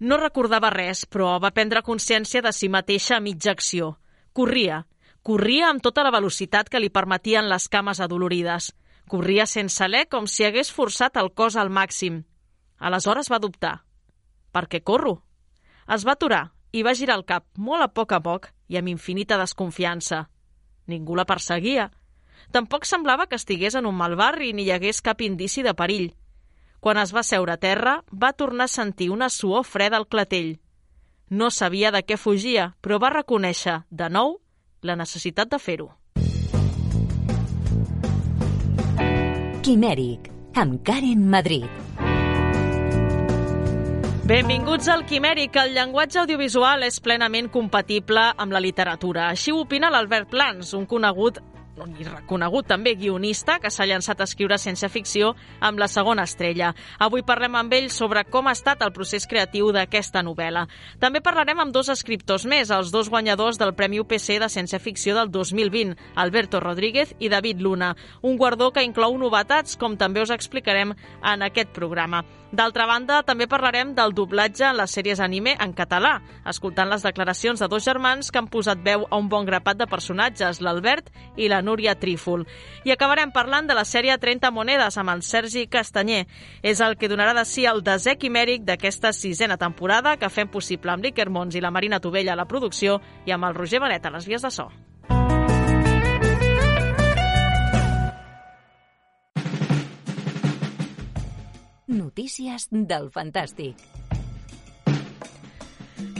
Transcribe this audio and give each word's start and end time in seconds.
No 0.00 0.16
recordava 0.16 0.70
res, 0.72 1.04
però 1.04 1.34
va 1.44 1.52
prendre 1.52 1.82
consciència 1.84 2.40
de 2.40 2.52
si 2.56 2.70
mateixa 2.72 3.18
a 3.18 3.20
mitja 3.20 3.52
acció. 3.52 3.98
Corria. 4.32 4.86
Corria 5.22 5.68
amb 5.68 5.82
tota 5.84 6.02
la 6.06 6.12
velocitat 6.14 6.70
que 6.72 6.80
li 6.80 6.88
permetien 6.88 7.50
les 7.52 7.68
cames 7.68 8.00
adolorides. 8.00 8.70
Corria 9.12 9.44
sense 9.44 9.84
alè 9.84 10.06
com 10.08 10.26
si 10.26 10.46
hagués 10.46 10.70
forçat 10.72 11.18
el 11.20 11.28
cos 11.36 11.58
al 11.60 11.68
màxim. 11.68 12.22
Aleshores 12.78 13.28
va 13.28 13.42
dubtar. 13.42 13.74
Per 14.52 14.64
què 14.72 14.80
corro? 14.80 15.18
Es 15.90 16.06
va 16.08 16.16
aturar 16.16 16.46
i 16.72 16.84
va 16.86 16.96
girar 16.96 17.18
el 17.18 17.26
cap 17.28 17.44
molt 17.58 17.84
a 17.84 17.90
poc 17.92 18.14
a 18.16 18.22
poc 18.24 18.48
i 18.72 18.78
amb 18.80 18.88
infinita 18.88 19.36
desconfiança. 19.36 20.28
Ningú 20.88 21.18
la 21.18 21.26
perseguia. 21.28 21.90
Tampoc 22.54 22.86
semblava 22.88 23.26
que 23.26 23.36
estigués 23.36 23.76
en 23.76 23.84
un 23.84 23.98
mal 23.98 24.16
barri 24.16 24.54
ni 24.54 24.64
hi 24.64 24.72
hagués 24.72 25.02
cap 25.04 25.20
indici 25.20 25.66
de 25.66 25.74
perill. 25.76 26.14
Quan 26.80 26.96
es 26.96 27.10
va 27.12 27.22
seure 27.22 27.52
a 27.52 27.60
terra, 27.60 27.98
va 28.10 28.32
tornar 28.32 28.64
a 28.64 28.72
sentir 28.72 29.10
una 29.12 29.28
suor 29.28 29.66
freda 29.68 29.98
al 30.00 30.06
clatell. 30.08 30.54
No 31.28 31.50
sabia 31.52 31.90
de 31.92 32.00
què 32.02 32.16
fugia, 32.16 32.70
però 32.80 32.96
va 32.98 33.12
reconèixer, 33.12 33.82
de 33.90 34.08
nou, 34.08 34.38
la 34.80 34.96
necessitat 34.96 35.52
de 35.52 35.58
fer-ho. 35.60 35.90
Quimèric, 39.60 40.32
amb 40.56 40.80
Karen 40.82 41.28
Madrid. 41.28 41.68
Benvinguts 44.30 44.88
al 44.88 45.04
Quimèric. 45.04 45.56
El 45.60 45.74
llenguatge 45.76 46.22
audiovisual 46.22 46.86
és 46.86 47.00
plenament 47.04 47.52
compatible 47.52 48.30
amb 48.38 48.56
la 48.56 48.64
literatura. 48.64 49.28
Així 49.28 49.52
ho 49.52 49.60
opina 49.66 49.90
l'Albert 49.92 50.30
Plans, 50.32 50.72
un 50.78 50.88
conegut 50.88 51.42
i 51.98 52.04
reconegut 52.04 52.66
també 52.68 52.94
guionista 52.98 53.58
que 53.60 53.70
s'ha 53.72 53.86
llançat 53.88 54.20
a 54.20 54.26
escriure 54.28 54.58
ciència-ficció 54.60 55.34
amb 55.60 55.80
la 55.80 55.88
segona 55.88 56.26
estrella. 56.28 56.72
Avui 56.98 57.22
parlem 57.26 57.56
amb 57.56 57.72
ell 57.76 57.88
sobre 57.94 58.24
com 58.28 58.48
ha 58.48 58.54
estat 58.56 58.82
el 58.84 58.92
procés 58.92 59.26
creatiu 59.30 59.70
d'aquesta 59.72 60.22
novel·la. 60.26 60.66
També 61.00 61.22
parlarem 61.24 61.62
amb 61.62 61.72
dos 61.72 61.88
escriptors 61.92 62.46
més, 62.46 62.70
els 62.70 62.92
dos 62.92 63.08
guanyadors 63.10 63.58
del 63.60 63.74
Premi 63.74 64.00
UPC 64.00 64.40
de 64.42 64.50
ciència-ficció 64.52 65.16
del 65.16 65.30
2020, 65.30 65.96
Alberto 66.16 66.60
Rodríguez 66.60 67.14
i 67.18 67.32
David 67.32 67.60
Luna, 67.60 67.94
un 68.22 68.36
guardó 68.36 68.72
que 68.72 68.84
inclou 68.84 69.16
novetats, 69.18 69.76
com 69.80 69.96
també 69.96 70.22
us 70.22 70.34
explicarem 70.34 70.94
en 71.22 71.48
aquest 71.48 71.74
programa. 71.76 72.24
D'altra 72.50 72.82
banda, 72.90 73.20
també 73.22 73.46
parlarem 73.46 73.92
del 73.94 74.10
doblatge 74.10 74.64
en 74.66 74.74
les 74.80 74.90
sèries 74.90 75.20
anime 75.22 75.52
en 75.62 75.70
català, 75.70 76.16
escoltant 76.50 76.90
les 76.90 77.04
declaracions 77.06 77.62
de 77.62 77.68
dos 77.70 77.86
germans 77.86 78.32
que 78.32 78.40
han 78.40 78.48
posat 78.50 78.82
veu 78.82 79.04
a 79.06 79.20
un 79.22 79.28
bon 79.30 79.46
grapat 79.46 79.78
de 79.78 79.86
personatges, 79.86 80.58
l'Albert 80.58 81.12
i 81.38 81.46
la 81.48 81.62
Núria 81.62 81.94
Trífol. 81.94 82.42
I 82.82 82.90
acabarem 82.90 83.30
parlant 83.30 83.70
de 83.70 83.78
la 83.78 83.86
sèrie 83.86 84.18
30 84.18 84.50
monedes 84.50 84.98
amb 84.98 85.14
el 85.14 85.22
Sergi 85.22 85.68
Castanyer. 85.70 86.24
És 86.62 86.82
el 86.82 86.98
que 86.98 87.08
donarà 87.08 87.38
de 87.38 87.46
si 87.46 87.68
el 87.70 87.84
desè 87.86 88.18
quimèric 88.18 88.66
d'aquesta 88.66 89.14
sisena 89.14 89.56
temporada 89.56 90.16
que 90.18 90.28
fem 90.28 90.50
possible 90.50 90.90
amb 90.90 91.06
l'Iker 91.06 91.30
Mons 91.30 91.54
i 91.54 91.62
la 91.62 91.70
Marina 91.70 92.02
Tovella 92.02 92.34
a 92.34 92.40
la 92.42 92.50
producció 92.50 92.98
i 93.26 93.30
amb 93.30 93.46
el 93.46 93.54
Roger 93.54 93.78
Benet 93.78 94.10
a 94.10 94.18
les 94.18 94.26
vies 94.26 94.42
de 94.42 94.50
so. 94.50 94.72
Notícies 101.90 102.68
del 102.70 103.08
Fantàstic. 103.10 103.74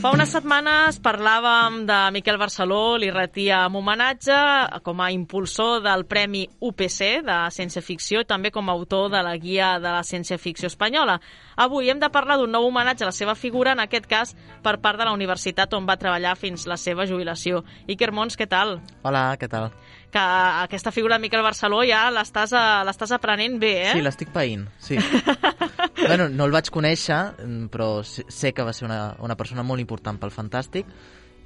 Fa 0.01 0.11
unes 0.17 0.33
setmanes 0.33 0.97
parlàvem 1.05 1.85
de 1.87 1.99
Miquel 2.11 2.41
Barceló, 2.41 2.97
li 2.99 3.11
retíem 3.15 3.77
homenatge 3.79 4.35
com 4.83 4.99
a 5.05 5.11
impulsor 5.15 5.85
del 5.85 6.03
Premi 6.11 6.47
UPC 6.59 7.21
de 7.23 7.37
ciència-ficció 7.55 8.25
i 8.25 8.27
també 8.27 8.51
com 8.51 8.67
a 8.67 8.75
autor 8.75 9.13
de 9.13 9.21
la 9.23 9.37
Guia 9.39 9.75
de 9.79 9.93
la 9.93 10.03
Ciència-Ficció 10.03 10.73
Espanyola. 10.73 11.21
Avui 11.55 11.93
hem 11.93 12.01
de 12.03 12.11
parlar 12.11 12.41
d'un 12.41 12.51
nou 12.51 12.67
homenatge 12.67 13.05
a 13.05 13.13
la 13.13 13.15
seva 13.15 13.37
figura, 13.39 13.77
en 13.77 13.85
aquest 13.85 14.11
cas 14.11 14.35
per 14.65 14.81
part 14.83 14.99
de 14.99 15.07
la 15.07 15.15
universitat 15.15 15.79
on 15.79 15.87
va 15.87 16.01
treballar 16.01 16.35
fins 16.35 16.67
la 16.67 16.81
seva 16.81 17.07
jubilació. 17.07 17.63
Iker 17.87 18.11
Mons, 18.11 18.41
què 18.41 18.49
tal? 18.51 18.81
Hola, 19.05 19.37
què 19.39 19.53
tal? 19.53 19.71
Que 20.13 20.23
aquesta 20.23 20.93
figura 20.93 21.17
de 21.17 21.25
Miquel 21.25 21.43
Barceló 21.47 21.83
ja 21.89 22.09
l'estàs 22.15 22.53
l'estàs 22.87 23.15
aprenent 23.17 23.59
bé, 23.63 23.73
eh? 23.89 23.95
Sí, 23.95 24.05
l'estic 24.05 24.35
païnt, 24.35 24.67
sí. 24.83 24.99
bueno, 26.09 26.29
no 26.29 26.49
el 26.49 26.55
vaig 26.55 26.71
conèixer, 26.75 27.21
però 27.73 27.93
sé 28.05 28.53
que 28.53 28.67
va 28.67 28.75
ser 28.77 28.89
una, 28.91 29.01
una 29.23 29.39
persona 29.39 29.65
molt 29.67 29.83
important 29.83 30.19
pel 30.21 30.35
Fantàstic 30.35 30.91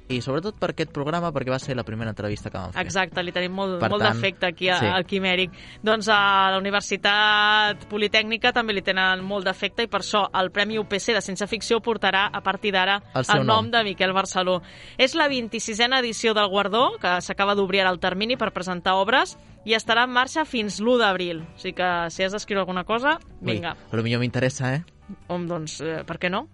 i 0.07 0.19
sobretot 0.21 0.59
per 0.61 0.69
aquest 0.73 0.91
programa, 0.93 1.31
perquè 1.33 1.49
va 1.49 1.59
ser 1.61 1.75
la 1.77 1.83
primera 1.85 2.11
entrevista 2.13 2.51
que 2.51 2.59
vam 2.59 2.73
fer. 2.75 2.83
Exacte, 2.85 3.23
li 3.25 3.33
tenim 3.33 3.55
molt, 3.57 3.79
per 3.81 3.89
molt 3.89 4.03
d'efecte 4.05 4.49
aquí 4.51 4.69
a, 4.69 4.77
sí. 4.81 4.89
al 4.91 5.07
Quimèric. 5.09 5.55
Doncs 5.85 6.09
a 6.13 6.19
la 6.53 6.59
Universitat 6.61 7.87
Politècnica 7.89 8.53
també 8.53 8.75
li 8.75 8.83
tenen 8.85 9.23
molt 9.25 9.47
d'efecte 9.49 9.87
i 9.87 9.89
per 9.91 10.03
això 10.03 10.25
el 10.37 10.51
Premi 10.53 10.77
UPC 10.81 11.15
de 11.17 11.23
Ciència 11.25 11.49
Ficció 11.49 11.81
portarà 11.81 12.27
a 12.31 12.41
partir 12.45 12.75
d'ara 12.75 12.99
el, 13.13 13.23
el 13.23 13.43
nom, 13.43 13.65
nom 13.65 13.71
de 13.73 13.83
Miquel 13.87 14.13
Barceló. 14.13 14.59
És 14.97 15.17
la 15.17 15.27
26a 15.31 15.89
edició 15.99 16.35
del 16.37 16.49
Guardó, 16.53 16.99
que 17.01 17.17
s'acaba 17.25 17.55
d'obrir 17.57 17.81
ara 17.83 17.93
el 17.93 18.01
termini 18.03 18.37
per 18.37 18.53
presentar 18.53 18.97
obres 19.01 19.35
i 19.65 19.73
estarà 19.73 20.05
en 20.05 20.13
marxa 20.13 20.45
fins 20.45 20.79
l'1 20.81 20.99
d'abril. 21.01 21.41
O 21.45 21.61
sigui 21.61 21.79
que 21.81 21.93
si 22.13 22.23
has 22.23 22.35
d'escriure 22.35 22.61
alguna 22.61 22.85
cosa, 22.85 23.17
vinga. 23.41 23.73
Ui, 23.89 23.89
potser 23.89 24.21
m'interessa, 24.21 24.75
eh? 24.77 24.83
Hom, 25.29 25.49
doncs, 25.49 25.79
eh, 25.81 26.03
per 26.05 26.19
què 26.21 26.29
no? 26.29 26.45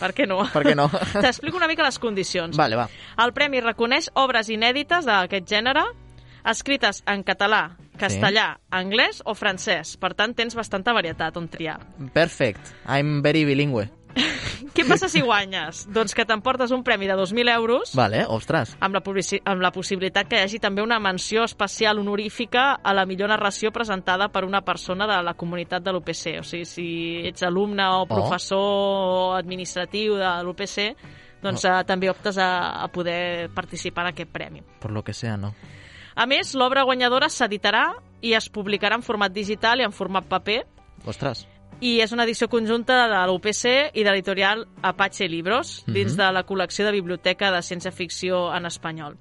Per 0.00 0.12
què 0.16 0.26
no? 0.28 0.42
Per 0.52 0.64
què 0.64 0.76
no? 0.76 0.88
T'explico 1.24 1.60
una 1.60 1.68
mica 1.70 1.84
les 1.86 2.00
condicions. 2.00 2.56
Vale, 2.56 2.78
va. 2.80 2.88
El 3.20 3.34
Premi 3.36 3.60
reconeix 3.64 4.10
obres 4.18 4.48
inèdites 4.52 5.08
d'aquest 5.08 5.48
gènere 5.50 5.84
escrites 6.50 7.02
en 7.10 7.22
català, 7.26 7.76
castellà, 8.00 8.46
sí. 8.56 8.68
anglès 8.80 9.22
o 9.28 9.36
francès. 9.36 9.96
Per 10.00 10.14
tant, 10.16 10.34
tens 10.36 10.56
bastanta 10.56 10.94
varietat 10.96 11.36
on 11.36 11.48
triar. 11.52 11.78
Perfect. 12.16 12.72
I'm 12.88 13.20
very 13.22 13.44
bilingüe. 13.44 13.88
Què 14.74 14.84
passa 14.86 15.08
si 15.10 15.22
guanyes? 15.24 15.84
Doncs 15.92 16.14
que 16.16 16.24
t'emportes 16.26 16.72
un 16.74 16.82
premi 16.86 17.08
de 17.10 17.16
2.000 17.18 17.52
euros 17.54 17.94
vale, 17.98 18.22
ostres. 18.28 18.74
Amb, 18.80 18.96
la 18.96 19.02
amb 19.52 19.64
la 19.64 19.72
possibilitat 19.74 20.28
que 20.30 20.38
hi 20.38 20.46
hagi 20.46 20.60
també 20.62 20.82
una 20.82 21.00
menció 21.02 21.44
especial 21.44 21.98
honorífica 22.02 22.80
a 22.82 22.94
la 22.96 23.06
millor 23.06 23.32
narració 23.32 23.72
presentada 23.74 24.30
per 24.32 24.44
una 24.44 24.62
persona 24.62 25.08
de 25.10 25.20
la 25.26 25.34
comunitat 25.34 25.82
de 25.82 25.94
l'UPC. 25.94 26.38
O 26.40 26.46
sigui, 26.46 26.66
si 26.68 26.86
ets 27.30 27.44
alumne 27.46 27.86
o 27.88 28.04
oh. 28.04 28.08
professor 28.10 28.60
oh. 28.60 29.10
o 29.10 29.34
administratiu 29.38 30.18
de 30.20 30.32
l'UPC, 30.46 30.78
doncs 31.42 31.64
oh. 31.64 31.72
eh, 31.72 31.84
també 31.88 32.10
optes 32.12 32.38
a, 32.38 32.50
a 32.84 32.88
poder 32.92 33.50
participar 33.54 34.08
en 34.08 34.14
aquest 34.14 34.32
premi. 34.32 34.64
Per 34.80 34.90
lo 34.90 35.04
que 35.04 35.14
sea, 35.16 35.36
no? 35.40 35.54
A 36.20 36.26
més, 36.28 36.52
l'obra 36.58 36.84
guanyadora 36.84 37.30
s'editarà 37.30 37.86
i 38.26 38.34
es 38.36 38.50
publicarà 38.52 38.98
en 38.98 39.06
format 39.06 39.32
digital 39.32 39.80
i 39.80 39.86
en 39.86 39.94
format 39.96 40.26
paper. 40.28 40.60
Ostres 41.08 41.46
i 41.80 41.98
és 42.04 42.12
una 42.12 42.24
edició 42.28 42.48
conjunta 42.52 43.06
de 43.08 43.20
l'UPC 43.28 43.64
i 43.96 44.04
de 44.04 44.10
l'editorial 44.10 44.66
Apache 44.82 45.28
Libros, 45.28 45.82
dins 45.86 46.12
mm 46.12 46.16
-hmm. 46.16 46.26
de 46.26 46.32
la 46.32 46.46
col·lecció 46.46 46.84
de 46.84 46.92
Biblioteca 46.92 47.50
de 47.50 47.62
Ciència-Ficció 47.62 48.54
en 48.56 48.66
espanyol. 48.66 49.16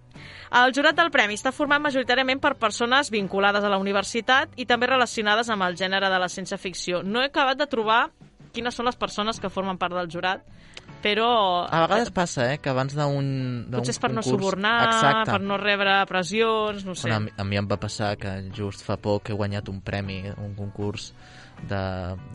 El 0.51 0.73
jurat 0.73 0.95
del 0.95 1.11
Premi 1.11 1.35
està 1.35 1.51
format 1.51 1.81
majoritàriament 1.81 2.39
per 2.39 2.55
persones 2.55 3.11
vinculades 3.11 3.63
a 3.63 3.69
la 3.69 3.77
universitat 3.77 4.49
i 4.57 4.65
també 4.65 4.87
relacionades 4.87 5.49
amb 5.49 5.63
el 5.63 5.75
gènere 5.75 6.09
de 6.09 6.19
la 6.19 6.27
ciència-ficció. 6.27 7.03
No 7.03 7.21
he 7.21 7.25
acabat 7.25 7.57
de 7.57 7.67
trobar 7.67 8.09
quines 8.51 8.75
són 8.75 8.85
les 8.85 8.95
persones 8.95 9.39
que 9.39 9.49
formen 9.49 9.77
part 9.77 9.93
del 9.93 10.09
jurat, 10.09 10.41
però... 11.03 11.65
A 11.69 11.83
vegades 11.85 12.11
passa, 12.11 12.51
eh, 12.53 12.57
que 12.57 12.71
abans 12.73 12.95
d'un 12.97 13.67
Potser 13.71 13.93
és 13.95 13.99
per 14.01 14.09
concurs... 14.09 14.27
no 14.27 14.37
subornar, 14.37 14.75
Exacte. 14.89 15.31
per 15.31 15.41
no 15.41 15.57
rebre 15.61 16.05
pressions, 16.09 16.85
no 16.85 16.95
sé. 16.95 17.07
Bueno, 17.07 17.15
a, 17.15 17.19
mi, 17.19 17.31
a 17.37 17.43
mi 17.43 17.61
em 17.61 17.69
va 17.69 17.77
passar 17.79 18.15
que 18.17 18.33
just 18.55 18.83
fa 18.85 18.97
poc 18.97 19.29
he 19.29 19.37
guanyat 19.37 19.69
un 19.69 19.81
premi, 19.85 20.23
un 20.37 20.55
concurs 20.57 21.13
de, 21.67 21.81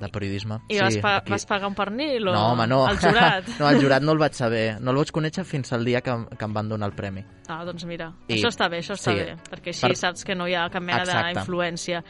de 0.01 0.11
periodisme. 0.13 0.61
I 0.69 0.79
sí, 0.79 0.83
vas, 0.83 0.99
pa 1.03 1.17
aquí... 1.23 1.35
vas 1.35 1.47
pagar 1.47 1.71
un 1.71 1.77
pernil 1.79 2.29
o 2.29 2.35
no, 2.35 2.45
home, 2.53 2.67
no. 2.71 2.83
el 2.91 2.99
jurat? 2.99 3.49
no, 3.61 3.71
el 3.71 3.81
jurat 3.83 4.05
no 4.05 4.13
el 4.13 4.23
vaig 4.23 4.37
saber. 4.37 4.65
No 4.81 4.95
el 4.95 5.03
vaig 5.03 5.13
conèixer 5.15 5.47
fins 5.49 5.73
al 5.73 5.85
dia 5.85 6.03
que, 6.05 6.15
que 6.37 6.49
em 6.49 6.55
van 6.55 6.71
donar 6.71 6.91
el 6.93 6.97
premi. 6.97 7.25
Ah, 7.49 7.63
doncs 7.67 7.87
mira, 7.89 8.13
I... 8.29 8.39
això 8.39 8.53
està 8.53 8.71
bé, 8.73 8.85
això 8.85 8.99
està 8.99 9.13
sí. 9.13 9.21
bé, 9.21 9.37
perquè 9.51 9.75
així 9.75 9.89
per... 9.89 9.99
saps 10.01 10.25
que 10.25 10.37
no 10.39 10.49
hi 10.49 10.57
ha 10.59 10.69
cap 10.73 10.85
mena 10.85 11.05
d'influència. 11.05 12.05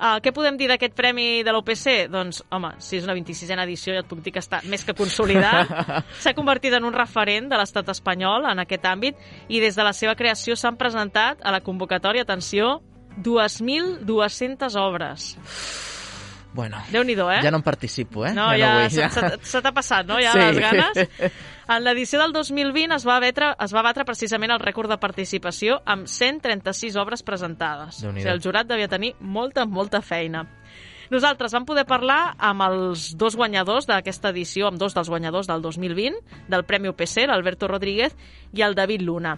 Uh, 0.00 0.16
què 0.24 0.30
podem 0.32 0.56
dir 0.56 0.64
d'aquest 0.70 0.94
premi 0.96 1.42
de 1.44 1.52
l'OPC? 1.52 2.06
Doncs, 2.08 2.38
home, 2.56 2.70
si 2.80 2.96
és 2.96 3.04
una 3.04 3.12
26a 3.18 3.58
edició 3.66 3.92
ja 3.92 4.00
et 4.00 4.08
puc 4.08 4.22
dir 4.24 4.32
que 4.32 4.40
està 4.40 4.62
més 4.64 4.80
que 4.88 4.94
consolidat. 4.96 5.68
S'ha 6.22 6.32
convertit 6.32 6.72
en 6.78 6.86
un 6.88 6.96
referent 6.96 7.50
de 7.52 7.58
l'estat 7.60 7.92
espanyol 7.92 8.48
en 8.48 8.64
aquest 8.64 8.88
àmbit 8.88 9.20
i 9.52 9.60
des 9.60 9.76
de 9.76 9.84
la 9.84 9.92
seva 9.92 10.16
creació 10.16 10.56
s'han 10.56 10.80
presentat 10.80 11.44
a 11.44 11.52
la 11.52 11.60
convocatòria, 11.60 12.24
atenció, 12.24 12.78
2.200 13.20 14.80
obres. 14.80 15.34
Bueno, 16.52 16.80
déu 16.90 17.04
nhi 17.06 17.14
eh? 17.14 17.40
Ja 17.44 17.50
no 17.50 17.60
en 17.60 17.62
participo, 17.62 18.24
eh? 18.26 18.32
No, 18.34 18.48
ja, 18.58 18.88
ja 18.90 19.06
no 19.06 19.38
se 19.42 19.60
t'ha 19.62 19.72
passat, 19.72 20.06
no? 20.06 20.18
Ja 20.18 20.32
sí. 20.32 20.38
les 20.38 20.58
ganes. 20.58 21.08
En 21.70 21.84
l'edició 21.84 22.18
del 22.18 22.32
2020 22.34 22.96
es 22.96 23.04
va, 23.06 23.20
batre, 23.22 23.52
es 23.62 23.70
va 23.70 23.82
batre 23.86 24.02
precisament 24.02 24.50
el 24.50 24.58
rècord 24.58 24.90
de 24.90 24.96
participació 24.98 25.76
amb 25.86 26.08
136 26.10 26.96
obres 26.98 27.22
presentades. 27.22 28.00
O 28.02 28.10
sigui, 28.10 28.24
el 28.26 28.42
jurat 28.42 28.66
devia 28.66 28.88
tenir 28.90 29.12
molta, 29.20 29.68
molta 29.70 30.00
feina. 30.02 30.42
Nosaltres 31.14 31.54
vam 31.54 31.68
poder 31.68 31.84
parlar 31.86 32.34
amb 32.38 32.66
els 32.66 33.12
dos 33.18 33.36
guanyadors 33.38 33.86
d'aquesta 33.86 34.32
edició, 34.34 34.66
amb 34.66 34.82
dos 34.82 34.98
dels 34.98 35.10
guanyadors 35.10 35.46
del 35.46 35.62
2020, 35.62 36.18
del 36.50 36.66
Premi 36.66 36.90
UPC, 36.90 37.28
l'Alberto 37.30 37.70
Rodríguez 37.70 38.18
i 38.50 38.66
el 38.66 38.74
David 38.74 39.06
Luna. 39.06 39.36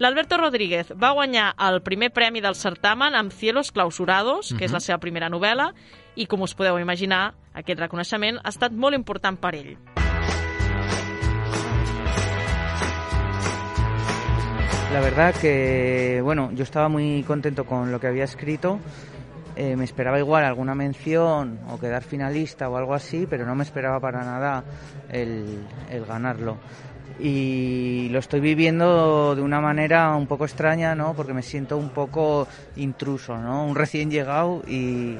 L'Alberto 0.00 0.36
Rodríguez 0.40 0.90
va 1.00 1.12
guanyar 1.14 1.52
el 1.68 1.82
primer 1.84 2.10
premi 2.12 2.40
del 2.42 2.56
certamen 2.58 3.14
amb 3.14 3.32
Cielos 3.32 3.70
Clausurados, 3.72 4.48
que 4.48 4.54
uh 4.54 4.58
-huh. 4.58 4.64
és 4.64 4.72
la 4.72 4.80
seva 4.80 4.98
primera 4.98 5.28
novel·la, 5.28 5.72
i, 6.16 6.26
com 6.26 6.42
us 6.42 6.54
podeu 6.54 6.78
imaginar, 6.78 7.34
aquest 7.54 7.80
reconeixement 7.80 8.40
ha 8.42 8.52
estat 8.52 8.72
molt 8.72 8.96
important 8.96 9.38
per 9.40 9.54
ell. 9.58 9.74
La 14.94 15.00
verdad 15.00 15.34
que, 15.34 16.20
bueno, 16.22 16.52
yo 16.52 16.62
estaba 16.62 16.88
muy 16.88 17.24
contento 17.24 17.64
con 17.66 17.90
lo 17.90 17.98
que 17.98 18.06
había 18.06 18.22
escrito. 18.22 18.78
Eh, 19.56 19.74
me 19.74 19.84
esperaba 19.84 20.20
igual 20.20 20.44
alguna 20.44 20.76
mención 20.76 21.58
o 21.68 21.80
quedar 21.80 22.04
finalista 22.04 22.68
o 22.68 22.76
algo 22.76 22.94
así, 22.94 23.26
pero 23.28 23.44
no 23.44 23.56
me 23.56 23.64
esperaba 23.64 23.98
para 23.98 24.24
nada 24.24 24.62
el, 25.10 25.66
el 25.90 26.04
ganarlo. 26.04 26.58
Y 27.18 28.08
lo 28.10 28.20
estoy 28.20 28.38
viviendo 28.38 29.34
de 29.34 29.42
una 29.42 29.60
manera 29.60 30.14
un 30.14 30.28
poco 30.28 30.44
extraña, 30.44 30.94
¿no? 30.94 31.14
Porque 31.14 31.34
me 31.34 31.42
siento 31.42 31.76
un 31.76 31.90
poco 31.90 32.46
intruso, 32.76 33.36
¿no? 33.36 33.66
Un 33.66 33.74
recién 33.74 34.12
llegado 34.12 34.62
y, 34.66 35.16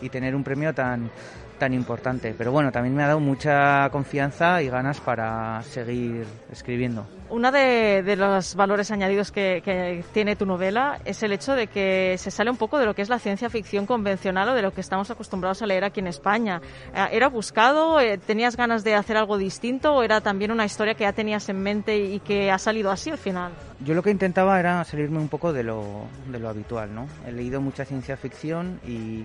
y 0.00 0.08
tener 0.08 0.34
un 0.34 0.44
premio 0.44 0.74
tan 0.74 1.10
tan 1.58 1.74
importante. 1.74 2.34
Pero 2.38 2.52
bueno, 2.52 2.72
también 2.72 2.94
me 2.94 3.02
ha 3.02 3.08
dado 3.08 3.20
mucha 3.20 3.90
confianza 3.90 4.62
y 4.62 4.68
ganas 4.68 5.00
para 5.00 5.62
seguir 5.64 6.24
escribiendo. 6.50 7.06
Uno 7.30 7.52
de, 7.52 8.02
de 8.02 8.16
los 8.16 8.54
valores 8.54 8.90
añadidos 8.90 9.30
que, 9.30 9.60
que, 9.62 10.02
tiene 10.12 10.34
tu 10.34 10.46
novela 10.46 10.98
es 11.04 11.22
el 11.22 11.32
hecho 11.32 11.54
de 11.54 11.66
que 11.66 12.16
se 12.16 12.30
sale 12.30 12.50
un 12.50 12.56
poco 12.56 12.78
de 12.78 12.86
lo 12.86 12.94
que 12.94 13.02
es 13.02 13.10
la 13.10 13.18
ciencia 13.18 13.50
ficción 13.50 13.84
convencional 13.84 14.48
o 14.48 14.54
de 14.54 14.62
lo 14.62 14.72
que 14.72 14.80
estamos 14.80 15.10
acostumbrados 15.10 15.60
a 15.60 15.66
leer 15.66 15.84
aquí 15.84 16.00
en 16.00 16.06
España. 16.06 16.62
Eh, 16.94 17.08
¿Era 17.12 17.28
buscado? 17.28 18.00
Eh, 18.00 18.16
¿Tenías 18.16 18.56
ganas 18.56 18.82
de 18.82 18.94
hacer 18.94 19.18
algo 19.18 19.36
distinto 19.36 19.92
o 19.92 20.02
era 20.02 20.22
también 20.22 20.52
una 20.52 20.64
historia 20.64 20.94
que 20.94 21.04
ya 21.04 21.12
tenías 21.12 21.46
en 21.50 21.60
mente 21.60 21.98
y 21.98 22.20
que 22.20 22.50
ha 22.50 22.58
salido 22.58 22.90
así 22.90 23.10
al 23.10 23.18
final? 23.18 23.52
Yo 23.80 23.94
lo 23.94 24.02
que 24.02 24.10
intentaba 24.10 24.58
era 24.58 24.82
salirme 24.84 25.18
un 25.18 25.28
poco 25.28 25.52
de 25.52 25.64
lo, 25.64 26.06
de 26.28 26.38
lo 26.38 26.48
habitual, 26.48 26.94
¿no? 26.94 27.08
He 27.26 27.32
leído 27.32 27.60
mucha 27.60 27.84
ciencia 27.84 28.16
ficción 28.16 28.80
y 28.86 29.24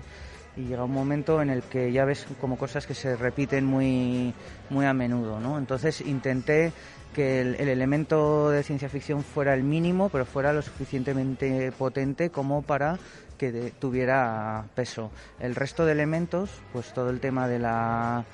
y 0.56 0.62
llega 0.62 0.84
un 0.84 0.92
momento 0.92 1.42
en 1.42 1.50
el 1.50 1.62
que 1.62 1.92
ya 1.92 2.04
ves 2.04 2.26
como 2.40 2.56
cosas 2.56 2.86
que 2.86 2.94
se 2.94 3.16
repiten 3.16 3.64
muy, 3.64 4.34
muy 4.70 4.86
a 4.86 4.94
menudo, 4.94 5.40
¿no? 5.40 5.58
Entonces 5.58 6.00
intenté 6.00 6.72
que 7.12 7.40
el, 7.40 7.54
el, 7.56 7.68
elemento 7.68 8.50
de 8.50 8.62
ciencia 8.62 8.88
ficción 8.88 9.22
fuera 9.22 9.54
el 9.54 9.62
mínimo, 9.62 10.08
pero 10.08 10.24
fuera 10.24 10.52
lo 10.52 10.62
suficientemente 10.62 11.72
potente 11.72 12.30
como 12.30 12.62
para 12.62 12.98
que 13.38 13.72
tuviera 13.78 14.64
peso. 14.74 15.10
El 15.40 15.54
resto 15.54 15.84
de 15.86 15.92
elementos, 15.92 16.50
pues 16.72 16.92
todo 16.92 17.10
el 17.10 17.20
tema 17.20 17.48
de 17.48 17.58
la 17.58 18.24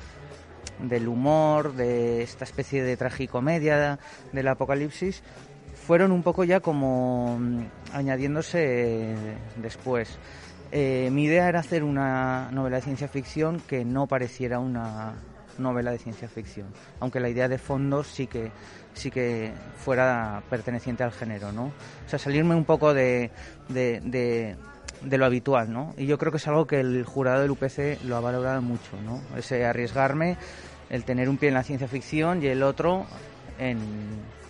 del 0.78 1.08
humor, 1.08 1.75
de 1.75 2.22
esta 2.22 2.44
especie 2.44 2.82
de 2.82 2.96
tragicomedia 2.96 3.99
del 4.32 4.49
apocalipsis, 4.49 5.22
fueron 5.87 6.12
un 6.12 6.22
poco 6.22 6.44
ya 6.44 6.61
como 6.61 7.38
añadiéndose 7.93 9.14
después. 9.56 10.19
Eh, 10.72 11.08
mi 11.11 11.25
idea 11.25 11.49
era 11.49 11.61
hacer 11.61 11.82
una 11.82 12.50
novela 12.52 12.76
de 12.76 12.82
ciencia 12.82 13.08
ficción 13.08 13.61
que 13.61 13.84
no 13.84 14.06
pareciera 14.06 14.61
una 14.61 15.14
novela 15.58 15.90
de 15.90 15.99
ciencia 15.99 16.28
ficción, 16.28 16.69
aunque 17.00 17.20
la 17.20 17.28
idea 17.28 17.49
de 17.49 17.58
fondo 17.58 18.05
sí 18.05 18.26
que 18.26 18.50
sí 18.94 19.11
que 19.11 19.52
fuera 19.76 20.43
perteneciente 20.49 21.02
al 21.02 21.12
género, 21.12 21.52
¿no? 21.52 21.64
O 21.67 22.08
sea, 22.08 22.19
salirme 22.19 22.55
un 22.55 22.64
poco 22.64 22.94
de, 22.94 23.31
de, 23.69 24.00
de, 24.00 24.56
de 25.02 25.19
lo 25.19 25.26
habitual, 25.26 25.72
¿no? 25.72 25.94
Y 25.96 26.06
yo 26.06 26.19
creo 26.19 26.32
que 26.32 26.38
es 26.38 26.49
algo 26.49 26.67
que 26.67 26.81
el 26.81 27.05
jurado 27.05 27.43
del 27.43 27.50
UPC 27.50 28.02
lo 28.05 28.17
ha 28.17 28.20
valorado 28.20 28.62
mucho, 28.62 29.00
¿no? 29.05 29.20
Ese 29.37 29.64
arriesgarme, 29.64 30.37
el 30.88 31.05
tener 31.05 31.28
un 31.28 31.37
pie 31.37 31.49
en 31.49 31.55
la 31.55 31.62
ciencia 31.62 31.88
ficción 31.88 32.43
y 32.43 32.46
el 32.46 32.62
otro 32.62 33.06
en, 33.58 33.78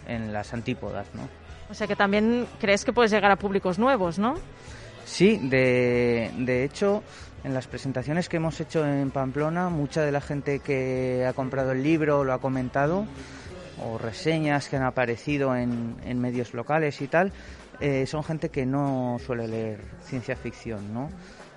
en 0.06 0.32
las 0.32 0.52
antípodas, 0.54 1.06
¿no? 1.14 1.22
O 1.70 1.74
sea 1.74 1.86
que 1.86 1.96
también 1.96 2.46
crees 2.60 2.84
que 2.84 2.92
puedes 2.92 3.10
llegar 3.10 3.30
a 3.30 3.36
públicos 3.36 3.78
nuevos, 3.78 4.18
¿no? 4.18 4.34
Sí, 5.04 5.38
de, 5.42 6.30
de, 6.38 6.64
hecho, 6.64 7.02
en 7.44 7.54
las 7.54 7.66
presentaciones 7.66 8.28
que 8.28 8.36
hemos 8.36 8.60
hecho 8.60 8.86
en 8.86 9.10
Pamplona, 9.10 9.68
mucha 9.68 10.02
de 10.02 10.12
la 10.12 10.20
gente 10.20 10.60
que 10.60 11.26
ha 11.26 11.32
comprado 11.32 11.72
el 11.72 11.82
libro 11.82 12.24
lo 12.24 12.32
ha 12.32 12.40
comentado, 12.40 13.06
o 13.82 13.98
reseñas 13.98 14.68
que 14.68 14.76
han 14.76 14.84
aparecido 14.84 15.56
en, 15.56 15.96
en 16.04 16.20
medios 16.20 16.54
locales 16.54 17.00
y 17.00 17.08
tal, 17.08 17.32
eh, 17.80 18.06
son 18.06 18.22
gente 18.22 18.50
que 18.50 18.66
no 18.66 19.18
suele 19.24 19.48
leer 19.48 19.80
ciencia 20.02 20.36
ficción, 20.36 20.92
¿no? 20.92 21.08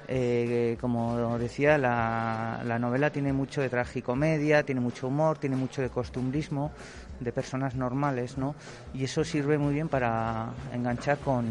Eh, 0.07 0.78
como 0.81 1.38
decía, 1.39 1.78
la, 1.78 2.62
la, 2.66 2.78
novela 2.78 3.10
tiene 3.10 3.31
mucho 3.31 3.62
de 3.62 3.69
tragicomedia, 3.69 4.63
tiene 4.63 4.81
mucho 4.81 5.07
humor, 5.07 5.38
tiene 5.38 5.56
mucho 5.56 5.81
de 5.81 5.89
costumbrismo, 5.89 6.72
de 7.24 7.31
personas 7.31 7.75
normales, 7.75 8.38
¿no? 8.38 8.56
Y 8.94 9.04
eso 9.04 9.24
sirve 9.24 9.58
muy 9.58 9.74
bien 9.74 9.90
para 9.90 10.50
enganchar 10.74 11.18
con, 11.20 11.46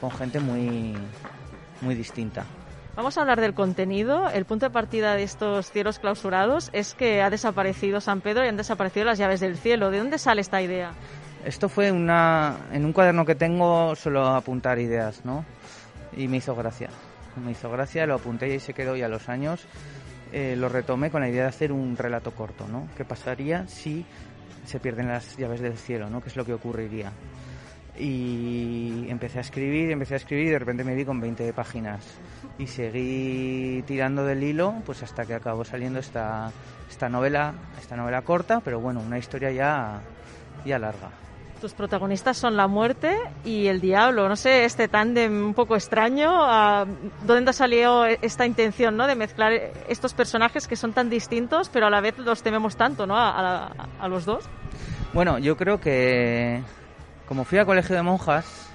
con 0.00 0.10
gente 0.10 0.40
muy, 0.40 0.94
muy 1.80 1.94
distinta. 1.94 2.44
Vamos 2.96 3.18
a 3.18 3.22
hablar 3.22 3.40
del 3.40 3.54
contenido. 3.54 4.30
El 4.30 4.44
punto 4.44 4.66
de 4.66 4.70
partida 4.70 5.16
de 5.16 5.24
estos 5.24 5.70
cielos 5.70 5.98
clausurados 5.98 6.70
es 6.72 6.94
que 6.94 7.22
ha 7.22 7.30
desaparecido 7.30 8.00
San 8.00 8.20
Pedro 8.20 8.44
y 8.44 8.48
han 8.48 8.56
desaparecido 8.56 9.06
las 9.06 9.18
llaves 9.18 9.40
del 9.40 9.56
cielo. 9.56 9.90
¿De 9.90 9.98
dónde 9.98 10.18
sale 10.18 10.40
esta 10.40 10.62
idea? 10.62 10.92
Esto 11.44 11.68
fue 11.68 11.90
una, 11.90 12.56
en 12.72 12.84
un 12.84 12.92
cuaderno 12.92 13.26
que 13.26 13.34
tengo 13.34 13.96
solo 13.96 14.26
apuntar 14.28 14.78
ideas, 14.78 15.24
¿no? 15.24 15.44
Y 16.16 16.28
me 16.28 16.36
hizo 16.36 16.54
gracia. 16.54 16.88
Me 17.44 17.50
hizo 17.50 17.68
gracia, 17.68 18.06
lo 18.06 18.14
apunté 18.14 18.48
y 18.48 18.52
ahí 18.52 18.60
se 18.60 18.74
quedó 18.74 18.96
y 18.96 19.02
a 19.02 19.08
los 19.08 19.28
años 19.28 19.66
eh, 20.32 20.54
lo 20.56 20.68
retomé 20.68 21.10
con 21.10 21.20
la 21.20 21.28
idea 21.28 21.42
de 21.42 21.48
hacer 21.48 21.72
un 21.72 21.96
relato 21.96 22.30
corto, 22.30 22.66
¿no? 22.68 22.88
¿Qué 22.96 23.04
pasaría 23.04 23.66
si 23.66 24.06
se 24.64 24.80
pierden 24.80 25.08
las 25.08 25.36
llaves 25.36 25.60
del 25.60 25.76
cielo, 25.76 26.08
¿no? 26.10 26.20
¿Qué 26.20 26.28
es 26.28 26.36
lo 26.36 26.44
que 26.44 26.54
ocurriría? 26.54 27.12
y 27.96 29.06
empecé 29.08 29.38
a 29.38 29.40
escribir, 29.42 29.90
empecé 29.90 30.14
a 30.14 30.16
escribir 30.16 30.46
y 30.46 30.50
de 30.50 30.58
repente 30.58 30.84
me 30.84 30.94
vi 30.94 31.04
con 31.04 31.20
20 31.20 31.52
páginas 31.52 32.04
y 32.58 32.66
seguí 32.66 33.82
tirando 33.86 34.24
del 34.24 34.42
hilo 34.42 34.74
pues 34.84 35.02
hasta 35.02 35.24
que 35.24 35.34
acabó 35.34 35.64
saliendo 35.64 36.00
esta, 36.00 36.50
esta 36.90 37.08
novela, 37.08 37.54
esta 37.80 37.96
novela 37.96 38.22
corta, 38.22 38.60
pero 38.60 38.80
bueno, 38.80 39.00
una 39.00 39.18
historia 39.18 39.50
ya, 39.52 40.00
ya 40.64 40.78
larga. 40.78 41.23
Tus 41.64 41.72
protagonistas 41.72 42.36
son 42.36 42.58
la 42.58 42.68
muerte 42.68 43.16
y 43.42 43.68
el 43.68 43.80
diablo. 43.80 44.28
No 44.28 44.36
sé, 44.36 44.66
este 44.66 44.86
tándem 44.86 45.46
un 45.46 45.54
poco 45.54 45.76
extraño. 45.76 46.30
Uh, 46.30 46.86
¿Dónde 47.22 47.48
ha 47.48 47.52
salido 47.54 48.04
esta 48.04 48.44
intención 48.44 48.98
¿no? 48.98 49.06
de 49.06 49.14
mezclar 49.14 49.50
estos 49.88 50.12
personajes 50.12 50.68
que 50.68 50.76
son 50.76 50.92
tan 50.92 51.08
distintos, 51.08 51.70
pero 51.70 51.86
a 51.86 51.90
la 51.90 52.02
vez 52.02 52.18
los 52.18 52.42
tememos 52.42 52.76
tanto 52.76 53.06
¿no? 53.06 53.16
a, 53.16 53.68
a, 53.68 53.72
a 53.98 54.08
los 54.08 54.26
dos? 54.26 54.44
Bueno, 55.14 55.38
yo 55.38 55.56
creo 55.56 55.80
que 55.80 56.62
como 57.26 57.46
fui 57.46 57.56
a 57.56 57.64
colegio 57.64 57.96
de 57.96 58.02
monjas, 58.02 58.68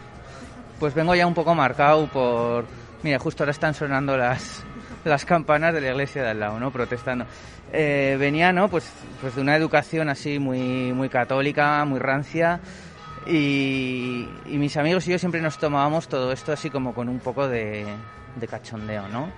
pues 0.80 0.96
vengo 0.96 1.14
ya 1.14 1.28
un 1.28 1.36
poco 1.36 1.54
marcado 1.54 2.08
por... 2.08 2.66
Mira, 3.04 3.20
justo 3.20 3.44
ahora 3.44 3.52
están 3.52 3.76
sonando 3.76 4.18
las, 4.18 4.64
las 5.06 5.26
campanas 5.26 5.76
de 5.76 5.82
la 5.82 5.90
iglesia 5.90 6.24
de 6.24 6.30
al 6.30 6.40
lado, 6.40 6.60
¿no? 6.60 6.72
Protestando. 6.72 7.28
Eh, 7.72 8.18
venía, 8.20 8.52
¿no? 8.52 8.70
Pues, 8.70 8.90
pues 9.22 9.36
de 9.36 9.42
una 9.42 9.56
educación 9.56 10.10
así 10.10 10.40
muy, 10.40 10.92
muy 10.94 11.10
católica, 11.10 11.84
muy 11.86 12.00
rancia. 12.00 12.60
Y, 13.28 14.28
mis 14.46 14.76
amigos 14.78 15.08
y 15.08 15.12
yo 15.12 15.20
siempre 15.20 15.42
nos 15.42 15.58
tomábamos 15.58 16.08
todo 16.08 16.32
esto 16.32 16.52
así 16.52 16.70
como 16.70 16.94
con 16.94 17.10
un 17.10 17.20
poco 17.20 17.48
de, 17.48 17.86
de 18.36 18.48
cachondeo, 18.48 19.08
¿no? 19.10 19.32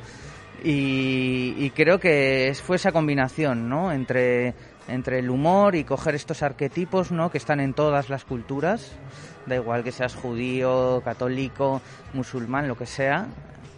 Y, 0.63 1.55
y, 1.57 1.71
creo 1.71 1.99
que 1.99 2.55
fue 2.63 2.75
esa 2.75 2.91
combinación, 2.91 3.67
¿no? 3.67 3.91
Entre 3.91 4.53
entre 4.87 5.19
el 5.19 5.29
humor 5.29 5.75
y 5.75 5.83
coger 5.83 6.15
estos 6.15 6.43
arquetipos 6.43 7.11
¿no? 7.11 7.31
que 7.31 7.37
están 7.37 7.59
en 7.59 7.73
todas 7.73 8.09
las 8.09 8.25
culturas, 8.25 8.91
da 9.45 9.55
igual 9.55 9.83
que 9.83 9.91
seas 9.91 10.15
judío, 10.15 11.01
católico, 11.03 11.81
musulmán, 12.13 12.67
lo 12.67 12.77
que 12.77 12.85
sea, 12.85 13.27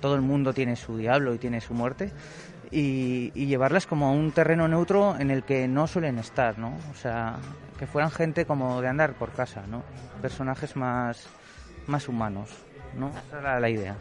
todo 0.01 0.15
el 0.15 0.21
mundo 0.21 0.53
tiene 0.53 0.75
su 0.75 0.97
diablo 0.97 1.33
y 1.33 1.37
tiene 1.37 1.61
su 1.61 1.73
muerte, 1.73 2.11
y, 2.73 3.31
y 3.35 3.45
llevarlas 3.45 3.87
como 3.87 4.07
a 4.07 4.11
un 4.11 4.31
terreno 4.31 4.67
neutro 4.67 5.15
en 5.19 5.31
el 5.31 5.43
que 5.43 5.67
no 5.67 5.87
suelen 5.87 6.17
estar, 6.17 6.57
¿no? 6.57 6.77
O 6.91 6.95
sea, 6.95 7.37
que 7.77 7.87
fueran 7.87 8.11
gente 8.11 8.45
como 8.45 8.81
de 8.81 8.87
andar 8.87 9.13
por 9.13 9.31
casa, 9.31 9.63
¿no? 9.67 9.83
Personajes 10.21 10.75
más, 10.75 11.27
más 11.87 12.07
humanos, 12.07 12.49
¿no? 12.97 13.09
Esa 13.27 13.39
era 13.39 13.59
la 13.59 13.69
idea 13.69 13.95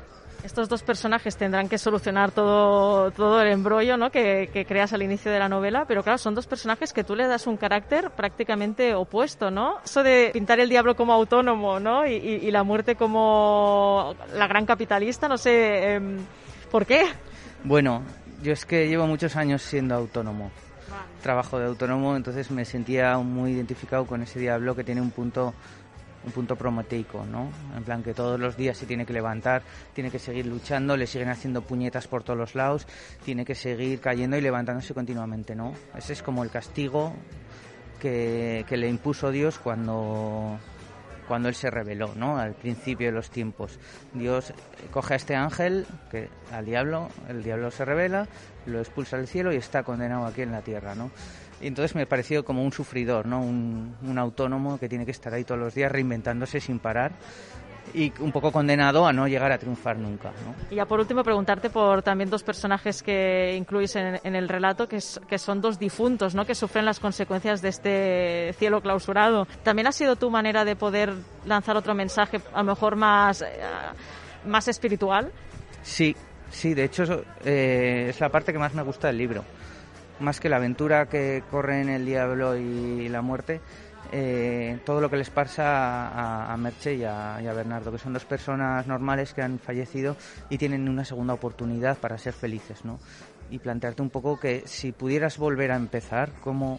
estos 0.44 0.68
dos 0.68 0.82
personajes 0.82 1.36
tendrán 1.36 1.68
que 1.68 1.78
solucionar 1.78 2.32
todo, 2.32 3.10
todo 3.12 3.40
el 3.40 3.48
embrollo 3.48 3.96
¿no? 3.96 4.10
que, 4.10 4.50
que, 4.52 4.64
creas 4.64 4.92
al 4.92 5.02
inicio 5.02 5.30
de 5.30 5.38
la 5.38 5.48
novela, 5.48 5.84
pero 5.86 6.02
claro, 6.02 6.18
son 6.18 6.34
dos 6.34 6.46
personajes 6.46 6.92
que 6.92 7.04
tú 7.04 7.14
le 7.14 7.26
das 7.26 7.46
un 7.46 7.56
carácter 7.56 8.10
prácticamente 8.10 8.94
opuesto, 8.94 9.50
¿no? 9.50 9.76
Eso 9.84 10.02
de 10.02 10.30
pintar 10.32 10.60
el 10.60 10.68
diablo 10.68 10.96
como 10.96 11.12
autónomo, 11.12 11.78
¿no? 11.78 12.06
Y, 12.06 12.14
y, 12.14 12.46
y 12.46 12.50
la 12.50 12.64
muerte 12.64 12.96
como 12.96 14.14
la 14.34 14.46
gran 14.48 14.66
capitalista, 14.66 15.28
no 15.28 15.36
sé, 15.36 15.96
eh, 15.96 16.00
¿por 16.70 16.86
qué? 16.86 17.04
Bueno, 17.64 18.02
yo 18.42 18.52
es 18.52 18.66
que 18.66 18.88
llevo 18.88 19.06
muchos 19.06 19.36
años 19.36 19.62
siendo 19.62 19.94
autónomo. 19.94 20.50
Trabajo 21.22 21.58
de 21.58 21.66
autónomo, 21.66 22.16
entonces 22.16 22.50
me 22.50 22.64
sentía 22.64 23.16
muy 23.18 23.52
identificado 23.52 24.04
con 24.06 24.22
ese 24.22 24.40
diablo 24.40 24.74
que 24.74 24.84
tiene 24.84 25.00
un 25.00 25.10
punto 25.10 25.54
un 26.24 26.30
punto 26.30 26.54
promoteico, 26.54 27.24
¿no? 27.24 27.50
En 27.76 27.82
plan 27.82 28.00
que 28.00 28.14
todos 28.14 28.38
los 28.38 28.56
días 28.56 28.78
se 28.78 28.86
tiene 28.86 29.04
que 29.04 29.12
levantar, 29.12 29.62
tiene 29.92 30.08
que 30.08 30.20
seguir 30.20 30.46
luchando, 30.46 30.96
le 30.96 31.08
siguen 31.08 31.28
haciendo 31.28 31.62
puñetas 31.62 32.06
por 32.06 32.22
todos 32.22 32.38
los 32.38 32.54
lados, 32.54 32.86
tiene 33.24 33.44
que 33.44 33.56
seguir 33.56 33.98
cayendo 33.98 34.36
y 34.36 34.40
levantándose 34.40 34.94
continuamente, 34.94 35.56
¿no? 35.56 35.74
Ese 35.96 36.12
es 36.12 36.22
como 36.22 36.44
el 36.44 36.50
castigo 36.50 37.12
que, 38.00 38.64
que 38.68 38.76
le 38.76 38.88
impuso 38.88 39.32
Dios 39.32 39.58
cuando 39.58 40.60
cuando 41.32 41.48
él 41.48 41.54
se 41.54 41.70
reveló, 41.70 42.12
¿no? 42.14 42.36
Al 42.36 42.52
principio 42.52 43.06
de 43.06 43.12
los 43.14 43.30
tiempos. 43.30 43.78
Dios 44.12 44.52
coge 44.90 45.14
a 45.14 45.16
este 45.16 45.34
ángel, 45.34 45.86
que 46.10 46.28
al 46.52 46.66
diablo, 46.66 47.08
el 47.26 47.42
diablo 47.42 47.70
se 47.70 47.86
revela, 47.86 48.28
lo 48.66 48.80
expulsa 48.80 49.16
del 49.16 49.26
cielo 49.26 49.50
y 49.50 49.56
está 49.56 49.82
condenado 49.82 50.26
aquí 50.26 50.42
en 50.42 50.52
la 50.52 50.60
tierra, 50.60 50.94
¿no? 50.94 51.10
Y 51.62 51.68
entonces 51.68 51.94
me 51.94 52.04
pareció 52.04 52.44
como 52.44 52.62
un 52.62 52.70
sufridor, 52.70 53.24
¿no? 53.24 53.40
Un, 53.40 53.96
un 54.02 54.18
autónomo 54.18 54.78
que 54.78 54.90
tiene 54.90 55.06
que 55.06 55.10
estar 55.12 55.32
ahí 55.32 55.44
todos 55.44 55.58
los 55.58 55.74
días 55.74 55.90
reinventándose 55.90 56.60
sin 56.60 56.78
parar 56.78 57.12
y 57.94 58.12
un 58.20 58.32
poco 58.32 58.52
condenado 58.52 59.06
a 59.06 59.12
no 59.12 59.26
llegar 59.28 59.52
a 59.52 59.58
triunfar 59.58 59.98
nunca. 59.98 60.30
¿no? 60.44 60.54
Y 60.70 60.76
ya 60.76 60.86
por 60.86 61.00
último 61.00 61.22
preguntarte 61.22 61.70
por 61.70 62.02
también 62.02 62.30
dos 62.30 62.42
personajes 62.42 63.02
que 63.02 63.54
incluís 63.56 63.96
en, 63.96 64.20
en 64.22 64.34
el 64.34 64.48
relato, 64.48 64.88
que, 64.88 64.96
es, 64.96 65.20
que, 65.28 65.38
son 65.38 65.60
dos 65.60 65.78
difuntos, 65.78 66.34
¿no? 66.34 66.44
que 66.44 66.54
sufren 66.54 66.84
las 66.84 67.00
consecuencias 67.00 67.62
de 67.62 67.68
este 67.68 68.54
cielo 68.58 68.80
clausurado. 68.80 69.46
¿También 69.62 69.86
ha 69.86 69.92
sido 69.92 70.16
tu 70.16 70.30
manera 70.30 70.64
de 70.64 70.76
poder 70.76 71.12
lanzar 71.44 71.76
otro 71.76 71.94
mensaje, 71.94 72.40
a 72.52 72.58
lo 72.58 72.64
mejor 72.64 72.96
más, 72.96 73.42
eh, 73.42 73.46
más 74.46 74.68
espiritual? 74.68 75.30
Sí, 75.82 76.16
sí, 76.50 76.74
de 76.74 76.84
hecho 76.84 77.24
eh, 77.44 78.06
es 78.08 78.20
la 78.20 78.28
parte 78.28 78.52
que 78.52 78.58
más 78.58 78.74
me 78.74 78.82
gusta 78.82 79.08
del 79.08 79.18
libro. 79.18 79.44
Más 80.20 80.38
que 80.38 80.48
la 80.48 80.56
aventura 80.56 81.06
que 81.06 81.42
corre 81.50 81.80
en 81.80 81.88
el 81.88 82.06
diablo 82.06 82.56
y 82.56 83.08
la 83.08 83.22
muerte, 83.22 83.60
eh, 84.14 84.78
todo 84.84 85.00
lo 85.00 85.08
que 85.08 85.16
les 85.16 85.30
pasa 85.30 86.08
a, 86.08 86.52
a 86.52 86.56
Merche 86.58 86.94
y 86.94 87.04
a, 87.04 87.40
y 87.42 87.46
a, 87.46 87.52
Bernardo, 87.54 87.90
que 87.90 87.96
son 87.96 88.12
dos 88.12 88.26
personas 88.26 88.86
normales 88.86 89.32
que 89.32 89.40
han 89.40 89.58
fallecido 89.58 90.16
y 90.50 90.58
tienen 90.58 90.86
una 90.86 91.06
segunda 91.06 91.32
oportunidad 91.32 91.96
para 91.96 92.18
ser 92.18 92.34
felices, 92.34 92.84
¿no? 92.84 93.00
Y 93.50 93.58
plantearte 93.58 94.02
un 94.02 94.10
poco 94.10 94.38
que 94.38 94.64
si 94.66 94.92
pudieras 94.92 95.38
volver 95.38 95.72
a 95.72 95.76
empezar, 95.76 96.30
¿cómo, 96.42 96.78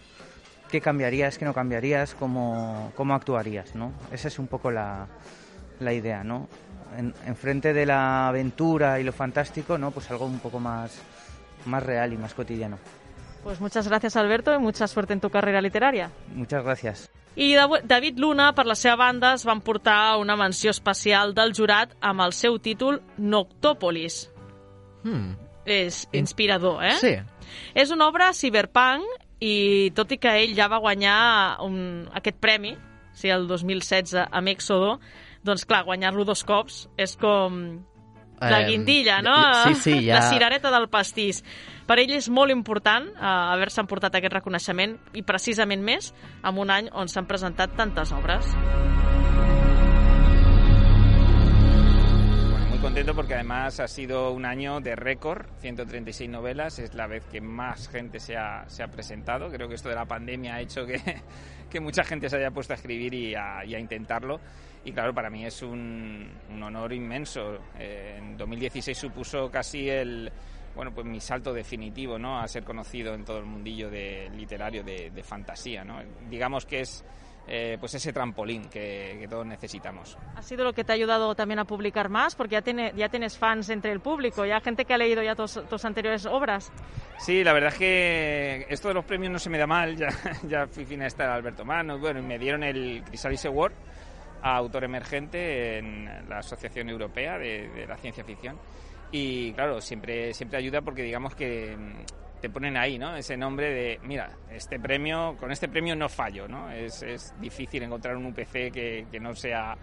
¿qué 0.70 0.80
cambiarías, 0.80 1.40
qué 1.40 1.46
no 1.46 1.56
cambiarías, 1.56 2.14
cómo, 2.14 2.92
cómo 2.96 3.16
actuarías, 3.16 3.74
¿no? 3.74 3.94
Esa 4.12 4.28
es 4.28 4.38
un 4.38 4.46
poco 4.46 4.70
la, 4.70 5.08
la 5.80 5.92
idea, 5.92 6.24
¿no? 6.24 6.48
En, 6.96 7.16
enfrente 7.26 7.74
de 7.74 7.88
la 7.88 8.28
aventura 8.28 9.00
y 9.00 9.04
lo 9.04 9.12
fantástico, 9.12 9.80
¿no? 9.80 9.90
Pues 9.90 10.12
algo 10.12 10.28
un 10.28 10.38
poco 10.38 10.60
más, 10.60 11.00
más 11.66 11.82
real 11.82 12.14
y 12.14 12.18
más 12.18 12.36
cotidiano. 12.36 12.78
Pues 13.44 13.60
muchas 13.60 13.88
gracias, 13.88 14.16
Alberto, 14.16 14.54
y 14.54 14.60
mucha 14.60 14.88
suerte 14.88 15.14
en 15.14 15.20
tu 15.20 15.30
carrera 15.30 15.62
literaria. 15.62 16.12
Muchas 16.34 16.64
gracias. 16.64 17.12
I 17.36 17.56
David 17.56 18.18
Luna, 18.18 18.54
per 18.54 18.66
la 18.68 18.76
seva 18.76 18.96
banda, 18.96 19.34
es 19.34 19.44
van 19.44 19.62
portar 19.62 20.18
una 20.18 20.36
menció 20.38 20.70
especial 20.70 21.34
del 21.34 21.54
jurat 21.58 21.96
amb 22.00 22.22
el 22.22 22.34
seu 22.38 22.60
títol 22.62 23.02
Noctòpolis. 23.18 24.28
Hmm. 25.04 25.34
És 25.66 26.04
inspirador, 26.14 26.84
eh? 26.86 26.96
Sí. 27.02 27.16
És 27.74 27.92
una 27.92 28.08
obra 28.08 28.32
cyberpunk 28.38 29.08
i 29.42 29.92
tot 29.98 30.12
i 30.14 30.20
que 30.22 30.36
ell 30.44 30.54
ja 30.56 30.70
va 30.70 30.82
guanyar 30.84 31.18
un, 31.66 32.06
aquest 32.14 32.38
premi, 32.40 32.76
sigui, 33.18 33.34
el 33.34 33.48
2016 33.50 34.28
amb 34.30 34.54
Éxodo, 34.54 35.00
doncs 35.44 35.66
clar, 35.66 35.84
guanyar-lo 35.88 36.24
dos 36.28 36.44
cops 36.48 36.86
és 37.02 37.18
com 37.20 37.82
la 38.40 38.64
guindilla, 38.64 39.22
no? 39.22 39.36
Sí, 39.68 39.76
sí, 39.76 40.06
ja... 40.06 40.16
La 40.16 40.30
cirereta 40.30 40.72
del 40.72 40.90
pastís. 40.90 41.44
Per 41.88 41.98
ell 42.00 42.14
és 42.16 42.30
molt 42.32 42.52
important 42.54 43.10
uh, 43.12 43.26
haver-se 43.54 43.82
emportat 43.84 44.16
aquest 44.16 44.34
reconeixement 44.34 44.96
i 45.20 45.24
precisament 45.28 45.84
més 45.84 46.14
en 46.44 46.60
un 46.60 46.72
any 46.72 46.90
on 46.92 47.12
s'han 47.12 47.28
presentat 47.28 47.76
tantes 47.76 48.14
obres. 48.16 48.48
Bueno, 52.52 52.66
muy 52.70 52.80
contento 52.80 53.16
porque 53.16 53.36
además 53.36 53.80
ha 53.82 53.88
sido 53.88 54.32
un 54.32 54.46
año 54.46 54.80
de 54.80 54.96
récord, 54.96 55.46
136 55.60 56.30
novelas, 56.30 56.80
es 56.80 56.94
la 56.96 57.08
vez 57.08 57.26
que 57.26 57.42
más 57.42 57.90
gente 57.90 58.20
se 58.20 58.38
ha, 58.38 58.64
se 58.68 58.84
ha 58.84 58.88
presentado. 58.88 59.50
Creo 59.50 59.68
que 59.68 59.76
esto 59.76 59.90
de 59.90 59.96
la 59.96 60.06
pandemia 60.06 60.56
ha 60.56 60.62
hecho 60.62 60.86
que, 60.86 61.02
que 61.70 61.80
mucha 61.82 62.06
gente 62.06 62.30
se 62.30 62.38
haya 62.38 62.52
puesto 62.52 62.74
a 62.74 62.78
escribir 62.78 63.14
y 63.14 63.36
a, 63.36 63.66
y 63.66 63.76
a 63.76 63.80
intentarlo. 63.80 64.40
Y 64.86 64.92
claro, 64.92 65.14
para 65.14 65.30
mí 65.30 65.46
es 65.46 65.62
un, 65.62 66.30
un 66.50 66.64
honor 66.64 66.92
inmenso. 66.94 67.58
Eh, 67.78 68.18
en 68.18 68.38
2016 68.38 68.98
supuso 68.98 69.50
casi 69.50 69.90
el, 69.90 70.32
bueno, 70.76 70.92
pues 70.94 71.06
mi 71.06 71.20
salto 71.20 71.54
definitivo, 71.54 72.20
¿no? 72.20 72.40
A 72.40 72.48
ser 72.48 72.64
conocido 72.64 73.14
en 73.14 73.24
todo 73.24 73.40
el 73.40 73.46
mundillo 73.46 73.90
de 73.90 74.30
literario 74.36 74.84
de, 74.84 75.10
de 75.12 75.24
fantasía, 75.24 75.84
¿no? 75.84 76.00
Digamos 76.30 76.66
que 76.66 76.82
es 76.82 77.06
eh, 77.46 77.78
pues 77.78 77.94
ese 77.94 78.14
trampolín 78.14 78.70
que, 78.70 79.18
que, 79.20 79.28
todos 79.28 79.46
necesitamos. 79.46 80.18
¿Ha 80.36 80.42
sido 80.42 80.64
lo 80.64 80.72
que 80.72 80.86
te 80.86 80.94
ha 80.94 80.96
ayudado 80.96 81.36
también 81.36 81.60
a 81.60 81.66
publicar 81.66 82.08
más? 82.08 82.36
Porque 82.36 82.54
ya, 82.54 82.62
tiene, 82.62 82.94
ya 82.96 83.10
tienes 83.10 83.38
fans 83.38 83.70
entre 83.70 83.92
el 83.92 84.00
público, 84.00 84.46
ya 84.46 84.62
gente 84.62 84.86
que 84.86 84.94
ha 84.94 84.98
leído 84.98 85.22
ya 85.22 85.36
tus, 85.36 85.62
tus 85.68 85.84
anteriores 85.84 86.26
obras. 86.26 86.72
Sí, 87.18 87.44
la 87.44 87.52
verdad 87.52 87.74
es 87.74 87.78
que 87.78 88.66
esto 88.70 88.88
de 88.88 88.94
los 88.94 89.04
premios 89.04 89.34
no 89.34 89.40
se 89.40 89.50
me 89.50 89.58
da 89.58 89.68
mal, 89.68 89.96
ya, 89.98 90.08
ya 90.48 90.68
fui 90.68 90.86
finalista 90.86 91.26
de 91.26 91.34
Alberto 91.34 91.66
Manos, 91.66 92.00
bueno, 92.00 92.22
y 92.22 92.24
me 92.24 92.40
dieron 92.40 92.64
el 92.64 93.04
Chrysalis 93.06 93.46
Award 93.46 93.74
a 94.44 94.58
autor 94.58 94.84
emergente 94.84 95.80
en 95.80 96.30
la 96.30 96.40
Asociación 96.40 96.90
Europea 96.90 97.40
de, 97.40 97.70
de, 97.70 97.88
la 97.88 97.98
Ciencia 97.98 98.24
Ficción. 98.24 98.60
Y 99.12 99.54
claro, 99.54 99.82
siempre, 99.82 100.34
siempre 100.34 100.60
ayuda 100.60 100.82
porque 100.82 101.02
digamos 101.04 101.34
que 101.34 101.76
te 102.42 102.50
ponen 102.50 102.76
ahí, 102.76 103.00
¿no? 103.00 103.16
Ese 103.16 103.38
nombre 103.38 103.74
de, 103.74 104.00
mira, 104.04 104.30
este 104.52 104.80
premio, 104.80 105.38
con 105.40 105.52
este 105.52 105.70
premio 105.70 105.96
no 105.96 106.10
fallo, 106.10 106.48
¿no? 106.48 106.70
Es, 106.70 107.02
es 107.02 107.34
difícil 107.40 107.84
encontrar 107.84 108.18
un 108.18 108.26
UPC 108.26 108.72
que, 108.72 109.08
que 109.10 109.20
no 109.20 109.34
sea 109.34 109.78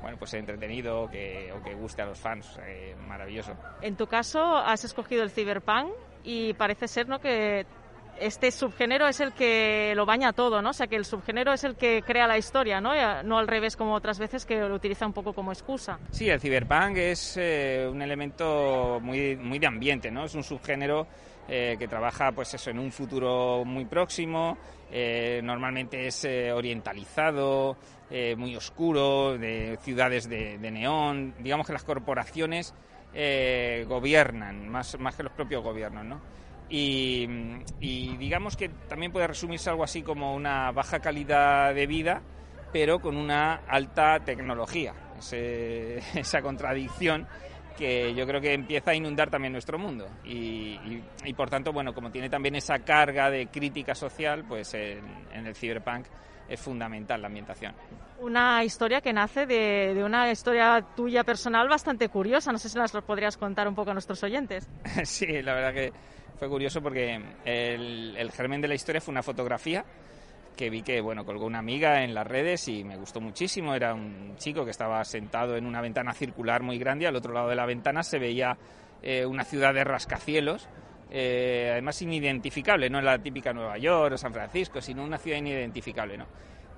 bueno, 0.00 0.18
pues 0.18 0.34
entretenido 0.34 1.08
que, 1.10 1.52
o 1.52 1.62
que 1.62 1.74
guste 1.74 2.02
a 2.02 2.06
los 2.06 2.18
fans. 2.18 2.58
Eh, 2.64 2.94
maravilloso. 3.06 3.54
En 3.82 3.96
tu 3.96 4.06
caso, 4.06 4.56
has 4.56 4.84
escogido 4.84 5.22
el 5.22 5.30
Cyberpunk 5.30 5.90
y 6.22 6.54
parece 6.54 6.88
ser, 6.88 7.08
¿no? 7.08 7.18
Que 7.18 7.66
este 8.20 8.50
subgénero 8.50 9.06
es 9.08 9.20
el 9.20 9.32
que 9.32 9.92
lo 9.94 10.06
baña 10.06 10.32
todo, 10.32 10.62
¿no? 10.62 10.70
O 10.70 10.72
sea, 10.72 10.86
que 10.86 10.96
el 10.96 11.04
subgénero 11.04 11.52
es 11.52 11.64
el 11.64 11.76
que 11.76 12.02
crea 12.02 12.26
la 12.26 12.38
historia, 12.38 12.80
¿no? 12.80 12.92
No 13.22 13.38
al 13.38 13.48
revés 13.48 13.76
como 13.76 13.94
otras 13.94 14.18
veces 14.18 14.44
que 14.44 14.60
lo 14.60 14.74
utiliza 14.74 15.06
un 15.06 15.12
poco 15.12 15.32
como 15.32 15.52
excusa. 15.52 15.98
Sí, 16.10 16.28
el 16.28 16.40
cyberpunk 16.40 16.96
es 16.96 17.36
eh, 17.36 17.88
un 17.90 18.02
elemento 18.02 18.98
muy, 19.02 19.36
muy 19.36 19.58
de 19.58 19.66
ambiente, 19.66 20.10
¿no? 20.10 20.24
Es 20.24 20.34
un 20.34 20.42
subgénero 20.42 21.06
eh, 21.48 21.76
que 21.78 21.86
trabaja, 21.86 22.32
pues 22.32 22.52
eso, 22.54 22.70
en 22.70 22.78
un 22.80 22.90
futuro 22.90 23.64
muy 23.64 23.84
próximo, 23.84 24.58
eh, 24.90 25.40
normalmente 25.44 26.08
es 26.08 26.24
eh, 26.24 26.52
orientalizado, 26.52 27.76
muy 28.36 28.54
oscuro, 28.54 29.36
de 29.36 29.78
ciudades 29.82 30.28
de, 30.28 30.58
de, 30.58 30.70
neón. 30.70 31.34
Digamos 31.40 31.66
que 31.66 31.72
las 31.72 31.82
corporaciones 31.82 32.72
gobiernan 33.12 34.68
más, 34.68 34.96
más 35.00 35.16
que 35.16 35.24
los 35.24 35.32
propios 35.32 35.64
gobiernos, 35.64 36.04
¿no? 36.04 36.20
Y, 36.68 37.28
y, 37.80 38.16
digamos 38.16 38.56
que 38.56 38.68
también 38.68 39.12
puede 39.12 39.26
resumirse 39.28 39.70
algo 39.70 39.84
así 39.84 40.02
como 40.02 40.34
una 40.34 40.72
baja 40.72 40.98
calidad 40.98 41.72
de 41.74 41.86
vida, 41.86 42.22
pero 42.72 42.98
con 42.98 43.16
una 43.16 43.60
alta 43.68 44.18
tecnología. 44.24 44.94
Ese, 45.18 45.98
esa 46.18 46.42
contradicción 46.42 47.26
que 47.76 48.14
yo 48.14 48.26
creo 48.26 48.40
que 48.40 48.54
empieza 48.54 48.90
a 48.90 48.94
inundar 48.94 49.30
también 49.30 49.52
nuestro 49.52 49.78
mundo. 49.78 50.08
Y, 50.24 50.78
y, 50.84 51.04
y, 51.24 51.34
por 51.34 51.50
tanto, 51.50 51.72
bueno, 51.72 51.94
como 51.94 52.10
tiene 52.10 52.28
también 52.28 52.56
esa 52.56 52.78
carga 52.80 53.30
de 53.30 53.46
crítica 53.48 53.94
social, 53.94 54.44
pues 54.48 54.74
en, 54.74 55.04
en 55.32 55.46
el 55.46 55.54
cyberpunk 55.54 56.06
es 56.48 56.60
fundamental 56.60 57.20
la 57.20 57.26
ambientación. 57.26 57.74
Una 58.18 58.64
historia 58.64 59.00
que 59.00 59.12
nace 59.12 59.46
de, 59.46 59.92
de, 59.94 60.04
una 60.04 60.30
historia 60.30 60.84
tuya 60.96 61.24
personal 61.24 61.68
bastante 61.68 62.08
curiosa. 62.08 62.52
No 62.52 62.58
sé 62.58 62.68
si 62.68 62.78
las 62.78 62.92
podrías 62.92 63.36
contar 63.36 63.68
un 63.68 63.74
poco 63.74 63.90
a 63.90 63.92
nuestros 63.92 64.22
oyentes. 64.22 64.68
sí, 65.04 65.42
la 65.42 65.54
verdad 65.54 65.74
que 65.74 65.92
fue 66.38 66.48
curioso 66.48 66.82
porque 66.82 67.20
el, 67.44 68.30
germen 68.32 68.60
de 68.60 68.68
la 68.68 68.74
historia 68.74 69.00
fue 69.00 69.12
una 69.12 69.22
fotografía 69.22 69.84
que 70.56 70.70
vi 70.70 70.82
que 70.82 71.00
bueno 71.00 71.24
colgó 71.24 71.44
una 71.44 71.58
amiga 71.58 72.02
en 72.02 72.14
las 72.14 72.26
redes 72.26 72.68
y 72.68 72.84
me 72.84 72.96
gustó 72.96 73.20
muchísimo. 73.20 73.74
Era 73.74 73.94
un 73.94 74.36
chico 74.36 74.64
que 74.64 74.70
estaba 74.70 75.04
sentado 75.04 75.56
en 75.56 75.66
una 75.66 75.80
ventana 75.80 76.12
circular 76.12 76.62
muy 76.62 76.78
grande. 76.78 77.06
Al 77.06 77.16
otro 77.16 77.32
lado 77.32 77.48
de 77.48 77.56
la 77.56 77.66
ventana 77.66 78.02
se 78.02 78.18
veía 78.18 78.56
eh, 79.02 79.26
una 79.26 79.44
ciudad 79.44 79.74
de 79.74 79.84
rascacielos 79.84 80.68
eh, 81.10 81.68
además 81.72 82.00
inidentificable. 82.02 82.88
No 82.88 83.00
la 83.00 83.18
típica 83.18 83.52
Nueva 83.52 83.78
York 83.78 84.14
o 84.14 84.18
San 84.18 84.32
Francisco 84.32 84.80
sino 84.80 85.04
una 85.04 85.18
ciudad 85.18 85.38
inidentificable 85.38 86.16
no 86.16 86.26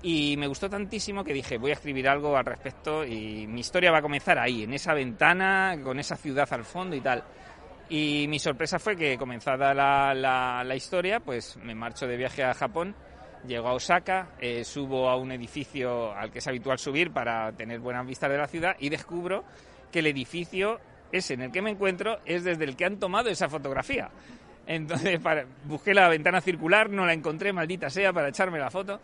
y 0.01 0.35
me 0.37 0.47
gustó 0.47 0.69
tantísimo 0.69 1.23
que 1.23 1.33
dije 1.33 1.57
voy 1.57 1.71
a 1.71 1.73
escribir 1.73 2.07
algo 2.07 2.37
al 2.37 2.45
respecto 2.45 3.03
y 3.03 3.45
mi 3.47 3.61
historia 3.61 3.91
va 3.91 3.97
a 3.97 4.01
comenzar 4.01 4.39
ahí 4.39 4.63
en 4.63 4.73
esa 4.73 4.93
ventana 4.93 5.77
con 5.83 5.99
esa 5.99 6.15
ciudad 6.15 6.47
al 6.51 6.63
fondo 6.63 6.95
y 6.95 7.01
tal 7.01 7.23
y 7.89 8.27
mi 8.27 8.39
sorpresa 8.39 8.79
fue 8.79 8.95
que 8.95 9.17
comenzada 9.17 9.73
la, 9.73 10.13
la, 10.63 10.75
historia, 10.75 11.19
pues 11.19 11.57
me 11.57 11.73
marcho 11.73 12.07
de 12.07 12.17
viaje 12.17 12.43
a 12.43 12.53
Japón, 12.53 12.95
llego 13.47 13.67
a 13.67 13.73
Osaka, 13.73 14.29
eh, 14.39 14.63
subo 14.63 15.09
a 15.09 15.17
un 15.17 15.31
edificio 15.31 16.13
al 16.13 16.31
que 16.31 16.39
es 16.39 16.47
habitual 16.47 16.77
subir 16.77 17.11
para 17.11 17.51
tener 17.53 17.79
buenas 17.79 18.05
vistas 18.05 18.29
de 18.29 18.37
la 18.37 18.47
ciudad 18.47 18.75
y 18.79 18.89
descubro 18.89 19.43
que 19.91 19.99
el 19.99 20.07
edificio 20.07 20.79
ese 21.11 21.33
en 21.33 21.41
el 21.41 21.51
que 21.51 21.61
me 21.61 21.71
encuentro 21.71 22.19
es 22.25 22.43
desde 22.43 22.63
el 22.65 22.75
que 22.75 22.85
han 22.85 22.97
tomado 22.97 23.29
esa 23.29 23.49
fotografía. 23.49 24.09
Entonces 24.67 25.19
para, 25.23 25.45
busqué 25.65 25.93
la 25.93 26.07
ventana 26.09 26.41
circular, 26.41 26.89
no 26.89 27.05
la 27.05 27.13
encontré, 27.13 27.51
maldita 27.53 27.89
sea, 27.89 28.13
para 28.13 28.29
echarme 28.29 28.59
la 28.59 28.69
foto, 28.69 28.99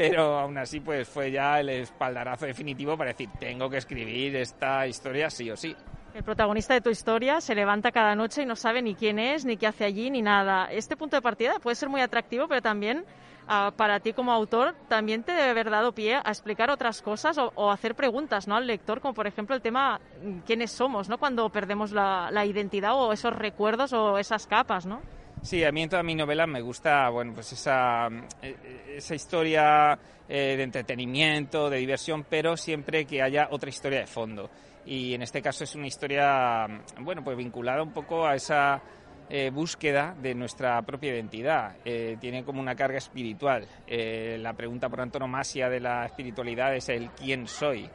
pero 0.00 0.38
aún 0.38 0.56
así 0.56 0.80
pues 0.80 1.06
fue 1.06 1.30
ya 1.30 1.60
el 1.60 1.68
espaldarazo 1.68 2.46
definitivo 2.46 2.96
para 2.96 3.10
decir, 3.10 3.28
tengo 3.38 3.68
que 3.68 3.76
escribir 3.76 4.34
esta 4.34 4.86
historia 4.86 5.28
sí 5.28 5.50
o 5.50 5.56
sí. 5.58 5.76
El 6.14 6.24
protagonista 6.24 6.72
de 6.72 6.80
tu 6.80 6.88
historia 6.88 7.42
se 7.42 7.54
levanta 7.54 7.92
cada 7.92 8.14
noche 8.14 8.42
y 8.42 8.46
no 8.46 8.56
sabe 8.56 8.80
ni 8.80 8.94
quién 8.94 9.18
es, 9.18 9.44
ni 9.44 9.58
qué 9.58 9.66
hace 9.66 9.84
allí, 9.84 10.08
ni 10.08 10.22
nada. 10.22 10.72
Este 10.72 10.96
punto 10.96 11.16
de 11.16 11.22
partida 11.22 11.58
puede 11.58 11.76
ser 11.76 11.90
muy 11.90 12.00
atractivo, 12.00 12.48
pero 12.48 12.62
también 12.62 13.04
uh, 13.46 13.72
para 13.72 14.00
ti 14.00 14.14
como 14.14 14.32
autor 14.32 14.74
también 14.88 15.22
te 15.22 15.32
debe 15.32 15.50
haber 15.50 15.68
dado 15.68 15.92
pie 15.92 16.14
a 16.14 16.30
explicar 16.30 16.70
otras 16.70 17.02
cosas 17.02 17.36
o, 17.38 17.70
hacer 17.70 17.94
preguntas 17.94 18.48
¿no? 18.48 18.56
al 18.56 18.66
lector, 18.66 19.02
como 19.02 19.12
por 19.12 19.26
ejemplo 19.26 19.54
el 19.54 19.60
tema 19.60 20.00
quiénes 20.46 20.70
somos, 20.70 21.10
¿no? 21.10 21.18
cuando 21.18 21.50
perdemos 21.50 21.92
la, 21.92 22.30
la 22.30 22.46
identidad 22.46 22.94
o 22.94 23.12
esos 23.12 23.36
recuerdos 23.36 23.92
o 23.92 24.16
esas 24.16 24.46
capas, 24.46 24.86
¿no? 24.86 25.02
Sí, 25.42 25.64
a 25.64 25.72
mí 25.72 25.82
en 25.82 25.88
toda 25.88 26.02
mi 26.02 26.14
novela 26.14 26.46
me 26.46 26.60
gusta, 26.60 27.08
bueno, 27.08 27.32
pues 27.34 27.52
esa, 27.52 28.08
eh, 28.42 28.94
esa 28.96 29.14
historia 29.14 29.98
eh, 30.28 30.54
de 30.56 30.62
entretenimiento, 30.62 31.70
de 31.70 31.78
diversión, 31.78 32.24
pero 32.28 32.56
siempre 32.56 33.06
que 33.06 33.22
haya 33.22 33.48
otra 33.50 33.70
historia 33.70 34.00
de 34.00 34.06
fondo. 34.06 34.50
Y 34.84 35.14
en 35.14 35.22
este 35.22 35.40
caso 35.40 35.64
es 35.64 35.74
una 35.74 35.86
historia, 35.86 36.66
bueno, 37.00 37.24
pues 37.24 37.36
vinculada 37.36 37.82
un 37.82 37.92
poco 37.92 38.26
a 38.26 38.34
esa 38.34 38.82
eh, 39.32 39.50
búsqueda 39.50 40.16
de 40.20 40.34
nuestra 40.34 40.82
propia 40.82 41.14
identidad. 41.14 41.76
Eh, 41.84 42.16
tiene 42.20 42.42
como 42.42 42.60
una 42.60 42.74
carga 42.74 42.98
espiritual. 42.98 43.64
Eh, 43.86 44.36
la 44.40 44.54
pregunta 44.54 44.88
por 44.88 45.00
antonomasia 45.00 45.68
de 45.68 45.78
la 45.78 46.04
espiritualidad 46.06 46.74
es 46.74 46.88
el 46.88 47.10
quién 47.10 47.46
soy. 47.46 47.88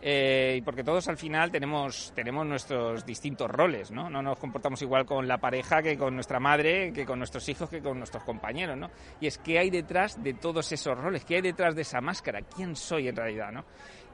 Eh, 0.00 0.62
porque 0.64 0.84
todos 0.84 1.08
al 1.08 1.16
final 1.16 1.50
tenemos, 1.50 2.12
tenemos 2.14 2.46
nuestros 2.46 3.04
distintos 3.04 3.50
roles, 3.50 3.90
¿no? 3.90 4.08
No 4.08 4.22
nos 4.22 4.38
comportamos 4.38 4.80
igual 4.82 5.04
con 5.04 5.26
la 5.26 5.38
pareja 5.38 5.82
que 5.82 5.98
con 5.98 6.14
nuestra 6.14 6.38
madre, 6.38 6.92
que 6.92 7.04
con 7.04 7.18
nuestros 7.18 7.48
hijos, 7.48 7.68
que 7.68 7.80
con 7.80 7.98
nuestros 7.98 8.22
compañeros, 8.22 8.76
¿no? 8.76 8.90
Y 9.20 9.26
es 9.26 9.38
qué 9.38 9.58
hay 9.58 9.70
detrás 9.70 10.22
de 10.22 10.34
todos 10.34 10.70
esos 10.70 10.96
roles, 10.96 11.24
qué 11.24 11.36
hay 11.36 11.42
detrás 11.42 11.74
de 11.74 11.82
esa 11.82 12.00
máscara, 12.00 12.42
quién 12.42 12.76
soy 12.76 13.08
en 13.08 13.16
realidad, 13.16 13.50
¿no? 13.50 13.64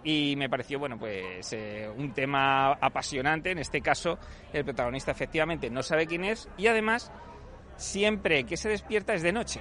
Y 0.03 0.37
me 0.37 0.49
pareció, 0.49 0.79
bueno, 0.79 0.99
pues 0.99 1.53
eh, 1.53 1.89
un 1.95 2.13
tema 2.13 2.73
apasionante. 2.73 3.51
En 3.51 3.59
este 3.59 3.81
caso, 3.81 4.19
el 4.53 4.65
protagonista 4.65 5.13
efectivamente 5.13 5.69
no 5.69 5.83
sabe 5.83 6.07
quién 6.07 6.25
es 6.25 6.49
y 6.57 6.67
además, 6.67 7.13
siempre 7.77 8.45
que 8.45 8.57
se 8.57 8.71
despierta 8.71 9.13
es 9.13 9.23
de 9.23 9.33
noche. 9.33 9.61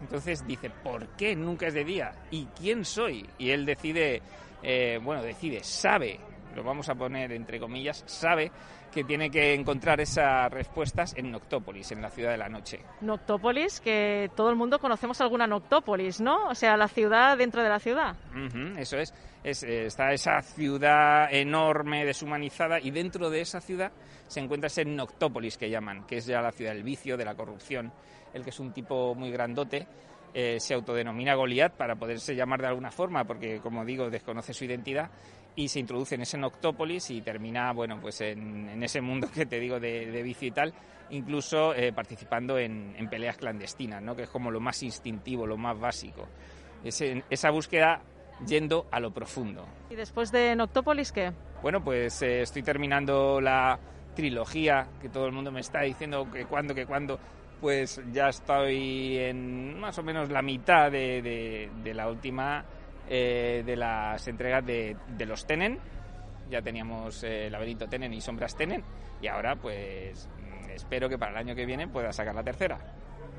Entonces 0.00 0.46
dice, 0.46 0.70
¿por 0.70 1.08
qué 1.16 1.36
nunca 1.36 1.68
es 1.68 1.74
de 1.74 1.84
día? 1.84 2.12
¿Y 2.30 2.46
quién 2.46 2.84
soy? 2.84 3.28
Y 3.38 3.50
él 3.50 3.64
decide 3.64 4.22
eh, 4.64 4.98
bueno, 5.02 5.22
decide, 5.22 5.62
sabe, 5.62 6.18
lo 6.54 6.64
vamos 6.64 6.88
a 6.88 6.94
poner 6.94 7.32
entre 7.32 7.60
comillas, 7.60 8.02
sabe 8.06 8.50
que 8.90 9.02
tiene 9.02 9.28
que 9.28 9.54
encontrar 9.54 10.00
esas 10.00 10.50
respuestas 10.52 11.14
en 11.16 11.32
Noctópolis, 11.32 11.90
en 11.90 12.00
la 12.00 12.10
ciudad 12.10 12.30
de 12.30 12.38
la 12.38 12.48
noche. 12.48 12.80
Noctópolis, 13.00 13.80
que 13.80 14.30
todo 14.36 14.50
el 14.50 14.56
mundo 14.56 14.78
conocemos 14.78 15.20
alguna 15.20 15.48
Noctópolis, 15.48 16.20
¿no? 16.20 16.46
O 16.46 16.54
sea, 16.54 16.76
la 16.76 16.86
ciudad 16.86 17.36
dentro 17.36 17.62
de 17.62 17.68
la 17.68 17.80
ciudad. 17.80 18.14
Eso 18.78 18.96
es, 18.98 19.12
es 19.42 19.64
eh, 19.64 19.86
está 19.86 20.12
esa 20.12 20.40
ciudad 20.42 21.26
enorme, 21.32 22.04
deshumanizada, 22.04 22.78
y 22.78 22.92
dentro 22.92 23.30
de 23.30 23.40
esa 23.40 23.60
ciudad 23.60 23.90
se 24.28 24.38
encuentra 24.38 24.68
ese 24.68 24.84
Noctópolis 24.84 25.58
que 25.58 25.68
llaman, 25.68 26.06
que 26.06 26.18
es 26.18 26.26
ya 26.26 26.40
la 26.40 26.52
ciudad 26.52 26.72
del 26.72 26.84
vicio, 26.84 27.16
de 27.16 27.24
la 27.24 27.34
corrupción, 27.34 27.92
el 28.32 28.44
que 28.44 28.50
es 28.50 28.60
un 28.60 28.72
tipo 28.72 29.16
muy 29.16 29.32
grandote, 29.32 29.88
eh, 30.34 30.58
se 30.60 30.74
autodenomina 30.74 31.34
Goliat 31.34 31.72
para 31.74 31.94
poderse 31.96 32.34
llamar 32.34 32.60
de 32.60 32.66
alguna 32.66 32.90
forma, 32.90 33.24
porque 33.24 33.60
como 33.60 33.84
digo, 33.84 34.10
desconoce 34.10 34.52
su 34.52 34.64
identidad 34.64 35.10
y 35.56 35.68
se 35.68 35.78
introduce 35.78 36.16
en 36.16 36.22
ese 36.22 36.36
Noctópolis 36.36 37.10
y 37.10 37.20
termina, 37.22 37.72
bueno, 37.72 38.00
pues 38.00 38.20
en, 38.20 38.68
en 38.68 38.82
ese 38.82 39.00
mundo 39.00 39.28
que 39.32 39.46
te 39.46 39.60
digo 39.60 39.78
de, 39.80 40.10
de 40.10 40.22
vicio 40.22 40.48
y 40.48 40.50
tal, 40.50 40.74
incluso 41.10 41.72
eh, 41.74 41.92
participando 41.92 42.58
en, 42.58 42.94
en 42.98 43.08
peleas 43.08 43.36
clandestinas, 43.36 44.02
¿no? 44.02 44.16
Que 44.16 44.24
es 44.24 44.28
como 44.30 44.50
lo 44.50 44.58
más 44.60 44.82
instintivo, 44.82 45.46
lo 45.46 45.56
más 45.56 45.78
básico. 45.78 46.26
Ese- 46.82 47.22
esa 47.30 47.50
búsqueda 47.50 48.02
yendo 48.46 48.86
a 48.90 48.98
lo 48.98 49.12
profundo. 49.12 49.64
¿Y 49.90 49.94
después 49.94 50.32
de 50.32 50.56
Noctópolis 50.56 51.12
qué? 51.12 51.32
Bueno, 51.62 51.82
pues 51.84 52.20
eh, 52.22 52.42
estoy 52.42 52.62
terminando 52.64 53.40
la 53.40 53.78
trilogía 54.16 54.88
que 55.00 55.08
todo 55.08 55.26
el 55.26 55.32
mundo 55.32 55.50
me 55.52 55.60
está 55.60 55.82
diciendo 55.82 56.28
que 56.32 56.44
cuándo, 56.46 56.74
que 56.74 56.84
cuándo. 56.86 57.18
Pues 57.64 57.98
ya 58.12 58.28
estoy 58.28 59.16
en 59.16 59.80
más 59.80 59.96
o 59.98 60.02
menos 60.02 60.28
la 60.28 60.42
mitad 60.42 60.92
de, 60.92 61.22
de- 61.22 61.70
de 61.82 61.94
la 61.94 62.10
última 62.10 62.62
eh, 63.08 63.62
de 63.64 63.74
las 63.74 64.28
entregas 64.28 64.66
de, 64.66 64.94
de 65.16 65.24
los 65.24 65.46
Tenen. 65.46 65.78
Ya 66.50 66.60
teníamos 66.60 67.24
eh, 67.24 67.48
Laberinto 67.50 67.86
Tenen 67.88 68.12
y 68.12 68.20
Sombras 68.20 68.54
Tenen. 68.54 68.84
Y 69.22 69.28
ahora, 69.28 69.56
pues 69.56 70.28
espero 70.74 71.08
que 71.08 71.16
para 71.16 71.32
el 71.32 71.38
año 71.38 71.54
que 71.54 71.64
viene 71.64 71.88
pueda 71.88 72.12
sacar 72.12 72.34
la 72.34 72.42
tercera. 72.44 72.78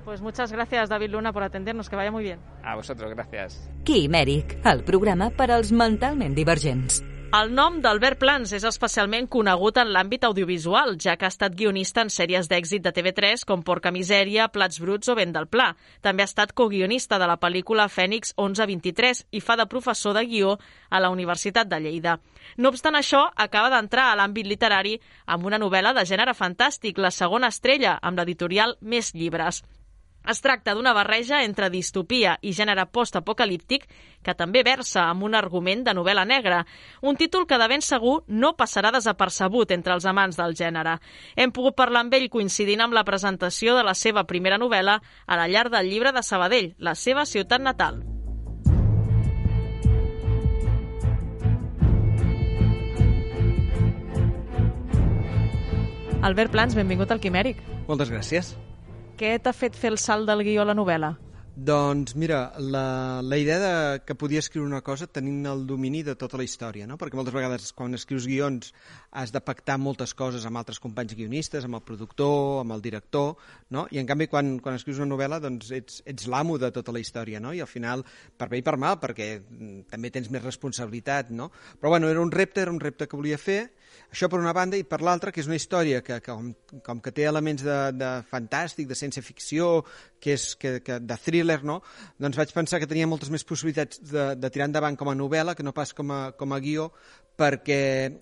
Pues 0.05 0.21
muchas 0.21 0.51
gracias, 0.51 0.89
David 0.89 1.11
Luna, 1.11 1.31
por 1.31 1.43
atendernos. 1.43 1.87
Que 1.87 1.95
vaya 1.95 2.09
muy 2.11 2.23
bien. 2.23 2.39
A 2.63 2.75
vosotros, 2.75 3.13
gracias. 3.13 3.69
Quimèric, 3.83 4.57
el 4.65 4.83
programa 4.83 5.29
per 5.29 5.51
als 5.51 5.71
mentalment 5.71 6.33
divergents. 6.33 7.03
El 7.35 7.49
nom 7.51 7.81
d'Albert 7.83 8.19
Plans 8.21 8.51
és 8.55 8.63
especialment 8.63 9.25
conegut 9.33 9.75
en 9.81 9.89
l'àmbit 9.91 10.23
audiovisual, 10.23 10.93
ja 11.03 11.17
que 11.19 11.25
ha 11.27 11.31
estat 11.33 11.57
guionista 11.59 12.05
en 12.05 12.11
sèries 12.13 12.47
d'èxit 12.47 12.85
de 12.85 12.93
TV3 12.95 13.43
com 13.49 13.63
Porca 13.65 13.91
Misèria, 13.91 14.45
Plats 14.53 14.79
Bruts 14.79 15.11
o 15.11 15.17
Vent 15.19 15.33
del 15.35 15.49
Pla. 15.51 15.65
També 16.05 16.23
ha 16.23 16.29
estat 16.31 16.53
coguionista 16.55 17.19
de 17.19 17.27
la 17.27 17.35
pel·lícula 17.41 17.89
Fènix 17.91 18.31
1123 18.37 19.25
i 19.35 19.43
fa 19.43 19.59
de 19.59 19.67
professor 19.67 20.15
de 20.15 20.23
guió 20.29 20.55
a 20.87 21.01
la 21.03 21.11
Universitat 21.11 21.67
de 21.67 21.81
Lleida. 21.83 22.19
No 22.55 22.71
obstant 22.71 22.95
això, 22.95 23.25
acaba 23.35 23.73
d'entrar 23.73 24.13
a 24.13 24.19
l'àmbit 24.21 24.47
literari 24.47 24.95
amb 25.25 25.51
una 25.51 25.59
novel·la 25.59 25.91
de 25.97 26.05
gènere 26.07 26.37
fantàstic, 26.37 27.01
La 27.03 27.11
segona 27.11 27.51
estrella, 27.51 27.97
amb 28.01 28.21
l'editorial 28.21 28.77
Més 28.79 29.11
Llibres. 29.11 29.65
Es 30.25 30.41
tracta 30.41 30.73
d'una 30.73 30.93
barreja 30.97 31.43
entre 31.45 31.69
distopia 31.69 32.39
i 32.41 32.53
gènere 32.57 32.87
post-apocalíptic 32.89 33.85
que 34.25 34.33
també 34.33 34.63
versa 34.65 35.03
amb 35.11 35.27
un 35.27 35.37
argument 35.37 35.83
de 35.85 35.93
novel·la 35.93 36.25
negra, 36.25 36.63
un 37.05 37.15
títol 37.15 37.45
que 37.45 37.59
de 37.61 37.67
ben 37.69 37.85
segur 37.85 38.23
no 38.27 38.55
passarà 38.57 38.89
desapercebut 38.95 39.75
entre 39.77 39.93
els 39.93 40.09
amants 40.09 40.39
del 40.41 40.57
gènere. 40.57 40.97
Hem 41.35 41.53
pogut 41.53 41.77
parlar 41.77 42.01
amb 42.01 42.17
ell 42.17 42.27
coincidint 42.33 42.81
amb 42.81 42.97
la 42.97 43.05
presentació 43.05 43.77
de 43.77 43.85
la 43.85 43.93
seva 43.93 44.25
primera 44.25 44.57
novel·la 44.57 44.97
a 45.27 45.37
la 45.37 45.47
llar 45.47 45.69
del 45.69 45.93
llibre 45.93 46.11
de 46.11 46.25
Sabadell, 46.25 46.73
la 46.79 46.95
seva 46.95 47.25
ciutat 47.29 47.61
natal. 47.61 48.01
Albert 56.25 56.49
Plans, 56.49 56.73
benvingut 56.73 57.11
al 57.13 57.21
Quimèric. 57.21 57.59
Moltes 57.85 58.09
gràcies. 58.09 58.55
Què 59.15 59.37
t'ha 59.39 59.53
fet 59.55 59.77
fer 59.79 59.93
el 59.93 60.01
salt 60.01 60.27
del 60.27 60.43
guió 60.43 60.65
a 60.65 60.67
la 60.67 60.73
novel·la? 60.75 61.13
Doncs 61.55 62.17
mira, 62.19 62.51
la, 62.59 63.21
la 63.23 63.37
idea 63.39 63.59
de 63.61 63.99
que 64.03 64.15
podia 64.19 64.41
escriure 64.43 64.67
una 64.67 64.81
cosa 64.83 65.07
tenint 65.07 65.45
el 65.47 65.61
domini 65.69 66.01
de 66.03 66.17
tota 66.19 66.35
la 66.35 66.43
història, 66.43 66.83
no? 66.83 66.97
perquè 66.99 67.15
moltes 67.15 67.31
vegades 67.31 67.69
quan 67.71 67.95
escrius 67.95 68.27
guions 68.27 68.73
has 69.15 69.31
de 69.31 69.39
pactar 69.39 69.77
moltes 69.79 70.11
coses 70.19 70.43
amb 70.43 70.59
altres 70.59 70.81
companys 70.83 71.15
guionistes, 71.15 71.63
amb 71.63 71.79
el 71.79 71.85
productor, 71.87 72.59
amb 72.65 72.75
el 72.75 72.83
director, 72.83 73.39
no? 73.71 73.85
i 73.87 74.03
en 74.03 74.09
canvi 74.09 74.27
quan, 74.27 74.57
quan 74.59 74.75
escrius 74.75 74.99
una 74.99 75.13
novel·la 75.13 75.39
doncs 75.45 75.71
ets, 75.79 76.03
ets 76.03 76.27
l'amo 76.27 76.59
de 76.59 76.73
tota 76.75 76.91
la 76.91 76.99
història, 76.99 77.39
no? 77.39 77.55
i 77.55 77.63
al 77.63 77.71
final, 77.71 78.03
per 78.35 78.51
bé 78.51 78.59
i 78.59 78.67
per 78.67 78.75
mal, 78.75 78.99
perquè 78.99 79.29
mm, 79.39 79.87
també 79.95 80.11
tens 80.11 80.27
més 80.35 80.43
responsabilitat, 80.43 81.31
no? 81.31 81.53
però 81.79 81.95
bueno, 81.95 82.11
era 82.11 82.19
un 82.19 82.35
repte, 82.35 82.67
era 82.67 82.75
un 82.75 82.83
repte 82.83 83.07
que 83.07 83.15
volia 83.15 83.39
fer, 83.39 83.61
això 84.15 84.29
per 84.31 84.39
una 84.39 84.53
banda, 84.55 84.79
i 84.79 84.85
per 84.87 85.01
l'altra, 85.03 85.33
que 85.35 85.41
és 85.43 85.49
una 85.51 85.57
història 85.59 85.99
que, 86.01 86.21
que 86.23 86.31
com, 86.31 86.53
com 86.85 87.01
que 87.03 87.11
té 87.13 87.27
elements 87.27 87.61
de, 87.65 87.75
de 87.99 88.11
fantàstic, 88.31 88.87
de 88.87 88.95
ciència-ficció, 88.95 89.83
que 90.23 90.33
és 90.39 90.47
que, 90.55 90.77
que 90.85 90.97
de 91.03 91.17
thriller, 91.21 91.59
no? 91.67 91.81
doncs 92.17 92.39
vaig 92.39 92.55
pensar 92.55 92.79
que 92.81 92.87
tenia 92.89 93.05
moltes 93.11 93.29
més 93.33 93.43
possibilitats 93.45 93.99
de, 94.01 94.31
de 94.39 94.49
tirar 94.55 94.69
endavant 94.71 94.95
com 94.97 95.11
a 95.11 95.17
novel·la 95.19 95.53
que 95.59 95.67
no 95.67 95.75
pas 95.75 95.91
com 95.93 96.15
a, 96.15 96.21
com 96.39 96.55
a 96.55 96.59
guió, 96.63 96.89
perquè 97.35 97.81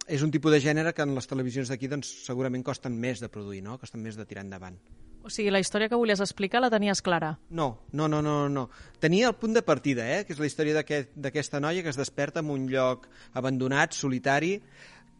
és 0.09 0.23
un 0.25 0.31
tipus 0.33 0.51
de 0.55 0.59
gènere 0.63 0.91
que 0.97 1.05
en 1.05 1.13
les 1.13 1.29
televisions 1.29 1.69
d'aquí 1.69 1.87
doncs, 1.91 2.09
segurament 2.25 2.65
costen 2.65 2.97
més 2.99 3.21
de 3.21 3.29
produir, 3.29 3.61
no? 3.63 3.77
costen 3.77 4.01
més 4.01 4.17
de 4.17 4.25
tirar 4.25 4.43
endavant. 4.47 4.79
O 5.23 5.29
sigui, 5.31 5.53
la 5.53 5.61
història 5.63 5.87
que 5.87 5.95
volies 5.95 6.19
explicar 6.19 6.59
la 6.59 6.67
tenies 6.73 6.99
clara. 6.99 7.29
No, 7.55 7.85
no, 7.95 8.09
no, 8.11 8.19
no, 8.25 8.49
no. 8.51 8.65
Tenia 8.99 9.29
el 9.29 9.37
punt 9.39 9.53
de 9.55 9.61
partida, 9.63 10.03
eh? 10.17 10.25
que 10.27 10.33
és 10.35 10.41
la 10.41 10.49
història 10.49 10.75
d'aquest- 10.81 11.13
d'aquesta 11.15 11.61
noia 11.63 11.79
que 11.85 11.93
es 11.93 11.99
desperta 12.01 12.41
en 12.43 12.49
un 12.51 12.65
lloc 12.67 13.05
abandonat, 13.39 13.95
solitari, 13.95 14.57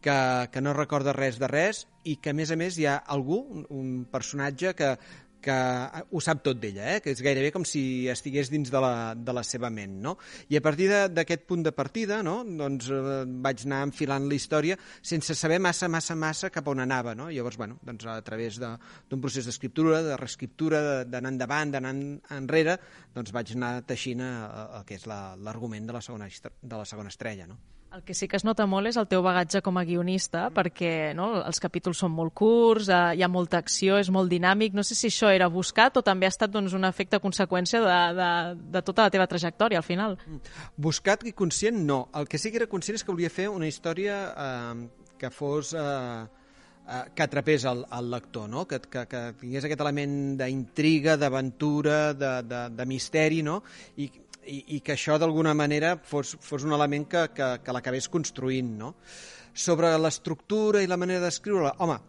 que, 0.04 0.20
que 0.52 0.60
no 0.64 0.76
recorda 0.76 1.16
res 1.16 1.40
de 1.40 1.48
res 1.50 1.86
i 2.04 2.18
que, 2.20 2.34
a 2.34 2.36
més 2.36 2.52
a 2.52 2.60
més, 2.60 2.76
hi 2.78 2.84
ha 2.90 2.98
algú, 3.16 3.40
un, 3.56 3.66
un 3.72 3.92
personatge 4.12 4.74
que, 4.76 4.90
que 5.44 5.54
ho 6.16 6.20
sap 6.24 6.38
tot 6.44 6.56
d'ella, 6.60 6.84
eh? 6.94 7.00
que 7.04 7.12
és 7.12 7.20
gairebé 7.24 7.50
com 7.52 7.66
si 7.68 8.06
estigués 8.08 8.48
dins 8.52 8.70
de 8.72 8.80
la, 8.80 8.92
de 9.12 9.32
la 9.36 9.42
seva 9.44 9.68
ment. 9.72 9.98
No? 10.04 10.14
I 10.48 10.56
a 10.56 10.62
partir 10.64 10.86
d'aquest 11.12 11.44
punt 11.48 11.64
de 11.66 11.72
partida 11.76 12.22
no? 12.24 12.38
doncs, 12.44 12.88
eh, 12.92 13.26
vaig 13.44 13.64
anar 13.66 13.82
enfilant 13.90 14.24
la 14.30 14.38
història 14.38 14.78
sense 15.04 15.36
saber 15.36 15.58
massa, 15.60 15.88
massa, 15.92 16.16
massa 16.16 16.48
cap 16.52 16.68
on 16.72 16.80
anava. 16.84 17.12
No? 17.16 17.28
Llavors, 17.32 17.60
bueno, 17.60 17.76
doncs, 17.84 18.08
a 18.08 18.16
través 18.24 18.56
de- 18.60 18.72
d'un 19.10 19.20
procés 19.24 19.44
d'escriptura, 19.48 20.00
de 20.04 20.16
reescriptura, 20.16 21.04
d'anar 21.04 21.32
endavant, 21.36 21.76
d'anar 21.76 21.92
en- 21.92 22.20
enrere, 22.40 22.78
doncs 23.16 23.32
vaig 23.36 23.52
anar 23.56 23.74
teixint 23.84 24.24
eh, 24.24 24.32
el 24.80 24.84
que 24.88 24.96
és 24.96 25.04
la- 25.08 25.36
l'argument 25.36 25.84
de, 25.88 25.96
la 25.96 26.00
segona, 26.04 26.28
de 26.28 26.76
la 26.76 26.84
segona 26.88 27.12
estrella. 27.12 27.46
No? 27.52 27.60
El 27.94 28.02
que 28.02 28.14
sí 28.14 28.26
que 28.26 28.34
es 28.34 28.42
nota 28.42 28.64
molt 28.66 28.88
és 28.90 28.96
el 28.98 29.06
teu 29.06 29.22
bagatge 29.22 29.60
com 29.62 29.76
a 29.78 29.84
guionista, 29.86 30.48
perquè 30.50 31.12
no, 31.14 31.28
els 31.46 31.60
capítols 31.62 32.00
són 32.02 32.10
molt 32.10 32.34
curts, 32.34 32.88
eh, 32.90 33.02
hi 33.14 33.22
ha 33.22 33.28
molta 33.30 33.60
acció, 33.62 34.00
és 34.02 34.10
molt 34.10 34.32
dinàmic. 34.32 34.74
No 34.74 34.82
sé 34.82 34.96
si 34.98 35.12
això 35.12 35.30
era 35.30 35.46
buscat 35.46 36.00
o 36.00 36.02
també 36.02 36.26
ha 36.26 36.32
estat 36.34 36.50
doncs, 36.50 36.74
un 36.74 36.88
efecte 36.88 37.20
conseqüència 37.22 37.84
de, 37.84 37.98
de, 38.18 38.30
de 38.74 38.82
tota 38.82 39.06
la 39.06 39.14
teva 39.14 39.28
trajectòria, 39.30 39.78
al 39.78 39.86
final. 39.86 40.18
Buscat 40.74 41.22
i 41.30 41.36
conscient, 41.38 41.78
no. 41.86 42.08
El 42.18 42.26
que 42.26 42.40
sí 42.42 42.50
que 42.50 42.58
era 42.64 42.70
conscient 42.72 42.98
és 42.98 43.06
que 43.06 43.14
volia 43.14 43.30
fer 43.30 43.46
una 43.52 43.70
història 43.70 44.24
eh, 44.34 44.88
que 45.20 45.30
fos... 45.30 45.70
Eh, 45.78 46.24
eh, 46.88 47.04
que 47.14 47.22
atrapés 47.22 47.64
el, 47.70 47.86
el 47.94 48.10
lector, 48.10 48.50
no? 48.50 48.66
que, 48.66 48.80
que, 48.90 49.06
que 49.06 49.22
tingués 49.38 49.70
aquest 49.70 49.86
element 49.86 50.18
d'intriga, 50.42 51.14
d'aventura, 51.16 51.98
de, 52.12 52.34
de, 52.42 52.66
de 52.74 52.90
misteri, 52.90 53.42
no? 53.46 53.60
I, 54.02 54.10
i, 54.46 54.62
i 54.76 54.80
que 54.84 54.94
això 54.96 55.18
d'alguna 55.18 55.54
manera 55.54 55.96
fos, 56.02 56.36
fos 56.40 56.64
un 56.66 56.72
element 56.76 57.06
que, 57.10 57.28
que, 57.34 57.48
que 57.64 57.72
l'acabés 57.76 58.08
construint. 58.08 58.74
No? 58.78 58.94
Sobre 59.54 59.92
l'estructura 59.98 60.82
i 60.82 60.88
la 60.90 60.96
manera 60.98 61.22
d'escriure-la, 61.22 61.76
home, 61.84 62.00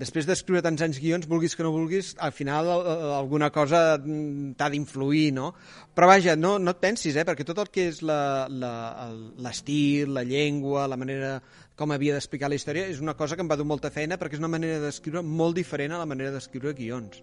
després 0.00 0.26
d'escriure 0.28 0.60
tants 0.64 0.82
anys 0.84 0.98
guions, 1.00 1.26
vulguis 1.28 1.54
que 1.56 1.64
no 1.64 1.70
vulguis, 1.72 2.14
al 2.20 2.32
final 2.36 2.68
eh, 2.72 2.76
eh, 2.80 3.12
alguna 3.18 3.50
cosa 3.52 3.98
mm, 3.98 4.54
t'ha 4.56 4.68
d'influir, 4.72 5.30
no? 5.36 5.50
Però 5.96 6.08
vaja, 6.10 6.34
no, 6.36 6.56
no 6.60 6.72
et 6.74 6.80
pensis, 6.82 7.16
eh? 7.16 7.24
perquè 7.28 7.44
tot 7.48 7.60
el 7.64 7.70
que 7.72 7.86
és 7.92 8.02
la- 8.04 8.46
la- 8.48 9.06
l'estil, 9.44 10.10
la, 10.12 10.20
la 10.20 10.26
llengua, 10.28 10.86
la 10.88 10.96
manera 11.00 11.38
com 11.76 11.92
havia 11.92 12.16
d'explicar 12.16 12.48
la 12.48 12.56
història, 12.56 12.88
és 12.88 13.00
una 13.04 13.12
cosa 13.16 13.36
que 13.36 13.44
em 13.44 13.48
va 13.52 13.56
dur 13.60 13.68
molta 13.68 13.90
feina 13.92 14.16
perquè 14.16 14.36
és 14.38 14.44
una 14.44 14.52
manera 14.52 14.80
d'escriure 14.80 15.20
molt 15.24 15.56
diferent 15.56 15.92
a 15.92 16.00
la 16.00 16.08
manera 16.08 16.32
d'escriure 16.32 16.72
guions. 16.76 17.20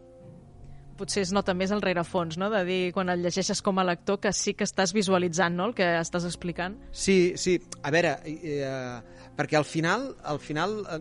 Potser 0.98 1.24
es 1.26 1.34
nota 1.34 1.56
més 1.58 1.74
el 1.74 1.82
rerefons, 1.82 2.38
no?, 2.38 2.50
de 2.54 2.64
dir, 2.68 2.80
quan 2.94 3.10
el 3.10 3.24
llegeixes 3.26 3.62
com 3.66 3.82
a 3.82 3.88
lector, 3.88 4.20
que 4.22 4.34
sí 4.36 4.54
que 4.58 4.68
estàs 4.68 4.94
visualitzant, 4.94 5.58
no?, 5.58 5.72
el 5.72 5.76
que 5.78 5.90
estàs 6.00 6.28
explicant. 6.30 6.78
Sí, 6.92 7.34
sí, 7.40 7.58
a 7.82 7.92
veure, 7.94 8.18
eh, 8.30 9.28
perquè 9.38 9.58
al 9.58 9.66
final, 9.68 10.12
al 10.24 10.42
final, 10.44 10.80
eh, 10.86 11.00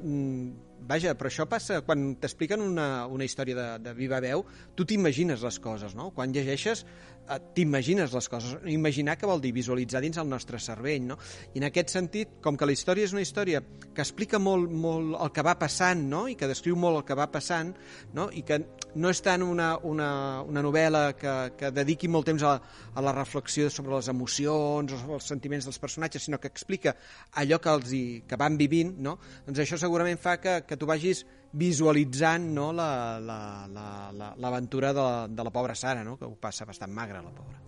vaja, 0.88 1.14
però 1.18 1.30
això 1.30 1.46
passa 1.48 1.80
quan 1.86 2.14
t'expliquen 2.20 2.62
una, 2.64 3.06
una 3.06 3.24
història 3.24 3.56
de, 3.58 3.68
de 3.84 3.94
viva 3.96 4.20
veu, 4.22 4.44
tu 4.76 4.86
t'imagines 4.88 5.42
les 5.44 5.58
coses, 5.62 5.94
no? 5.98 6.10
Quan 6.16 6.32
llegeixes, 6.34 6.84
eh, 7.28 7.38
t'imagines 7.54 8.12
les 8.14 8.28
coses. 8.28 8.56
Imaginar 8.70 9.16
que 9.20 9.28
vol 9.28 9.42
dir 9.42 9.52
visualitzar 9.54 10.02
dins 10.02 10.18
el 10.18 10.28
nostre 10.30 10.60
cervell, 10.62 11.06
no? 11.12 11.18
I 11.54 11.62
en 11.62 11.68
aquest 11.68 11.94
sentit, 11.94 12.38
com 12.42 12.58
que 12.58 12.68
la 12.68 12.74
història 12.74 13.06
és 13.08 13.14
una 13.14 13.24
història 13.24 13.62
que 13.62 14.02
explica 14.02 14.40
molt, 14.42 14.70
molt 14.70 15.16
el 15.20 15.32
que 15.34 15.46
va 15.46 15.58
passant, 15.60 16.06
no? 16.10 16.26
I 16.28 16.36
que 16.38 16.50
descriu 16.50 16.78
molt 16.78 17.02
el 17.02 17.06
que 17.08 17.18
va 17.18 17.30
passant, 17.32 17.74
no? 18.16 18.30
I 18.32 18.44
que 18.46 18.62
no 18.94 19.10
és 19.12 19.20
tant 19.24 19.42
una, 19.44 19.74
una, 19.88 20.08
una 20.44 20.62
novel·la 20.64 21.02
que, 21.18 21.34
que 21.58 21.70
dediqui 21.72 22.10
molt 22.12 22.28
temps 22.28 22.42
a, 22.44 22.54
a 22.94 23.04
la 23.04 23.14
reflexió 23.16 23.70
sobre 23.72 23.94
les 23.94 24.08
emocions 24.12 24.92
o 24.92 25.16
els 25.16 25.28
sentiments 25.32 25.68
dels 25.68 25.80
personatges, 25.80 26.26
sinó 26.26 26.40
que 26.40 26.50
explica 26.52 26.94
allò 27.40 27.60
que, 27.62 27.72
els 27.72 27.92
hi, 27.96 28.04
que 28.28 28.38
van 28.40 28.58
vivint, 28.60 28.94
no? 29.00 29.16
Doncs 29.46 29.64
això 29.64 29.80
segurament 29.80 30.20
fa 30.20 30.36
que, 30.42 30.60
que 30.68 30.76
tu 30.76 30.88
vagis 30.88 31.24
visualitzant 31.52 32.48
no, 32.54 32.70
l'aventura 32.72 33.26
la, 33.26 33.66
la, 33.68 33.88
la, 34.16 34.32
l'aventura 34.40 34.92
de, 34.92 35.02
la, 35.02 35.26
de 35.28 35.44
la 35.44 35.52
pobra 35.52 35.74
Sara, 35.76 36.04
no? 36.04 36.16
que 36.16 36.24
ho 36.24 36.34
passa 36.40 36.64
bastant 36.68 36.92
magra, 36.92 37.20
la 37.22 37.32
pobra. 37.32 37.60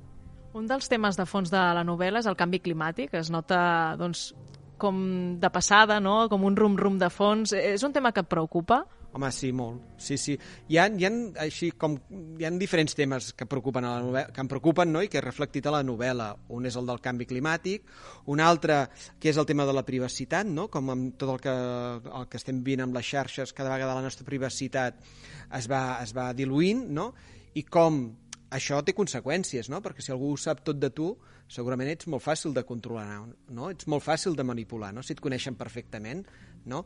Un 0.54 0.68
dels 0.70 0.88
temes 0.88 1.18
de 1.18 1.26
fons 1.26 1.50
de 1.50 1.60
la 1.76 1.82
novel·la 1.84 2.22
és 2.22 2.28
el 2.30 2.36
canvi 2.38 2.60
climàtic. 2.62 3.16
Es 3.18 3.30
nota, 3.34 3.58
doncs, 3.98 4.28
com 4.78 5.00
de 5.42 5.50
passada, 5.50 5.98
no?, 6.00 6.28
com 6.30 6.44
un 6.46 6.56
rum-rum 6.56 6.98
de 7.00 7.10
fons. 7.10 7.52
És 7.58 7.82
un 7.82 7.92
tema 7.92 8.12
que 8.14 8.22
et 8.22 8.30
preocupa? 8.30 8.84
Home, 9.14 9.28
sí, 9.30 9.52
molt. 9.54 9.82
Sí, 10.02 10.16
sí. 10.18 10.32
Hi 10.72 10.78
ha, 10.82 10.88
hi 10.90 11.06
ha, 11.06 11.10
així, 11.44 11.68
com, 11.78 11.92
hi 12.40 12.46
ha 12.46 12.50
diferents 12.58 12.96
temes 12.98 13.28
que, 13.38 13.46
preocupen 13.46 13.86
a 13.86 13.92
la 13.94 14.00
novel·la, 14.02 14.32
que 14.34 14.42
em 14.42 14.50
preocupen 14.50 14.90
no? 14.90 15.04
i 15.06 15.10
que 15.10 15.20
he 15.20 15.22
reflectit 15.22 15.68
a 15.70 15.74
la 15.76 15.84
novel·la. 15.86 16.32
Un 16.56 16.66
és 16.66 16.74
el 16.80 16.90
del 16.90 16.98
canvi 17.04 17.28
climàtic, 17.30 17.86
un 18.34 18.42
altre 18.42 18.80
que 19.22 19.30
és 19.30 19.38
el 19.38 19.46
tema 19.46 19.68
de 19.68 19.76
la 19.76 19.84
privacitat, 19.86 20.50
no? 20.50 20.66
com 20.72 20.90
amb 20.90 21.14
tot 21.20 21.36
el 21.36 21.38
que, 21.44 21.54
el 22.22 22.26
que 22.32 22.42
estem 22.42 22.64
vint 22.66 22.82
amb 22.82 22.98
les 22.98 23.06
xarxes, 23.06 23.54
cada 23.54 23.70
vegada 23.76 23.94
la 23.94 24.02
nostra 24.02 24.26
privacitat 24.26 24.98
es 25.54 25.70
va, 25.70 25.84
es 26.02 26.10
va 26.16 26.32
diluint, 26.34 26.82
no? 26.98 27.12
i 27.54 27.62
com 27.70 28.02
això 28.54 28.80
té 28.86 28.94
conseqüències, 28.94 29.70
no? 29.70 29.80
perquè 29.82 30.02
si 30.02 30.12
algú 30.14 30.32
ho 30.34 30.40
sap 30.40 30.66
tot 30.66 30.78
de 30.78 30.90
tu, 30.94 31.12
segurament 31.50 31.90
ets 31.90 32.06
molt 32.10 32.22
fàcil 32.24 32.54
de 32.54 32.62
controlar, 32.66 33.22
no? 33.50 33.70
ets 33.70 33.88
molt 33.90 34.04
fàcil 34.04 34.36
de 34.38 34.46
manipular, 34.46 34.92
no? 34.94 35.02
si 35.02 35.14
et 35.14 35.22
coneixen 35.22 35.58
perfectament. 35.58 36.22
No? 36.70 36.84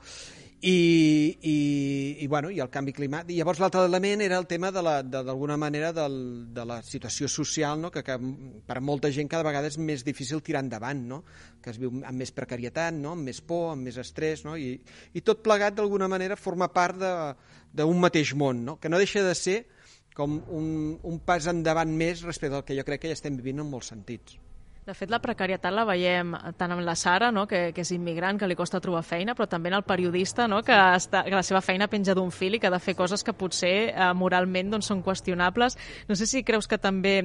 I, 0.61 1.39
i, 1.39 2.17
i, 2.25 2.27
bueno, 2.27 2.51
i 2.51 2.59
el 2.59 2.71
canvi 2.75 2.91
climàtic. 2.97 3.31
I 3.31 3.39
llavors 3.39 3.61
l'altre 3.63 3.85
element 3.87 4.25
era 4.25 4.41
el 4.43 4.49
tema 4.51 4.73
d'alguna 4.75 5.57
manera 5.57 5.93
del, 5.95 6.17
de 6.55 6.65
la 6.67 6.81
situació 6.83 7.29
social, 7.31 7.79
no? 7.79 7.93
que, 7.95 8.03
que 8.03 8.17
per 8.67 8.81
molta 8.83 9.13
gent 9.15 9.31
cada 9.31 9.47
vegada 9.47 9.71
és 9.71 9.79
més 9.79 10.03
difícil 10.07 10.43
tirar 10.43 10.65
endavant, 10.67 11.05
no? 11.13 11.21
que 11.63 11.71
es 11.71 11.79
viu 11.79 11.95
amb 12.01 12.19
més 12.19 12.35
precarietat, 12.35 12.97
no? 12.99 13.15
amb 13.15 13.31
més 13.31 13.39
por, 13.39 13.71
amb 13.77 13.87
més 13.87 14.01
estrès, 14.03 14.43
no? 14.49 14.57
I, 14.59 14.75
i 15.15 15.23
tot 15.23 15.45
plegat 15.47 15.79
d'alguna 15.79 16.11
manera 16.11 16.35
forma 16.37 16.73
part 16.75 16.99
d'un 16.99 18.03
mateix 18.03 18.35
món, 18.35 18.65
no? 18.67 18.79
que 18.83 18.91
no 18.91 18.99
deixa 18.99 19.23
de 19.23 19.39
ser 19.39 19.61
com 20.19 20.41
un, 20.51 20.69
un 21.07 21.23
pas 21.23 21.47
endavant 21.47 21.95
més 21.95 22.27
respecte 22.27 22.59
al 22.59 22.67
que 22.67 22.75
jo 22.75 22.83
crec 22.89 23.05
que 23.05 23.15
ja 23.15 23.19
estem 23.21 23.39
vivint 23.39 23.63
en 23.63 23.71
molts 23.71 23.95
sentits. 23.95 24.41
De 24.89 24.95
fet, 24.97 25.11
la 25.13 25.19
precarietat 25.21 25.75
la 25.77 25.83
veiem 25.85 26.31
tant 26.57 26.73
amb 26.73 26.81
la 26.81 26.95
Sara, 26.97 27.27
no? 27.29 27.43
que, 27.45 27.75
que 27.77 27.83
és 27.85 27.91
immigrant, 27.93 28.39
que 28.41 28.47
li 28.49 28.55
costa 28.57 28.79
trobar 28.81 29.03
feina, 29.05 29.35
però 29.37 29.45
també 29.45 29.69
en 29.69 29.77
el 29.77 29.85
periodista, 29.85 30.47
no? 30.49 30.63
que, 30.65 30.73
està, 30.97 31.27
que 31.27 31.37
la 31.37 31.43
seva 31.45 31.61
feina 31.61 31.91
penja 31.93 32.15
d'un 32.17 32.31
fil 32.33 32.57
i 32.57 32.61
que 32.63 32.71
ha 32.71 32.73
de 32.73 32.81
fer 32.81 32.95
coses 32.97 33.21
que 33.21 33.35
potser 33.37 33.75
eh, 33.91 34.07
moralment 34.17 34.73
doncs, 34.73 34.89
són 34.89 35.03
qüestionables. 35.05 35.77
No 36.09 36.17
sé 36.17 36.25
si 36.31 36.41
creus 36.41 36.71
que 36.71 36.81
també 36.81 37.19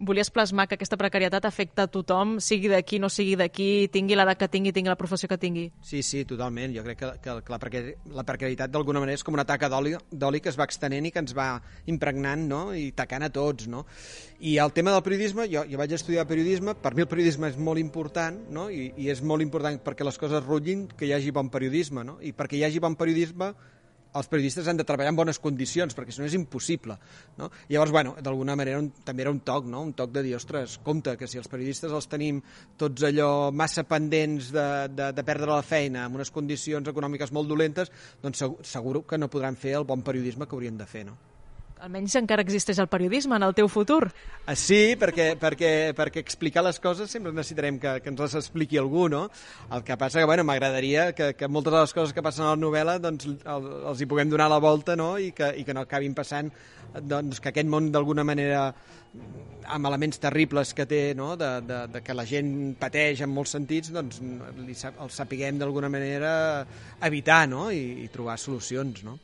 volies 0.00 0.30
plasmar 0.32 0.66
que 0.66 0.78
aquesta 0.78 0.96
precarietat 0.96 1.44
afecta 1.44 1.84
a 1.84 1.90
tothom, 1.92 2.38
sigui 2.40 2.70
d'aquí, 2.72 2.98
no 2.98 3.10
sigui 3.12 3.36
d'aquí, 3.36 3.88
tingui 3.92 4.16
l'edat 4.16 4.40
que 4.40 4.48
tingui, 4.48 4.72
tingui 4.72 4.88
la 4.88 4.98
professió 4.98 5.28
que 5.28 5.36
tingui. 5.38 5.66
Sí, 5.84 6.00
sí, 6.02 6.24
totalment. 6.24 6.72
Jo 6.74 6.84
crec 6.86 6.98
que, 7.02 7.10
que, 7.20 7.52
la, 7.52 7.60
precar 7.60 7.82
la 8.16 8.24
precarietat 8.24 8.72
d'alguna 8.72 9.02
manera 9.04 9.20
és 9.20 9.24
com 9.26 9.36
una 9.36 9.44
taca 9.44 9.68
d'oli 9.68 10.40
que 10.40 10.48
es 10.48 10.58
va 10.58 10.64
extenent 10.64 11.06
i 11.06 11.12
que 11.12 11.20
ens 11.20 11.36
va 11.36 11.50
impregnant 11.92 12.46
no? 12.48 12.62
i 12.74 12.90
tacant 12.96 13.28
a 13.28 13.30
tots. 13.30 13.68
No? 13.68 13.84
I 14.40 14.56
el 14.64 14.72
tema 14.72 14.94
del 14.96 15.04
periodisme, 15.04 15.46
jo, 15.52 15.66
jo 15.68 15.80
vaig 15.80 15.92
estudiar 15.92 16.24
periodisme, 16.30 16.74
per 16.80 16.94
mi 16.96 17.04
el 17.04 17.10
periodisme 17.10 17.52
és 17.52 17.58
molt 17.60 17.82
important 17.82 18.40
no? 18.50 18.70
I, 18.72 18.90
i 18.96 19.10
és 19.12 19.20
molt 19.20 19.44
important 19.44 19.76
perquè 19.84 20.06
les 20.08 20.18
coses 20.18 20.44
rutllin 20.46 20.88
que 20.96 21.06
hi 21.06 21.12
hagi 21.12 21.34
bon 21.36 21.52
periodisme. 21.52 22.06
No? 22.08 22.16
I 22.24 22.32
perquè 22.32 22.56
hi 22.56 22.64
hagi 22.64 22.80
bon 22.80 22.96
periodisme 22.96 23.52
els 24.18 24.28
periodistes 24.30 24.68
han 24.68 24.78
de 24.80 24.86
treballar 24.86 25.12
en 25.12 25.18
bones 25.20 25.38
condicions, 25.42 25.94
perquè 25.94 26.14
si 26.14 26.22
no 26.22 26.26
és 26.26 26.36
impossible. 26.38 26.96
No? 27.38 27.50
Llavors, 27.70 27.94
bueno, 27.94 28.16
d'alguna 28.18 28.56
manera 28.58 28.80
un, 28.82 28.90
també 29.06 29.24
era 29.26 29.34
un 29.34 29.40
toc, 29.46 29.68
no? 29.70 29.84
un 29.86 29.94
toc 29.98 30.12
de 30.14 30.24
dir, 30.26 30.34
ostres, 30.38 30.78
compte, 30.86 31.16
que 31.20 31.28
si 31.30 31.38
els 31.40 31.50
periodistes 31.50 31.94
els 31.94 32.10
tenim 32.10 32.42
tots 32.80 33.06
allò 33.06 33.30
massa 33.54 33.86
pendents 33.88 34.50
de, 34.54 34.68
de, 34.90 35.10
de 35.16 35.26
perdre 35.26 35.52
la 35.54 35.66
feina 35.66 36.06
en 36.06 36.20
unes 36.20 36.34
condicions 36.34 36.90
econòmiques 36.90 37.34
molt 37.36 37.50
dolentes, 37.50 37.92
doncs 38.22 38.42
segur, 38.42 38.62
segur 38.66 39.04
que 39.06 39.20
no 39.20 39.30
podran 39.30 39.58
fer 39.58 39.78
el 39.78 39.86
bon 39.86 40.02
periodisme 40.06 40.48
que 40.48 40.58
haurien 40.58 40.80
de 40.80 40.90
fer. 40.90 41.06
No? 41.06 41.29
Almenys 41.80 42.14
encara 42.20 42.44
existeix 42.44 42.78
el 42.82 42.88
periodisme 42.92 43.38
en 43.38 43.44
el 43.46 43.54
teu 43.56 43.68
futur. 43.72 44.10
Ah, 44.44 44.56
sí, 44.58 44.96
perquè, 45.00 45.30
perquè, 45.40 45.70
perquè 45.96 46.20
explicar 46.20 46.64
les 46.66 46.80
coses 46.82 47.08
sempre 47.08 47.32
necessitarem 47.32 47.78
que, 47.80 47.94
que 48.04 48.12
ens 48.12 48.20
les 48.20 48.36
expliqui 48.42 48.76
algú, 48.80 49.06
no? 49.08 49.22
El 49.72 49.84
que 49.86 49.96
passa 50.00 50.20
que, 50.20 50.28
bueno, 50.28 50.44
m'agradaria 50.44 51.10
que, 51.16 51.32
que 51.38 51.48
moltes 51.48 51.72
de 51.72 51.80
les 51.80 51.96
coses 51.96 52.12
que 52.16 52.24
passen 52.24 52.44
a 52.44 52.52
la 52.52 52.60
novel·la 52.60 52.98
doncs, 53.00 53.30
el, 53.30 53.70
els 53.92 54.02
hi 54.02 54.08
puguem 54.10 54.28
donar 54.32 54.50
la 54.52 54.60
volta, 54.60 54.96
no? 54.98 55.14
I 55.16 55.32
que, 55.36 55.54
i 55.56 55.64
que 55.64 55.76
no 55.76 55.86
acabin 55.86 56.16
passant 56.18 56.52
doncs, 57.00 57.40
que 57.40 57.52
aquest 57.54 57.70
món 57.70 57.88
d'alguna 57.94 58.26
manera 58.28 58.68
amb 59.70 59.86
elements 59.86 60.20
terribles 60.20 60.74
que 60.74 60.86
té, 60.90 61.00
no? 61.16 61.32
de, 61.38 61.50
de, 61.64 61.80
de 61.94 62.04
que 62.04 62.14
la 62.16 62.26
gent 62.28 62.74
pateix 62.80 63.24
en 63.24 63.32
molts 63.32 63.54
sentits, 63.56 63.92
doncs 63.94 64.20
li, 64.20 64.76
el 64.76 65.10
sapiguem 65.14 65.58
d'alguna 65.60 65.90
manera 65.92 66.32
evitar 67.06 67.44
no? 67.48 67.68
I, 67.72 68.04
i 68.04 68.08
trobar 68.12 68.38
solucions. 68.38 69.04
No? 69.06 69.18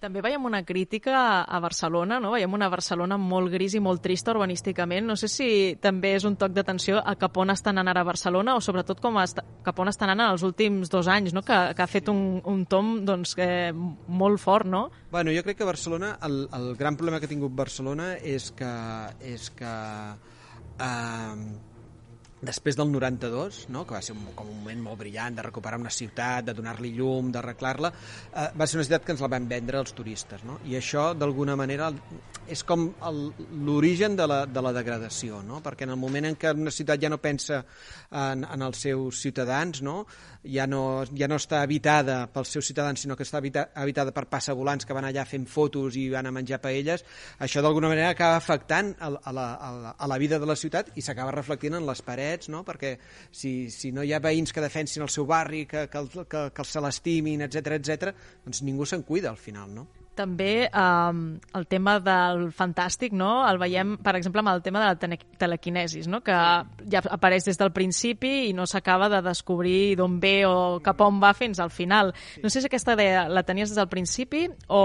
També 0.00 0.22
veiem 0.24 0.44
una 0.48 0.62
crítica 0.64 1.42
a 1.44 1.58
Barcelona, 1.60 2.16
no? 2.24 2.30
Veiem 2.32 2.54
una 2.56 2.70
Barcelona 2.72 3.18
molt 3.20 3.50
gris 3.52 3.74
i 3.76 3.82
molt 3.84 4.00
trista 4.00 4.32
urbanísticament. 4.32 5.04
No 5.04 5.16
sé 5.20 5.28
si 5.28 5.48
també 5.80 6.14
és 6.16 6.24
un 6.24 6.38
toc 6.40 6.54
d'atenció 6.56 7.02
a 7.04 7.14
cap 7.20 7.36
on 7.36 7.52
està 7.52 7.74
anant 7.74 7.90
ara 7.92 8.06
Barcelona 8.08 8.54
o 8.56 8.62
sobretot 8.64 9.02
com 9.04 9.20
està, 9.20 9.44
cap 9.66 9.82
on 9.84 9.92
està 9.92 10.08
anant 10.08 10.24
els 10.30 10.44
últims 10.46 10.88
dos 10.88 11.10
anys, 11.12 11.34
no? 11.36 11.44
que, 11.44 11.58
que 11.76 11.84
ha 11.84 11.90
fet 11.90 12.08
un, 12.08 12.40
un 12.48 12.64
tom 12.64 12.94
doncs, 13.04 13.36
eh, 13.44 13.74
molt 13.74 14.40
fort, 14.40 14.64
no? 14.72 14.86
Bueno, 15.12 15.36
jo 15.36 15.44
crec 15.44 15.60
que 15.60 15.68
Barcelona, 15.68 16.14
el, 16.24 16.46
el 16.56 16.72
gran 16.80 16.96
problema 16.96 17.20
que 17.20 17.28
ha 17.28 17.34
tingut 17.34 17.52
Barcelona 17.52 18.14
és 18.16 18.48
que, 18.56 18.72
és 19.20 19.50
que 19.52 19.74
eh, 20.80 21.69
després 22.40 22.76
del 22.76 22.90
92, 22.92 23.66
no? 23.68 23.84
que 23.86 23.94
va 23.96 24.02
ser 24.04 24.14
un, 24.16 24.24
com 24.36 24.48
un 24.48 24.60
moment 24.62 24.82
molt 24.88 25.00
brillant 25.02 25.36
de 25.36 25.44
recuperar 25.44 25.80
una 25.80 25.92
ciutat, 25.92 26.46
de 26.46 26.54
donar-li 26.56 26.92
llum, 26.96 27.30
d'arreglar-la, 27.34 27.92
eh, 27.92 28.46
va 28.56 28.66
ser 28.66 28.80
una 28.80 28.86
ciutat 28.88 29.04
que 29.04 29.14
ens 29.16 29.24
la 29.24 29.30
van 29.32 29.48
vendre 29.50 29.80
els 29.82 29.92
turistes. 29.96 30.44
No? 30.48 30.60
I 30.68 30.78
això, 30.80 31.10
d'alguna 31.18 31.56
manera, 31.60 31.90
és 32.50 32.64
com 32.66 32.88
l'origen 33.66 34.16
de, 34.16 34.26
la, 34.30 34.40
de 34.48 34.64
la 34.64 34.72
degradació, 34.76 35.42
no? 35.46 35.60
perquè 35.64 35.86
en 35.86 35.94
el 35.94 36.00
moment 36.00 36.30
en 36.30 36.38
què 36.40 36.54
una 36.56 36.72
ciutat 36.74 37.02
ja 37.02 37.12
no 37.12 37.20
pensa 37.22 37.62
en, 38.10 38.44
en 38.44 38.66
els 38.66 38.80
seus 38.88 39.20
ciutadans, 39.20 39.82
no? 39.84 40.04
ja 40.44 40.66
no, 40.66 41.04
ja 41.16 41.28
no 41.28 41.36
està 41.36 41.60
habitada 41.62 42.22
pels 42.32 42.54
seus 42.56 42.66
ciutadans, 42.70 43.02
sinó 43.02 43.16
que 43.16 43.26
està 43.26 43.38
habita, 43.38 43.68
habitada 43.76 44.14
per 44.16 44.24
passavolants 44.30 44.88
que 44.88 44.96
van 44.96 45.04
allà 45.08 45.26
fent 45.28 45.46
fotos 45.50 45.98
i 46.00 46.08
van 46.12 46.26
a 46.26 46.32
menjar 46.34 46.60
paelles, 46.64 47.04
això 47.38 47.62
d'alguna 47.62 47.90
manera 47.92 48.14
acaba 48.14 48.38
afectant 48.40 48.94
a, 48.98 49.10
a, 49.12 49.34
la, 49.36 49.46
a, 49.54 49.70
la, 49.76 49.94
a 49.98 50.10
la 50.10 50.18
vida 50.18 50.40
de 50.40 50.48
la 50.48 50.56
ciutat 50.56 50.94
i 50.96 51.04
s'acaba 51.04 51.34
reflectint 51.36 51.76
en 51.76 51.86
les 51.86 52.02
parets, 52.02 52.29
no? 52.52 52.64
perquè 52.66 52.96
si, 53.30 53.70
si 53.70 53.92
no 53.92 54.04
hi 54.06 54.14
ha 54.14 54.22
veïns 54.22 54.52
que 54.52 54.64
defensin 54.64 55.04
el 55.06 55.12
seu 55.12 55.26
barri, 55.28 55.66
que, 55.66 55.86
que, 55.92 56.04
que, 56.24 56.44
que 56.54 56.64
se 56.64 56.82
l'estimin, 56.84 57.46
etc 57.46 57.76
etc, 57.78 58.14
doncs 58.44 58.62
ningú 58.66 58.86
se'n 58.86 59.02
cuida 59.06 59.30
al 59.30 59.40
final, 59.40 59.74
no? 59.74 59.88
També 60.20 60.52
eh, 60.68 61.20
el 61.58 61.66
tema 61.70 61.96
del 62.04 62.50
fantàstic, 62.56 63.16
no? 63.16 63.32
El 63.48 63.60
veiem, 63.62 63.96
per 64.04 64.14
exemple, 64.18 64.44
amb 64.44 64.52
el 64.54 64.62
tema 64.64 64.84
de 64.84 64.92
la 64.92 64.98
tele 65.00 65.18
telequinesis, 65.40 66.08
no? 66.10 66.20
Que 66.24 66.36
ja 66.92 67.02
apareix 67.08 67.48
des 67.48 67.58
del 67.60 67.72
principi 67.72 68.50
i 68.50 68.54
no 68.56 68.66
s'acaba 68.68 69.08
de 69.12 69.22
descobrir 69.24 69.96
d'on 69.98 70.18
ve 70.20 70.44
o 70.48 70.80
cap 70.84 71.00
on 71.06 71.20
va 71.22 71.32
fins 71.36 71.60
al 71.60 71.72
final. 71.72 72.12
No 72.42 72.50
sé 72.52 72.60
si 72.60 72.68
aquesta 72.68 72.94
idea 72.98 73.26
la 73.28 73.44
tenies 73.46 73.72
des 73.72 73.78
del 73.78 73.88
principi 73.88 74.46
o 74.68 74.82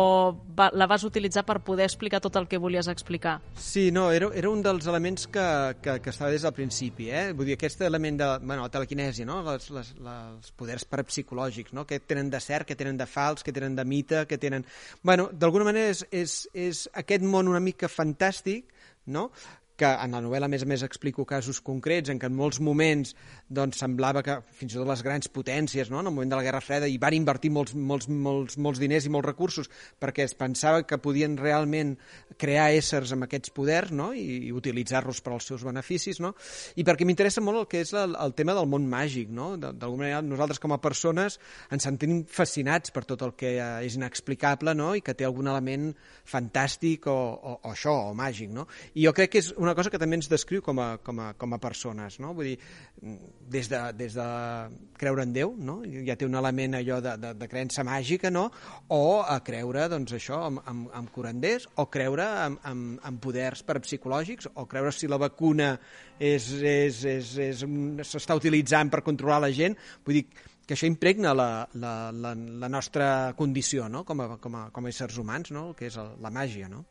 va, 0.57 0.69
la 0.73 0.87
vas 0.87 1.03
utilitzar 1.03 1.45
per 1.45 1.59
poder 1.65 1.87
explicar 1.89 2.21
tot 2.23 2.35
el 2.39 2.47
que 2.47 2.59
volies 2.61 2.87
explicar. 2.87 3.39
Sí, 3.55 3.89
no, 3.91 4.09
era, 4.11 4.29
era 4.33 4.49
un 4.49 4.63
dels 4.63 4.87
elements 4.87 5.27
que, 5.27 5.47
que, 5.81 5.99
que 6.01 6.13
estava 6.13 6.31
des 6.31 6.45
del 6.45 6.55
principi, 6.55 7.09
eh? 7.11 7.25
Vull 7.35 7.49
dir, 7.51 7.57
aquest 7.59 7.81
element 7.85 8.19
de, 8.21 8.29
bueno, 8.45 8.65
la 8.65 8.71
telequinèsia, 8.73 9.27
no? 9.27 9.41
Les, 9.45 9.69
les, 9.75 9.91
les 10.05 10.51
poders 10.57 10.87
parapsicològics, 10.89 11.75
no? 11.75 11.85
Què 11.89 11.99
tenen 12.07 12.31
de 12.33 12.41
cert, 12.43 12.67
què 12.69 12.77
tenen 12.79 12.99
de 12.99 13.07
fals, 13.09 13.43
què 13.45 13.53
tenen 13.55 13.77
de 13.77 13.85
mite, 13.87 14.25
què 14.29 14.39
tenen... 14.41 14.65
Bueno, 15.03 15.24
d'alguna 15.33 15.67
manera 15.67 15.91
és, 15.93 16.05
és, 16.11 16.35
és 16.53 16.85
aquest 16.93 17.23
món 17.25 17.49
una 17.51 17.63
mica 17.63 17.89
fantàstic, 17.91 18.67
no? 19.05 19.29
que 19.75 19.87
en 19.89 20.15
la 20.15 20.21
novel·la, 20.23 20.47
a 20.47 20.51
més 20.51 20.63
a 20.63 20.67
més, 20.69 20.83
explico 20.87 21.25
casos 21.27 21.59
concrets 21.63 22.11
en 22.11 22.19
què 22.19 22.29
en 22.29 22.35
molts 22.35 22.61
moments 22.63 23.11
doncs, 23.49 23.77
semblava 23.77 24.23
que 24.25 24.39
fins 24.57 24.73
i 24.73 24.79
tot 24.79 24.87
les 24.89 25.01
grans 25.05 25.29
potències, 25.29 25.89
no? 25.93 25.99
en 26.01 26.09
el 26.09 26.13
moment 26.13 26.31
de 26.31 26.37
la 26.39 26.45
Guerra 26.45 26.61
Freda, 26.63 26.87
hi 26.89 26.97
van 27.01 27.13
invertir 27.13 27.51
molts, 27.53 27.75
molts, 27.77 28.07
molts, 28.09 28.57
molts 28.57 28.81
diners 28.81 29.05
i 29.05 29.11
molts 29.13 29.27
recursos 29.27 29.69
perquè 30.01 30.25
es 30.25 30.33
pensava 30.37 30.81
que 30.87 30.97
podien 31.01 31.37
realment 31.37 31.93
crear 32.41 32.71
éssers 32.73 33.13
amb 33.13 33.27
aquests 33.27 33.53
poders 33.55 33.93
no? 33.93 34.11
i, 34.17 34.49
i 34.49 34.53
utilitzar-los 34.55 35.21
per 35.21 35.35
als 35.35 35.49
seus 35.51 35.65
beneficis, 35.67 36.19
no? 36.23 36.33
i 36.75 36.85
perquè 36.87 37.05
m'interessa 37.05 37.43
molt 37.45 37.61
el 37.61 37.67
que 37.69 37.83
és 37.85 37.93
el, 37.93 38.17
el 38.17 38.33
tema 38.37 38.55
del 38.57 38.69
món 38.71 38.87
màgic. 38.89 39.29
No? 39.35 39.53
D'alguna 39.61 40.05
manera, 40.05 40.23
nosaltres 40.25 40.61
com 40.63 40.73
a 40.73 40.81
persones 40.81 41.37
ens 41.73 41.85
sentim 41.85 42.23
fascinats 42.25 42.93
per 42.95 43.05
tot 43.05 43.21
el 43.25 43.35
que 43.37 43.55
és 43.85 43.99
inexplicable 43.99 44.73
no? 44.77 44.93
i 44.97 45.05
que 45.05 45.13
té 45.13 45.27
algun 45.27 45.51
element 45.51 45.91
fantàstic 46.25 47.05
o, 47.11 47.15
o, 47.15 47.55
o 47.61 47.75
això, 47.75 47.93
o 48.09 48.17
màgic. 48.17 48.49
No? 48.55 48.65
I 48.95 49.05
jo 49.05 49.13
crec 49.15 49.35
que 49.35 49.43
és 49.43 49.53
una 49.61 49.75
cosa 49.77 49.93
que 49.93 50.01
també 50.01 50.17
ens 50.17 50.31
descriu 50.31 50.65
com 50.65 50.81
a, 50.81 50.95
com 51.05 51.21
a, 51.21 51.31
com 51.37 51.53
a 51.53 51.61
persones, 51.61 52.19
no? 52.23 52.33
Vull 52.35 52.53
dir, 52.53 52.57
des 53.01 53.67
de, 53.69 53.79
des 53.93 54.13
de 54.15 54.25
creure 54.97 55.23
en 55.23 55.33
Déu, 55.35 55.51
no? 55.57 55.81
Ja 56.07 56.15
té 56.17 56.25
un 56.25 56.35
element 56.39 56.77
allò 56.79 57.01
de, 57.03 57.13
de, 57.21 57.33
de 57.37 57.47
creença 57.51 57.83
màgica, 57.85 58.31
no? 58.31 58.47
O 58.95 59.21
a 59.21 59.37
creure, 59.45 59.85
doncs, 59.91 60.15
això, 60.17 60.39
amb, 60.47 60.63
amb, 60.65 60.87
amb 60.95 61.11
curanders, 61.13 61.67
o 61.81 61.85
creure 61.91 62.25
amb, 62.25 62.59
amb, 62.63 62.97
amb 63.05 63.21
poders 63.21 63.61
parapsicològics, 63.67 64.49
o 64.55 64.65
creure 64.71 64.91
si 64.95 65.07
la 65.11 65.19
vacuna 65.21 65.75
s'està 68.15 68.39
utilitzant 68.39 68.89
per 68.89 69.03
controlar 69.05 69.43
la 69.43 69.53
gent. 69.53 69.77
Vull 70.07 70.21
dir, 70.21 70.25
que 70.65 70.73
això 70.73 70.87
impregna 70.89 71.35
la, 71.37 71.67
la, 71.77 72.11
la, 72.11 72.33
la 72.33 72.69
nostra 72.71 73.33
condició 73.37 73.89
no? 73.91 74.03
com, 74.03 74.23
a, 74.23 74.37
com, 74.41 74.55
a, 74.57 74.69
com 74.73 74.85
a 74.85 74.89
éssers 74.89 75.19
humans, 75.21 75.51
no? 75.53 75.69
el 75.69 75.75
que 75.77 75.91
és 75.91 75.97
la 75.99 76.31
màgia. 76.33 76.71
No? 76.71 76.85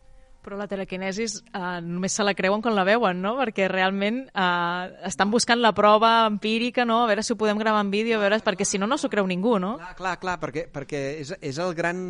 Però 0.44 0.58
la 0.60 0.68
telequinesis 0.68 1.38
eh, 1.40 1.60
només 1.80 2.12
se 2.12 2.24
la 2.26 2.34
creuen 2.36 2.62
quan 2.64 2.76
la 2.76 2.84
veuen, 2.84 3.22
no? 3.24 3.34
Perquè 3.40 3.68
realment 3.72 4.24
eh, 4.28 4.94
estan 5.08 5.32
buscant 5.32 5.62
la 5.62 5.72
prova 5.76 6.26
empírica, 6.28 6.84
no? 6.84 7.02
A 7.02 7.10
veure 7.10 7.24
si 7.24 7.32
ho 7.32 7.40
podem 7.40 7.60
gravar 7.60 7.80
en 7.84 7.92
vídeo, 7.94 8.18
a 8.18 8.24
veure, 8.26 8.40
perquè 8.44 8.68
si 8.68 8.80
no, 8.80 8.88
no 8.90 9.00
s'ho 9.00 9.10
creu 9.12 9.26
ningú, 9.30 9.56
no? 9.62 9.76
Clar, 9.80 9.94
clar, 10.00 10.16
clar 10.22 10.38
perquè, 10.42 10.66
perquè 10.72 11.04
és, 11.22 11.34
és 11.40 11.60
el 11.64 11.72
gran... 11.76 12.02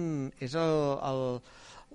És 0.43 0.59
el, 0.59 0.79
el, 1.11 1.23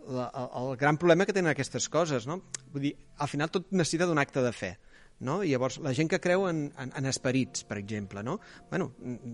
el, 0.09 0.45
el 0.63 0.75
gran 0.79 0.97
problema 0.97 1.27
que 1.27 1.35
tenen 1.35 1.51
aquestes 1.51 1.89
coses, 1.91 2.25
no? 2.29 2.39
Vull 2.71 2.87
dir, 2.87 2.95
al 3.19 3.29
final 3.31 3.51
tot 3.51 3.67
necessita 3.75 4.07
d'un 4.07 4.21
acte 4.21 4.43
de 4.45 4.55
fe 4.55 4.77
no? 5.25 5.39
I 5.43 5.51
llavors, 5.51 5.79
la 5.83 5.93
gent 5.95 6.09
que 6.11 6.21
creu 6.23 6.47
en, 6.49 6.65
en, 6.79 6.93
en 6.95 7.09
esperits, 7.09 7.65
per 7.67 7.79
exemple, 7.81 8.23
no? 8.25 8.37
Bueno, 8.71 8.91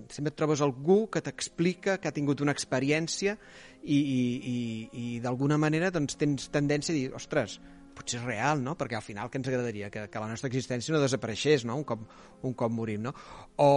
sempre 0.09 0.33
et 0.33 0.39
trobes 0.39 0.63
algú 0.65 1.05
que 1.13 1.23
t'explica 1.25 1.99
que 2.01 2.09
ha 2.09 2.15
tingut 2.15 2.41
una 2.41 2.55
experiència 2.55 3.37
i, 3.83 3.97
i, 3.97 4.19
i, 4.51 4.57
i 4.91 5.07
d'alguna 5.23 5.59
manera 5.61 5.93
doncs, 5.93 6.17
tens 6.21 6.49
tendència 6.53 6.93
a 6.93 6.97
dir, 6.97 7.07
ostres, 7.17 7.59
potser 7.95 8.19
és 8.19 8.25
real, 8.27 8.61
no? 8.63 8.75
Perquè 8.77 8.97
al 8.97 9.05
final 9.05 9.29
què 9.31 9.39
ens 9.39 9.49
agradaria? 9.49 9.89
Que, 9.93 10.07
que 10.11 10.21
la 10.21 10.29
nostra 10.29 10.49
existència 10.51 10.93
no 10.93 11.01
desapareixés, 11.03 11.65
no? 11.67 11.77
Un 11.79 11.85
cop, 11.87 12.03
un 12.45 12.55
cop 12.57 12.73
morim, 12.73 13.05
no? 13.07 13.15
O, 13.61 13.69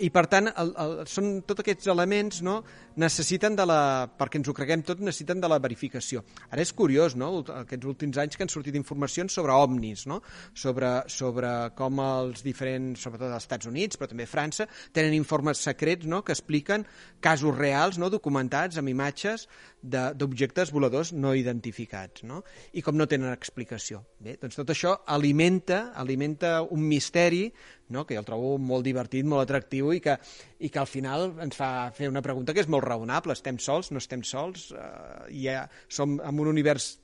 I 0.00 0.08
per 0.12 0.24
tant, 0.32 0.48
el, 0.48 0.70
el, 0.80 0.92
són 1.10 1.42
tots 1.44 1.60
aquests 1.60 1.90
elements, 1.92 2.40
no? 2.46 2.60
Necessiten 3.00 3.56
de 3.58 3.66
la... 3.68 3.80
perquè 4.18 4.40
ens 4.40 4.48
ho 4.48 4.54
creguem 4.56 4.82
tot, 4.86 5.02
necessiten 5.04 5.42
de 5.42 5.48
la 5.50 5.58
verificació. 5.60 6.22
Ara 6.48 6.64
és 6.64 6.72
curiós, 6.76 7.16
no? 7.20 7.28
Aquests 7.60 7.88
últims 7.90 8.20
anys 8.22 8.38
que 8.38 8.46
han 8.46 8.52
sortit 8.52 8.78
informacions 8.78 9.36
sobre 9.36 9.52
ovnis, 9.52 10.06
no? 10.08 10.20
Sobre, 10.56 10.92
sobre 11.12 11.50
com 11.76 12.00
els 12.04 12.44
diferents, 12.46 13.02
sobretot 13.04 13.28
als 13.28 13.44
Estats 13.44 13.68
Units, 13.68 14.00
però 14.00 14.08
també 14.10 14.28
França, 14.30 14.66
tenen 14.96 15.16
informes 15.16 15.60
secrets, 15.60 16.08
no?, 16.08 16.22
que 16.24 16.32
expliquen 16.36 16.86
casos 17.20 17.56
reals, 17.58 18.00
no?, 18.00 18.08
documentats 18.12 18.80
amb 18.80 18.92
imatges 18.92 19.46
d'objectes 19.80 20.72
voladors 20.72 21.12
no 21.16 21.34
identificats, 21.36 22.24
no? 22.28 22.42
I 22.76 22.84
com 22.84 22.96
no 22.96 23.08
tenen 23.08 23.32
explicació. 23.32 24.02
Bé, 24.20 24.36
doncs 24.40 24.56
tot 24.60 24.72
això 24.72 24.96
alimenta, 25.08 25.90
alimenta 25.96 26.60
un 26.64 26.84
misteri 26.88 27.46
no? 27.90 28.06
que 28.06 28.16
jo 28.16 28.22
el 28.22 28.28
trobo 28.28 28.54
molt 28.58 28.86
divertit, 28.86 29.26
molt 29.26 29.44
atractiu 29.44 29.92
i 29.94 30.00
que, 30.04 30.16
i 30.60 30.70
que 30.72 30.82
al 30.82 30.88
final 30.90 31.30
ens 31.42 31.58
fa 31.58 31.90
fer 31.96 32.10
una 32.10 32.24
pregunta 32.24 32.54
que 32.56 32.64
és 32.64 32.70
molt 32.70 32.86
raonable. 32.86 33.36
Estem 33.36 33.60
sols? 33.62 33.92
No 33.92 34.02
estem 34.02 34.24
sols? 34.26 34.70
Uh, 34.72 35.28
ja 35.34 35.64
som 35.88 36.18
en 36.18 36.42
un 36.42 36.52
univers 36.54 36.94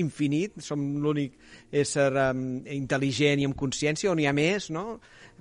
infinit, 0.00 0.58
som 0.64 0.80
l'únic 1.02 1.36
ésser 1.70 2.10
um, 2.18 2.44
intel·ligent 2.66 3.40
i 3.40 3.46
amb 3.46 3.56
consciència, 3.58 4.10
on 4.10 4.18
hi 4.18 4.26
ha 4.26 4.34
més, 4.34 4.70
no? 4.74 4.98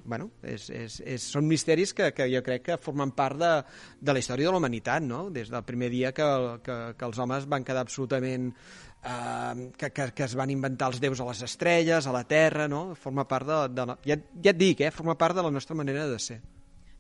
bueno, 0.10 0.30
és, 0.48 0.70
és, 0.74 1.00
és, 1.06 1.24
són 1.34 1.48
misteris 1.50 1.92
que, 1.94 2.10
que 2.16 2.26
jo 2.32 2.42
crec 2.46 2.64
que 2.66 2.78
formen 2.82 3.12
part 3.18 3.38
de, 3.40 3.52
de 4.00 4.16
la 4.16 4.22
història 4.22 4.48
de 4.48 4.54
la 4.56 4.62
humanitat, 4.62 5.04
no? 5.06 5.28
des 5.34 5.52
del 5.52 5.66
primer 5.68 5.90
dia 5.94 6.14
que, 6.16 6.28
que, 6.66 6.78
que 6.98 7.10
els 7.10 7.20
homes 7.20 7.50
van 7.50 7.68
quedar 7.68 7.86
absolutament... 7.86 8.54
Eh, 8.54 8.88
que, 9.02 9.92
que, 9.92 10.12
que 10.12 10.24
es 10.26 10.36
van 10.36 10.52
inventar 10.52 10.90
els 10.92 11.00
déus 11.00 11.22
a 11.22 11.28
les 11.30 11.42
estrelles, 11.46 12.08
a 12.08 12.14
la 12.16 12.26
Terra, 12.28 12.68
no? 12.68 12.96
forma 12.96 13.28
part 13.28 13.48
de, 13.48 13.60
de 13.74 13.86
la, 13.92 13.98
ja, 14.06 14.20
ja 14.44 14.54
et 14.54 14.60
dic, 14.60 14.82
eh? 14.82 14.92
forma 14.92 15.16
part 15.18 15.38
de 15.38 15.46
la 15.46 15.52
nostra 15.52 15.78
manera 15.78 16.08
de 16.08 16.20
ser. 16.20 16.42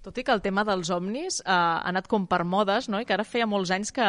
Tot 0.09 0.17
i 0.17 0.23
que 0.25 0.33
el 0.33 0.39
tema 0.41 0.63
dels 0.65 0.89
omnis 0.89 1.35
eh, 1.43 1.51
ha 1.53 1.83
anat 1.85 2.07
com 2.09 2.23
per 2.25 2.39
modes, 2.41 2.87
no? 2.89 2.97
i 2.97 3.05
que 3.05 3.13
ara 3.13 3.21
feia 3.21 3.45
molts 3.45 3.69
anys 3.75 3.91
que 3.93 4.05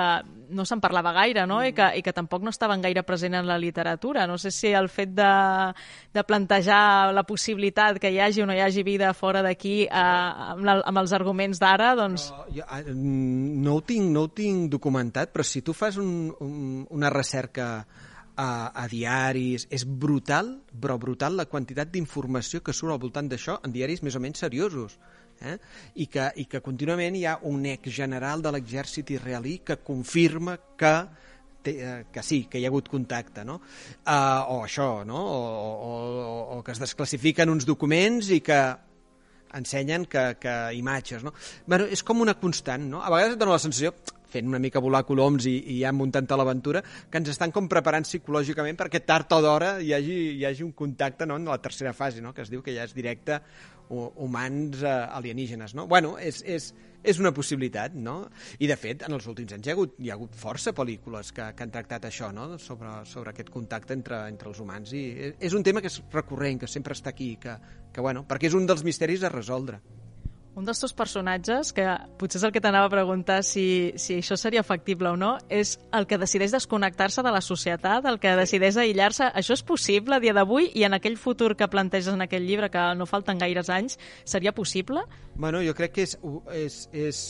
no 0.49 0.65
se'n 0.65 0.81
parlava 0.81 1.13
gaire, 1.13 1.43
no? 1.45 1.59
I, 1.61 1.75
que, 1.77 1.91
i 1.99 2.01
que 2.01 2.15
tampoc 2.17 2.41
no 2.41 2.55
estaven 2.55 2.81
gaire 2.81 3.03
present 3.05 3.37
en 3.37 3.45
la 3.45 3.59
literatura. 3.61 4.25
No 4.25 4.39
sé 4.41 4.49
si 4.49 4.73
el 4.73 4.89
fet 4.89 5.13
de, 5.19 5.29
de 6.17 6.25
plantejar 6.25 7.13
la 7.13 7.27
possibilitat 7.29 8.01
que 8.01 8.15
hi 8.15 8.17
hagi 8.25 8.41
o 8.41 8.49
no 8.49 8.57
hi 8.57 8.65
hagi 8.65 8.87
vida 8.87 9.13
fora 9.13 9.45
d'aquí 9.45 9.75
eh, 9.85 9.93
amb, 9.93 10.73
amb 10.73 11.03
els 11.05 11.13
arguments 11.21 11.61
d'ara, 11.61 11.93
doncs... 12.01 12.31
Però, 12.33 12.49
jo, 12.57 12.65
eh, 12.65 12.97
no, 12.97 13.77
ho 13.77 13.85
tinc, 13.85 14.09
no 14.17 14.25
ho 14.25 14.33
tinc 14.33 14.73
documentat, 14.73 15.37
però 15.37 15.45
si 15.45 15.61
tu 15.61 15.77
fas 15.77 16.01
un, 16.01 16.31
un, 16.41 16.87
una 16.97 17.13
recerca 17.13 17.71
a, 18.41 18.51
a 18.73 18.89
diaris, 18.89 19.69
és 19.69 19.85
brutal, 19.85 20.55
però 20.81 20.97
brutal 20.97 21.37
la 21.37 21.45
quantitat 21.45 21.93
d'informació 21.93 22.65
que 22.65 22.73
surt 22.73 22.97
al 22.97 23.05
voltant 23.05 23.29
d'això 23.29 23.61
en 23.61 23.77
diaris 23.77 24.01
més 24.01 24.17
o 24.17 24.25
menys 24.25 24.49
seriosos 24.49 24.97
eh? 25.41 25.57
I, 25.95 26.07
que, 26.07 26.29
i 26.43 26.47
que 26.51 26.63
contínuament 26.65 27.17
hi 27.17 27.25
ha 27.29 27.39
un 27.51 27.65
ex 27.71 27.93
general 27.97 28.43
de 28.45 28.53
l'exèrcit 28.55 29.11
israelí 29.17 29.61
que 29.65 29.81
confirma 29.85 30.59
que 30.79 30.95
eh, 31.65 32.05
que 32.13 32.23
sí, 32.23 32.45
que 32.51 32.61
hi 32.61 32.65
ha 32.65 32.71
hagut 32.73 32.89
contacte, 32.89 33.45
no? 33.45 33.59
Uh, 34.07 34.55
o 34.55 34.61
això, 34.65 35.05
no? 35.05 35.19
O, 35.21 35.41
o, 35.41 35.91
o, 36.21 36.39
o 36.59 36.63
que 36.65 36.73
es 36.73 36.81
desclassifiquen 36.81 37.53
uns 37.53 37.69
documents 37.69 38.31
i 38.33 38.41
que 38.45 38.61
ensenyen 39.59 40.07
que, 40.07 40.25
que 40.41 40.55
imatges, 40.79 41.25
no? 41.27 41.35
Bueno, 41.67 41.89
és 41.91 42.05
com 42.07 42.23
una 42.23 42.37
constant, 42.41 42.87
no? 42.89 43.03
A 43.05 43.13
vegades 43.13 43.37
et 43.37 43.43
dona 43.43 43.57
la 43.59 43.63
sensació, 43.63 43.93
fent 44.31 44.47
una 44.47 44.61
mica 44.63 44.83
volar 44.83 45.03
coloms 45.09 45.47
i, 45.51 45.57
i 45.75 45.81
ja 45.83 45.91
muntant 45.93 46.29
a 46.31 46.39
l'aventura, 46.39 46.85
que 47.11 47.19
ens 47.21 47.33
estan 47.33 47.53
com 47.55 47.69
preparant 47.69 48.07
psicològicament 48.07 48.79
perquè 48.79 49.03
tard 49.03 49.33
o 49.35 49.41
d'hora 49.43 49.75
hi, 49.83 49.93
hi 49.93 50.47
hagi 50.47 50.65
un 50.67 50.73
contacte 50.79 51.27
no? 51.27 51.41
en 51.41 51.51
la 51.51 51.59
tercera 51.59 51.93
fase, 51.93 52.23
no? 52.23 52.33
que 52.33 52.47
es 52.47 52.53
diu 52.53 52.63
que 52.63 52.77
ja 52.77 52.87
és 52.87 52.95
directe 52.95 53.41
humans 53.91 54.83
eh, 54.83 54.89
alienígenes. 54.89 55.75
No? 55.75 55.87
Bueno, 55.91 56.15
és, 56.19 56.41
és, 56.47 56.71
és 57.03 57.21
una 57.21 57.33
possibilitat, 57.37 57.95
no? 57.95 58.23
I, 58.59 58.69
de 58.71 58.77
fet, 58.79 59.05
en 59.07 59.17
els 59.17 59.27
últims 59.31 59.55
anys 59.57 59.67
hi 59.67 59.73
ha 59.73 59.77
hagut, 59.77 59.97
hi 59.99 60.11
ha 60.11 60.17
hagut 60.19 60.37
força 60.39 60.75
pel·lícules 60.77 61.33
que, 61.37 61.51
que 61.57 61.67
han 61.67 61.75
tractat 61.75 62.09
això, 62.09 62.31
no? 62.35 62.53
Sobre, 62.63 62.93
sobre 63.11 63.35
aquest 63.35 63.53
contacte 63.53 63.97
entre, 63.97 64.23
entre 64.33 64.53
els 64.53 64.61
humans. 64.63 64.95
I 64.97 65.33
és 65.39 65.57
un 65.57 65.67
tema 65.67 65.83
que 65.83 65.91
és 65.93 66.01
recurrent, 66.15 66.63
que 66.63 66.71
sempre 66.71 66.97
està 66.97 67.15
aquí, 67.15 67.35
que, 67.43 67.57
que 67.93 68.05
bueno, 68.05 68.25
perquè 68.29 68.51
és 68.51 68.59
un 68.59 68.69
dels 68.71 68.87
misteris 68.87 69.27
a 69.27 69.33
resoldre. 69.33 69.83
Un 70.59 70.67
dels 70.67 70.81
teus 70.83 70.93
personatges, 70.97 71.71
que 71.73 71.85
potser 72.19 72.41
és 72.41 72.45
el 72.49 72.51
que 72.51 72.61
t'anava 72.63 72.89
a 72.89 72.93
preguntar 72.93 73.39
si, 73.47 73.93
si 74.03 74.17
això 74.19 74.35
seria 74.41 74.65
factible 74.67 75.13
o 75.13 75.17
no, 75.17 75.37
és 75.49 75.77
el 75.95 76.09
que 76.11 76.19
decideix 76.19 76.51
desconnectar-se 76.57 77.23
de 77.23 77.31
la 77.31 77.43
societat, 77.45 78.09
el 78.11 78.19
que 78.19 78.35
decideix 78.37 78.81
aïllar-se. 78.83 79.29
Això 79.39 79.55
és 79.55 79.63
possible 79.63 80.19
a 80.19 80.21
dia 80.23 80.35
d'avui 80.35 80.73
i 80.75 80.83
en 80.89 80.97
aquell 80.99 81.15
futur 81.21 81.55
que 81.57 81.71
planteges 81.71 82.11
en 82.13 82.27
aquell 82.27 82.49
llibre, 82.49 82.71
que 82.71 82.83
no 82.99 83.07
falten 83.07 83.39
gaires 83.39 83.71
anys, 83.71 83.97
seria 84.25 84.53
possible? 84.53 85.05
Bueno, 85.37 85.63
jo 85.63 85.75
crec 85.79 85.95
que 85.95 86.07
és, 86.09 86.17
és, 86.59 86.79
és, 86.99 87.21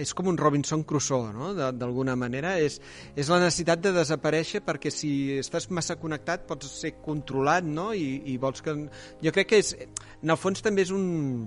és 0.00 0.14
com 0.16 0.30
un 0.32 0.40
Robinson 0.40 0.82
Crusoe, 0.82 1.28
no? 1.36 1.52
d'alguna 1.54 2.14
manera. 2.16 2.54
És, 2.56 2.78
és 3.14 3.28
la 3.28 3.42
necessitat 3.42 3.82
de 3.84 3.92
desaparèixer 3.98 4.62
perquè 4.64 4.88
si 4.90 5.12
estàs 5.42 5.68
massa 5.68 5.98
connectat 6.00 6.48
pots 6.48 6.72
ser 6.80 6.96
controlat, 7.04 7.68
no? 7.68 7.92
I, 7.92 8.22
i 8.32 8.38
vols 8.40 8.64
que... 8.64 8.78
Jo 9.20 9.34
crec 9.36 9.52
que 9.52 9.60
és... 9.60 9.74
En 10.24 10.32
el 10.32 10.40
fons 10.40 10.64
també 10.64 10.88
és 10.88 10.94
un 10.94 11.44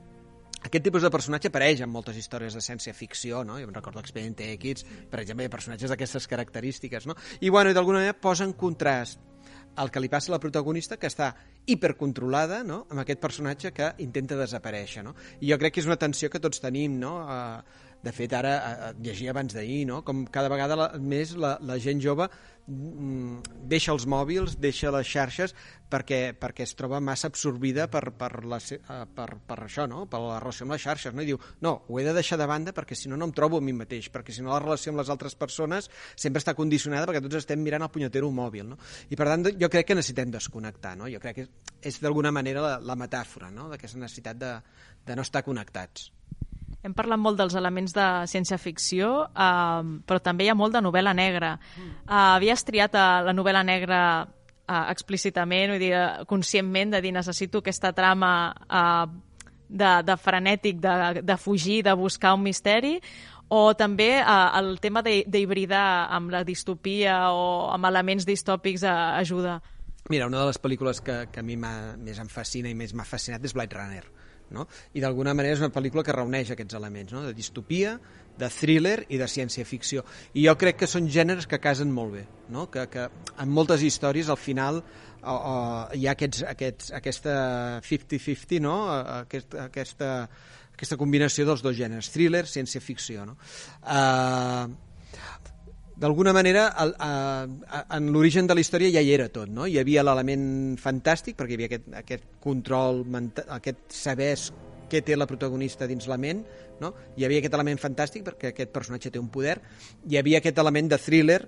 aquest 0.63 0.83
tipus 0.83 1.05
de 1.05 1.11
personatge 1.13 1.51
apareix 1.51 1.83
en 1.85 1.91
moltes 1.93 2.17
històries 2.17 2.55
de 2.57 2.63
ciència-ficció, 2.65 3.43
no? 3.45 3.59
Jo 3.61 3.69
em 3.69 3.75
recordo 3.75 4.01
Expedient 4.01 4.37
X, 4.57 4.85
per 5.11 5.21
exemple, 5.21 5.45
hi 5.45 5.51
ha 5.51 5.53
personatges 5.53 5.93
d'aquestes 5.93 6.27
característiques, 6.27 7.05
no? 7.05 7.15
I, 7.39 7.49
bueno, 7.49 7.73
d'alguna 7.77 8.01
manera 8.01 8.17
posa 8.17 8.47
en 8.47 8.53
contrast 8.57 9.21
el 9.77 9.91
que 9.93 10.01
li 10.01 10.09
passa 10.09 10.31
a 10.31 10.35
la 10.35 10.41
protagonista, 10.41 10.97
que 10.97 11.09
està 11.09 11.31
hipercontrolada 11.69 12.63
no? 12.65 12.79
amb 12.89 13.03
aquest 13.03 13.21
personatge 13.21 13.71
que 13.75 13.91
intenta 14.03 14.37
desaparèixer. 14.39 15.03
No? 15.05 15.13
I 15.41 15.51
jo 15.51 15.59
crec 15.61 15.75
que 15.75 15.83
és 15.83 15.89
una 15.89 15.99
tensió 16.01 16.31
que 16.33 16.41
tots 16.41 16.63
tenim, 16.63 16.97
no? 17.01 17.13
Uh, 17.21 17.85
de 18.03 18.13
fet, 18.13 18.33
ara 18.37 18.53
eh, 18.57 18.91
llegia 19.03 19.31
abans 19.33 19.55
d'ahir, 19.55 19.85
no? 19.89 20.03
com 20.05 20.25
cada 20.31 20.51
vegada 20.53 20.77
la, 20.77 20.91
més 21.01 21.33
la, 21.35 21.55
la 21.65 21.77
gent 21.81 21.99
jove 22.03 22.27
mm, 22.67 23.65
deixa 23.71 23.91
els 23.95 24.05
mòbils, 24.09 24.57
deixa 24.61 24.91
les 24.93 25.07
xarxes 25.09 25.55
perquè, 25.89 26.19
perquè 26.37 26.65
es 26.67 26.75
troba 26.77 26.99
massa 27.03 27.31
absorbida 27.31 27.87
per, 27.91 28.03
per, 28.19 28.29
la, 28.45 28.59
eh, 28.61 28.99
per, 29.17 29.27
per 29.47 29.57
això, 29.65 29.87
no? 29.89 30.05
per 30.11 30.21
la 30.21 30.37
relació 30.43 30.67
amb 30.67 30.75
les 30.75 30.83
xarxes. 30.83 31.15
No? 31.15 31.23
I 31.25 31.31
diu, 31.31 31.39
no, 31.65 31.73
ho 31.87 31.99
he 31.99 32.05
de 32.05 32.13
deixar 32.15 32.37
de 32.39 32.47
banda 32.49 32.75
perquè 32.75 32.95
si 32.97 33.09
no 33.09 33.17
no 33.17 33.29
em 33.29 33.33
trobo 33.35 33.57
a 33.57 33.65
mi 33.65 33.73
mateix, 33.75 34.11
perquè 34.13 34.35
si 34.35 34.45
no 34.45 34.53
la 34.53 34.61
relació 34.63 34.93
amb 34.93 35.01
les 35.01 35.11
altres 35.13 35.35
persones 35.39 35.89
sempre 36.15 36.43
està 36.43 36.53
condicionada 36.57 37.09
perquè 37.09 37.23
tots 37.25 37.41
estem 37.41 37.63
mirant 37.63 37.87
el 37.87 37.93
punyetero 37.93 38.29
mòbil. 38.31 38.75
No? 38.75 38.77
I 39.09 39.17
per 39.17 39.31
tant 39.31 39.49
jo 39.57 39.71
crec 39.73 39.89
que 39.89 39.97
necessitem 39.97 40.35
desconnectar. 40.35 40.93
No? 41.01 41.09
Jo 41.09 41.23
crec 41.23 41.41
que 41.41 41.47
és, 41.47 41.73
és 41.93 41.99
d'alguna 42.03 42.31
manera 42.35 42.61
la, 42.63 42.77
la 42.83 42.99
metàfora 42.99 43.49
no? 43.51 43.71
d'aquesta 43.73 43.99
necessitat 44.03 44.39
de, 44.43 44.53
de 45.07 45.17
no 45.17 45.25
estar 45.25 45.43
connectats. 45.47 46.11
Hem 46.85 46.93
parlat 46.93 47.19
molt 47.19 47.39
dels 47.39 47.55
elements 47.57 47.93
de 47.95 48.05
ciència-ficció, 48.29 49.11
eh, 49.27 49.93
però 50.07 50.19
també 50.23 50.45
hi 50.45 50.51
ha 50.51 50.57
molt 50.57 50.77
de 50.77 50.81
novel·la 50.85 51.13
negra. 51.17 51.55
Mm. 51.57 51.93
Eh, 52.05 52.17
havies 52.37 52.63
triat 52.67 52.95
uh, 52.95 53.21
la 53.25 53.33
novel·la 53.33 53.63
negra 53.65 54.01
uh, 54.23 54.83
explícitament, 54.91 55.73
vull 55.73 55.81
dir, 55.81 55.95
conscientment, 56.29 56.93
de 56.93 57.01
dir 57.01 57.13
necessito 57.15 57.63
aquesta 57.63 57.93
trama 57.97 58.31
uh, 58.67 59.07
de, 59.67 59.89
de 60.05 60.17
frenètic, 60.21 60.77
de, 60.83 61.23
de 61.25 61.37
fugir, 61.41 61.81
de 61.83 61.95
buscar 61.97 62.35
un 62.37 62.45
misteri, 62.45 62.97
o 63.49 63.73
també 63.79 64.11
uh, 64.19 64.53
el 64.59 64.77
tema 64.83 65.01
d'hibridar 65.03 66.11
amb 66.13 66.31
la 66.35 66.43
distopia 66.47 67.31
o 67.31 67.71
amb 67.73 67.89
elements 67.89 68.27
distòpics 68.27 68.85
uh, 68.85 69.17
ajuda? 69.17 69.57
Mira, 70.11 70.27
una 70.29 70.39
de 70.39 70.53
les 70.53 70.61
pel·lícules 70.61 71.01
que, 71.03 71.25
que 71.33 71.41
a 71.41 71.43
mi 71.43 71.57
més 71.57 72.21
em 72.21 72.29
fascina 72.31 72.69
i 72.71 72.77
més 72.77 72.93
m'ha 72.95 73.07
fascinat 73.07 73.43
és 73.43 73.55
Blade 73.55 73.75
Runner 73.75 74.05
no? 74.55 74.67
i 74.93 75.03
d'alguna 75.03 75.33
manera 75.37 75.57
és 75.57 75.63
una 75.63 75.73
pel·lícula 75.73 76.03
que 76.05 76.15
reuneix 76.15 76.53
aquests 76.53 76.77
elements 76.77 77.15
no? 77.15 77.23
de 77.25 77.33
distopia, 77.35 77.97
de 78.37 78.49
thriller 78.53 78.99
i 79.09 79.17
de 79.19 79.27
ciència-ficció. 79.27 80.03
I 80.37 80.45
jo 80.45 80.55
crec 80.59 80.81
que 80.83 80.89
són 80.89 81.09
gèneres 81.11 81.49
que 81.49 81.59
casen 81.59 81.91
molt 81.93 82.13
bé, 82.13 82.23
no? 82.53 82.67
que, 82.71 82.85
que 82.91 83.07
en 83.09 83.53
moltes 83.53 83.83
històries 83.83 84.29
al 84.29 84.39
final 84.39 84.83
o, 85.27 85.33
o, 85.33 85.55
hi 85.97 86.07
ha 86.07 86.13
aquests, 86.13 86.43
aquests, 86.47 86.91
aquesta 86.95 87.35
50-50, 87.83 88.61
no? 88.63 88.77
Aquest, 89.17 89.57
aquesta, 89.59 90.11
aquesta 90.77 90.97
combinació 90.99 91.47
dels 91.49 91.63
dos 91.65 91.75
gèneres, 91.77 92.11
thriller, 92.13 92.45
ciència-ficció. 92.47 93.25
No? 93.27 93.37
Uh, 93.81 94.69
d'alguna 95.97 96.33
manera 96.33 96.67
el, 96.83 96.93
uh, 97.01 97.73
en 97.97 98.11
l'origen 98.13 98.47
de 98.47 98.55
la 98.55 98.61
història 98.61 98.93
ja 98.93 99.01
hi 99.01 99.11
era 99.15 99.27
tot, 99.33 99.49
no? 99.49 99.65
Hi 99.65 99.79
havia 99.81 100.05
l'element 100.05 100.77
fantàstic 100.81 101.37
perquè 101.37 101.55
hi 101.55 101.59
havia 101.59 101.69
aquest, 101.71 101.91
aquest 102.03 102.25
control, 102.43 103.03
aquest 103.57 103.83
saber 103.97 104.31
què 104.87 105.01
té 105.03 105.17
la 105.17 105.27
protagonista 105.27 105.87
dins 105.89 106.07
la 106.07 106.19
ment, 106.21 106.43
no? 106.81 106.93
Hi 107.17 107.25
havia 107.27 107.41
aquest 107.41 107.57
element 107.57 107.81
fantàstic 107.81 108.25
perquè 108.27 108.53
aquest 108.53 108.73
personatge 108.75 109.11
té 109.11 109.21
un 109.21 109.31
poder, 109.33 109.57
hi 110.07 110.19
havia 110.21 110.41
aquest 110.43 110.61
element 110.63 110.93
de 110.93 111.01
thriller 111.01 111.41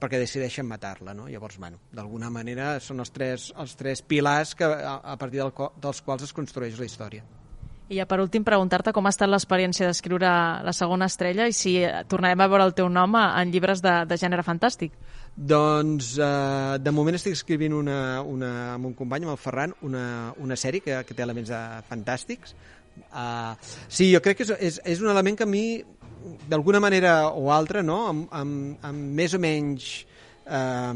perquè 0.00 0.20
decideixen 0.20 0.68
matar-la, 0.68 1.14
no? 1.16 1.26
Llavors, 1.28 1.58
bueno, 1.58 1.80
d'alguna 1.96 2.30
manera 2.30 2.76
són 2.84 3.00
els 3.00 3.12
tres, 3.12 3.50
els 3.56 3.74
tres 3.80 4.04
pilars 4.04 4.54
que, 4.54 4.68
a, 4.68 5.00
a 5.02 5.16
partir 5.20 5.42
del, 5.42 5.52
dels 5.82 6.02
quals 6.04 6.28
es 6.28 6.36
construeix 6.36 6.78
la 6.78 6.88
història. 6.88 7.24
I 7.88 8.00
ja 8.00 8.06
per 8.10 8.18
últim 8.18 8.42
preguntar-te 8.42 8.90
com 8.90 9.06
ha 9.06 9.12
estat 9.14 9.30
l'experiència 9.30 9.86
d'escriure 9.86 10.30
La 10.66 10.72
segona 10.74 11.06
estrella 11.06 11.46
i 11.46 11.54
si 11.54 11.76
eh, 11.84 12.02
tornarem 12.10 12.40
a 12.42 12.48
veure 12.50 12.66
el 12.66 12.74
teu 12.74 12.88
nom 12.90 13.14
en 13.14 13.52
llibres 13.54 13.82
de, 13.84 14.00
de 14.10 14.18
gènere 14.18 14.42
fantàstic. 14.42 14.96
Doncs 15.36 16.16
eh, 16.18 16.78
de 16.82 16.94
moment 16.94 17.14
estic 17.14 17.36
escrivint 17.38 17.76
una, 17.78 18.22
una, 18.26 18.50
amb 18.74 18.90
un 18.90 18.96
company, 18.98 19.26
amb 19.26 19.36
el 19.36 19.38
Ferran, 19.38 19.76
una, 19.86 20.32
una 20.42 20.58
sèrie 20.58 20.82
que, 20.82 20.98
que 21.06 21.14
té 21.14 21.22
elements 21.22 21.52
de, 21.52 21.62
fantàstics. 21.86 22.56
Uh, 23.12 23.52
sí, 23.92 24.08
jo 24.08 24.22
crec 24.24 24.40
que 24.40 24.46
és, 24.48 24.52
és, 24.56 24.80
és 24.96 25.02
un 25.04 25.12
element 25.12 25.36
que 25.36 25.44
a 25.44 25.50
mi, 25.50 25.82
d'alguna 26.48 26.80
manera 26.80 27.28
o 27.28 27.50
altra, 27.52 27.82
no? 27.86 28.06
amb, 28.10 28.28
amb, 28.34 28.86
amb 28.86 29.16
més 29.20 29.34
o 29.36 29.40
menys 29.42 29.90
eh, 30.46 30.94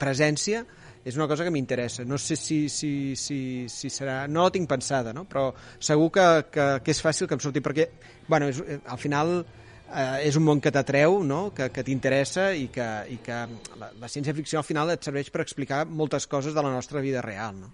presència, 0.00 0.64
és 1.04 1.16
una 1.16 1.26
cosa 1.28 1.44
que 1.46 1.52
m'interessa. 1.54 2.04
No 2.04 2.18
sé 2.18 2.36
si, 2.36 2.68
si, 2.68 3.14
si, 3.16 3.40
si 3.72 3.90
serà... 3.92 4.26
No 4.28 4.44
la 4.46 4.52
tinc 4.54 4.68
pensada, 4.68 5.14
no? 5.16 5.24
però 5.28 5.48
segur 5.78 6.10
que, 6.14 6.26
que, 6.52 6.66
que 6.84 6.94
és 6.94 7.00
fàcil 7.02 7.28
que 7.28 7.38
em 7.38 7.42
surti, 7.42 7.62
perquè 7.64 7.88
bueno, 8.28 8.50
és, 8.52 8.60
eh, 8.60 8.80
al 8.86 9.00
final 9.00 9.40
eh, 9.40 10.28
és 10.28 10.36
un 10.36 10.46
món 10.46 10.60
que 10.60 10.72
t'atreu, 10.74 11.20
no? 11.26 11.42
que, 11.56 11.70
que 11.74 11.84
t'interessa 11.86 12.50
i 12.54 12.68
que, 12.72 12.88
i 13.10 13.20
que 13.24 13.42
la, 13.80 13.92
la 14.00 14.12
ciència-ficció 14.12 14.60
al 14.60 14.68
final 14.68 14.92
et 14.92 15.04
serveix 15.06 15.32
per 15.32 15.44
explicar 15.44 15.84
moltes 15.88 16.28
coses 16.30 16.56
de 16.56 16.64
la 16.64 16.72
nostra 16.74 17.02
vida 17.04 17.24
real. 17.24 17.56
No? 17.64 17.72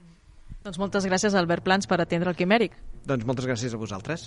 Doncs 0.67 0.81
moltes 0.83 1.07
gràcies, 1.07 1.35
Albert 1.39 1.67
Plans, 1.67 1.87
per 1.87 2.01
atendre 2.03 2.33
el 2.33 2.39
Quimèric. 2.39 2.75
Doncs 3.07 3.27
moltes 3.27 3.47
gràcies 3.47 3.75
a 3.75 3.79
vosaltres. 3.79 4.27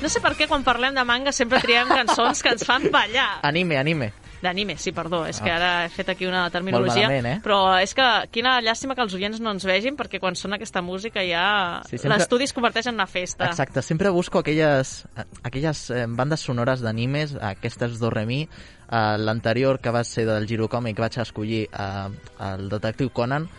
No 0.00 0.08
sé 0.08 0.22
per 0.24 0.32
què 0.38 0.48
quan 0.48 0.64
parlem 0.64 0.96
de 0.96 1.04
manga 1.04 1.32
sempre 1.36 1.60
triem 1.60 1.88
cançons 1.92 2.40
que 2.40 2.54
ens 2.54 2.64
fan 2.64 2.88
ballar. 2.92 3.40
Anime, 3.44 3.76
anime. 3.76 4.12
D'anime, 4.40 4.78
sí, 4.80 4.94
perdó, 4.96 5.26
és 5.28 5.36
que 5.44 5.50
ah. 5.52 5.56
ara 5.58 5.70
he 5.84 5.88
fet 5.92 6.08
aquí 6.14 6.24
una 6.24 6.46
terminologia, 6.52 7.10
malament, 7.10 7.26
eh? 7.28 7.40
però 7.44 7.74
és 7.76 7.92
que 7.96 8.06
quina 8.32 8.54
llàstima 8.64 8.96
que 8.96 9.04
els 9.04 9.12
oients 9.18 9.36
no 9.44 9.52
ens 9.52 9.66
vegin, 9.68 9.98
perquè 9.98 10.16
quan 10.22 10.38
sona 10.38 10.56
aquesta 10.56 10.80
música 10.80 11.20
ja 11.28 11.44
sí, 11.84 11.98
sempre... 11.98 12.14
l'estudi 12.14 12.48
es 12.48 12.56
converteix 12.56 12.88
en 12.88 12.96
una 12.96 13.04
festa. 13.10 13.50
Exacte, 13.50 13.84
sempre 13.84 14.08
busco 14.16 14.40
aquelles, 14.40 14.94
aquelles 15.42 15.82
eh, 15.92 16.06
bandes 16.08 16.46
sonores 16.48 16.80
d'animes, 16.80 17.36
aquestes 17.50 18.00
do 18.00 18.08
re 18.08 18.24
mi, 18.24 18.46
uh, 18.88 19.18
l'anterior 19.20 19.82
que 19.84 19.92
va 19.92 20.06
ser 20.08 20.24
del 20.24 20.48
Giro 20.48 20.70
Comic 20.72 21.04
vaig 21.04 21.20
escollir 21.20 21.66
uh, 21.74 22.08
el 22.48 22.70
Detectiu 22.72 23.12
Conan, 23.12 23.50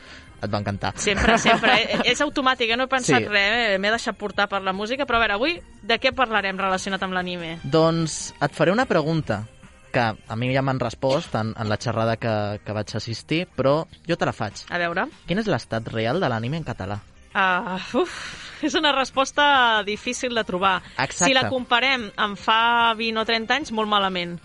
et 0.42 0.52
va 0.52 0.60
encantar. 0.62 0.94
Sempre, 1.00 1.38
sempre. 1.42 1.78
És 2.12 2.22
automàtic, 2.26 2.74
eh? 2.74 2.80
no 2.80 2.88
he 2.88 2.92
pensat 2.92 3.24
sí. 3.24 3.30
res, 3.30 3.76
eh? 3.76 3.80
m'he 3.82 3.94
deixat 3.94 4.18
portar 4.20 4.50
per 4.52 4.62
la 4.66 4.74
música, 4.74 5.08
però 5.08 5.20
a 5.20 5.24
veure, 5.26 5.40
avui 5.40 5.58
de 5.88 5.98
què 6.02 6.14
parlarem 6.18 6.60
relacionat 6.60 7.04
amb 7.06 7.18
l'anime? 7.18 7.58
Doncs 7.64 8.34
et 8.42 8.58
faré 8.58 8.74
una 8.74 8.88
pregunta 8.90 9.44
que 9.92 10.02
a 10.02 10.36
mi 10.40 10.54
ja 10.56 10.64
m'han 10.64 10.80
respost 10.80 11.36
en, 11.36 11.52
en 11.60 11.70
la 11.70 11.78
xerrada 11.78 12.16
que, 12.18 12.34
que 12.64 12.76
vaig 12.76 12.94
assistir, 12.96 13.44
però 13.56 13.82
jo 14.08 14.18
te 14.18 14.28
la 14.28 14.34
faig. 14.36 14.66
A 14.72 14.80
veure. 14.80 15.10
Quin 15.28 15.42
és 15.42 15.50
l'estat 15.52 15.90
real 15.92 16.24
de 16.24 16.32
l'anime 16.32 16.62
en 16.62 16.68
català? 16.68 17.02
Uh, 17.32 17.76
uf, 18.02 18.16
és 18.64 18.74
una 18.76 18.92
resposta 18.96 19.84
difícil 19.88 20.36
de 20.36 20.44
trobar. 20.48 20.80
Exacte. 20.96 21.28
Si 21.28 21.36
la 21.36 21.46
comparem 21.52 22.10
amb 22.20 22.40
fa 22.40 22.96
20 23.00 23.22
o 23.22 23.28
30 23.28 23.60
anys, 23.60 23.76
molt 23.76 23.92
malament 23.92 24.40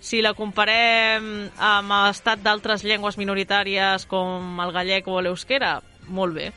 si 0.00 0.22
la 0.24 0.32
comparem 0.34 1.50
amb 1.60 1.94
l'estat 2.06 2.40
d'altres 2.42 2.84
llengües 2.88 3.20
minoritàries 3.20 4.08
com 4.10 4.58
el 4.64 4.72
gallec 4.74 5.08
o 5.08 5.20
l'eusquera, 5.20 5.78
molt 6.08 6.36
bé. 6.38 6.50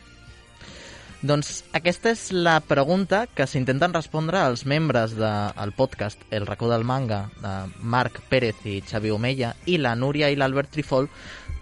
Doncs 1.24 1.62
aquesta 1.72 2.12
és 2.12 2.26
la 2.36 2.58
pregunta 2.68 3.22
que 3.32 3.46
s'intenten 3.48 3.94
respondre 3.96 4.42
els 4.44 4.66
membres 4.68 5.14
del 5.16 5.70
de, 5.72 5.76
podcast 5.78 6.26
El 6.36 6.44
racó 6.50 6.68
del 6.68 6.84
manga, 6.84 7.30
de 7.40 7.54
Marc 7.80 8.20
Pérez 8.28 8.60
i 8.68 8.82
Xavi 8.84 9.14
Omeia, 9.16 9.54
i 9.66 9.78
la 9.80 9.96
Núria 9.96 10.28
i 10.28 10.36
l'Albert 10.36 10.74
Trifol, 10.76 11.08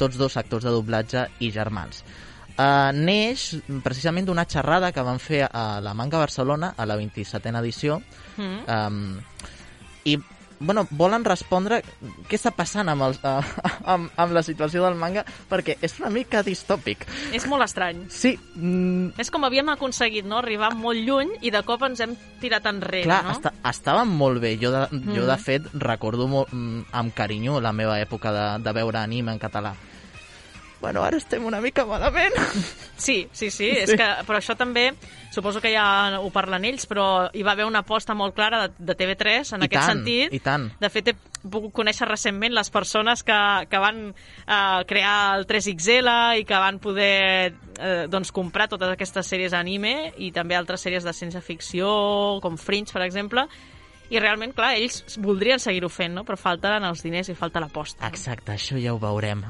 tots 0.02 0.18
dos 0.18 0.38
actors 0.42 0.66
de 0.66 0.74
doblatge 0.74 1.28
i 1.46 1.52
germans. 1.54 2.02
Uh, 2.58 2.90
neix 2.94 3.52
precisament 3.86 4.26
d'una 4.26 4.48
xerrada 4.50 4.90
que 4.92 5.06
van 5.06 5.22
fer 5.22 5.46
a 5.46 5.80
la 5.82 5.94
Manga 5.94 6.20
Barcelona 6.20 6.74
a 6.76 6.86
la 6.90 6.98
27a 6.98 7.62
edició 7.62 8.02
mm. 8.38 8.58
um, 8.66 9.22
i 10.10 10.18
bueno, 10.62 10.86
volen 10.92 11.26
respondre 11.28 11.82
què 12.30 12.38
està 12.38 12.54
passant 12.56 12.90
amb, 12.92 13.06
els, 13.08 13.20
uh, 13.26 13.42
amb, 13.94 14.12
amb 14.16 14.36
la 14.38 14.44
situació 14.46 14.86
del 14.86 14.98
manga, 15.00 15.26
perquè 15.50 15.78
és 15.82 15.98
una 16.00 16.12
mica 16.14 16.44
distòpic. 16.46 17.06
És 17.36 17.48
molt 17.50 17.66
estrany. 17.68 18.06
Sí. 18.14 18.36
Mm... 18.56 19.12
És 19.22 19.32
com 19.34 19.46
havíem 19.48 19.74
aconseguit 19.74 20.28
no? 20.28 20.40
arribar 20.42 20.74
molt 20.78 21.02
lluny 21.02 21.36
i 21.42 21.54
de 21.54 21.64
cop 21.68 21.86
ens 21.88 22.02
hem 22.04 22.16
tirat 22.42 22.68
enrere, 22.72 23.06
Clar, 23.10 23.22
no? 23.28 23.36
Està, 23.36 23.54
estàvem 23.72 24.16
molt 24.22 24.42
bé. 24.44 24.56
Jo, 24.62 24.74
de, 24.74 24.88
mm. 24.90 25.16
jo, 25.18 25.28
de 25.30 25.40
fet, 25.42 25.72
recordo 25.82 26.30
molt, 26.32 26.54
mm, 26.54 26.92
amb 27.02 27.16
carinyo 27.18 27.60
la 27.62 27.74
meva 27.76 28.00
època 28.02 28.34
de, 28.36 28.48
de 28.64 28.78
veure 28.82 29.02
anime 29.02 29.34
en 29.34 29.42
català 29.42 29.76
bueno, 30.82 31.04
ara 31.06 31.18
estem 31.22 31.46
una 31.46 31.62
mica 31.62 31.86
malament. 31.86 32.36
Sí, 32.98 33.28
sí, 33.32 33.50
sí, 33.50 33.52
sí. 33.52 33.70
és 33.70 33.94
que, 33.94 34.08
però 34.28 34.40
això 34.42 34.58
també, 34.60 34.90
suposo 35.32 35.62
que 35.62 35.72
ja 35.72 36.20
ho 36.20 36.30
parlen 36.34 36.66
ells, 36.68 36.88
però 36.90 37.30
hi 37.32 37.46
va 37.46 37.54
haver 37.54 37.68
una 37.70 37.86
aposta 37.86 38.16
molt 38.18 38.36
clara 38.36 38.66
de, 38.66 38.74
de 38.92 38.98
TV3 38.98 39.56
en 39.56 39.64
I 39.64 39.70
aquest 39.70 39.80
tant, 39.80 40.02
sentit. 40.02 40.34
I 40.34 40.42
tant. 40.44 40.68
De 40.82 40.90
fet, 40.92 41.14
he 41.14 41.48
pogut 41.48 41.72
conèixer 41.78 42.10
recentment 42.10 42.54
les 42.58 42.74
persones 42.74 43.24
que, 43.24 43.40
que 43.70 43.82
van 43.82 44.08
eh, 44.12 44.82
crear 44.90 45.38
el 45.38 45.48
3XL 45.48 46.42
i 46.42 46.48
que 46.50 46.62
van 46.66 46.82
poder 46.84 47.54
eh, 47.80 48.08
doncs, 48.12 48.34
comprar 48.36 48.68
totes 48.72 48.92
aquestes 48.92 49.30
sèries 49.32 49.56
anime 49.58 50.12
i 50.18 50.34
també 50.36 50.58
altres 50.58 50.84
sèries 50.84 51.06
de 51.06 51.14
ciència-ficció, 51.16 51.88
com 52.42 52.58
Fringe, 52.58 52.94
per 52.94 53.06
exemple, 53.06 53.46
i 54.12 54.20
realment, 54.20 54.52
clar, 54.52 54.74
ells 54.76 55.18
voldrien 55.24 55.62
seguir-ho 55.62 55.88
fent, 55.88 56.18
no? 56.18 56.26
però 56.28 56.36
falten 56.36 56.84
els 56.84 57.06
diners 57.06 57.32
i 57.32 57.38
falta 57.38 57.62
l'aposta. 57.64 58.10
Exacte, 58.10 58.58
això 58.58 58.76
ja 58.82 58.92
ho 58.92 59.00
veurem. 59.00 59.46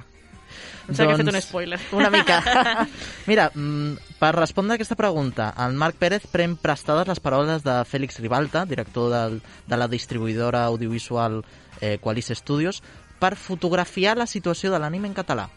Pensava 0.91 1.15
que 1.15 1.21
he 1.21 1.25
fet 1.25 1.33
un 1.33 1.41
spoiler. 1.41 1.79
Una 1.95 2.09
mica. 2.11 2.41
Mira, 3.29 3.49
mm, 3.55 4.17
per 4.19 4.33
respondre 4.35 4.75
a 4.75 4.79
aquesta 4.79 4.97
pregunta, 4.99 5.53
en 5.63 5.77
Marc 5.79 5.95
Pérez 6.01 6.27
pren 6.31 6.57
prestades 6.59 7.07
les 7.07 7.21
paraules 7.23 7.63
de 7.63 7.77
Fèlix 7.87 8.19
Ribalta, 8.19 8.65
director 8.67 9.09
del, 9.13 9.39
de 9.71 9.79
la 9.79 9.87
distribuïdora 9.91 10.65
audiovisual 10.67 11.41
eh, 11.79 11.97
Qualis 12.03 12.33
Studios, 12.35 12.81
per 13.21 13.37
fotografiar 13.37 14.17
la 14.17 14.27
situació 14.27 14.71
de 14.73 14.81
l'anime 14.81 15.07
en 15.07 15.15
català. 15.15 15.47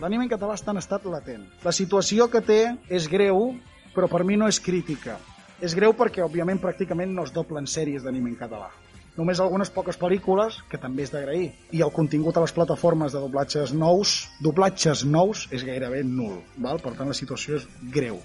L'anime 0.00 0.24
en 0.24 0.30
català 0.32 0.54
està 0.56 0.72
en 0.72 0.80
estat 0.80 1.04
latent. 1.10 1.42
La 1.64 1.74
situació 1.76 2.30
que 2.32 2.40
té 2.44 2.60
és 2.88 3.08
greu, 3.10 3.50
però 3.96 4.08
per 4.08 4.22
mi 4.24 4.38
no 4.40 4.48
és 4.48 4.60
crítica. 4.62 5.18
És 5.60 5.74
greu 5.76 5.92
perquè, 5.92 6.22
òbviament, 6.24 6.60
pràcticament 6.62 7.12
no 7.12 7.26
es 7.26 7.34
doblen 7.36 7.66
sèries 7.68 8.06
d'anime 8.06 8.30
en 8.32 8.38
català. 8.38 8.70
Només 9.18 9.40
algunes 9.42 9.70
poques 9.74 9.98
pel·lícules, 9.98 10.60
que 10.70 10.78
també 10.78 11.02
és 11.02 11.10
d'agrair. 11.12 11.50
I 11.76 11.82
el 11.82 11.90
contingut 11.92 12.36
a 12.36 12.44
les 12.44 12.54
plataformes 12.56 13.12
de 13.12 13.22
doblatges 13.22 13.74
nous, 13.74 14.14
doblatges 14.40 15.04
nous, 15.04 15.48
és 15.50 15.66
gairebé 15.66 16.04
nul. 16.06 16.38
Val? 16.56 16.78
Per 16.80 16.94
tant, 16.94 17.10
la 17.10 17.16
situació 17.16 17.58
és 17.58 17.66
greu. 17.92 18.20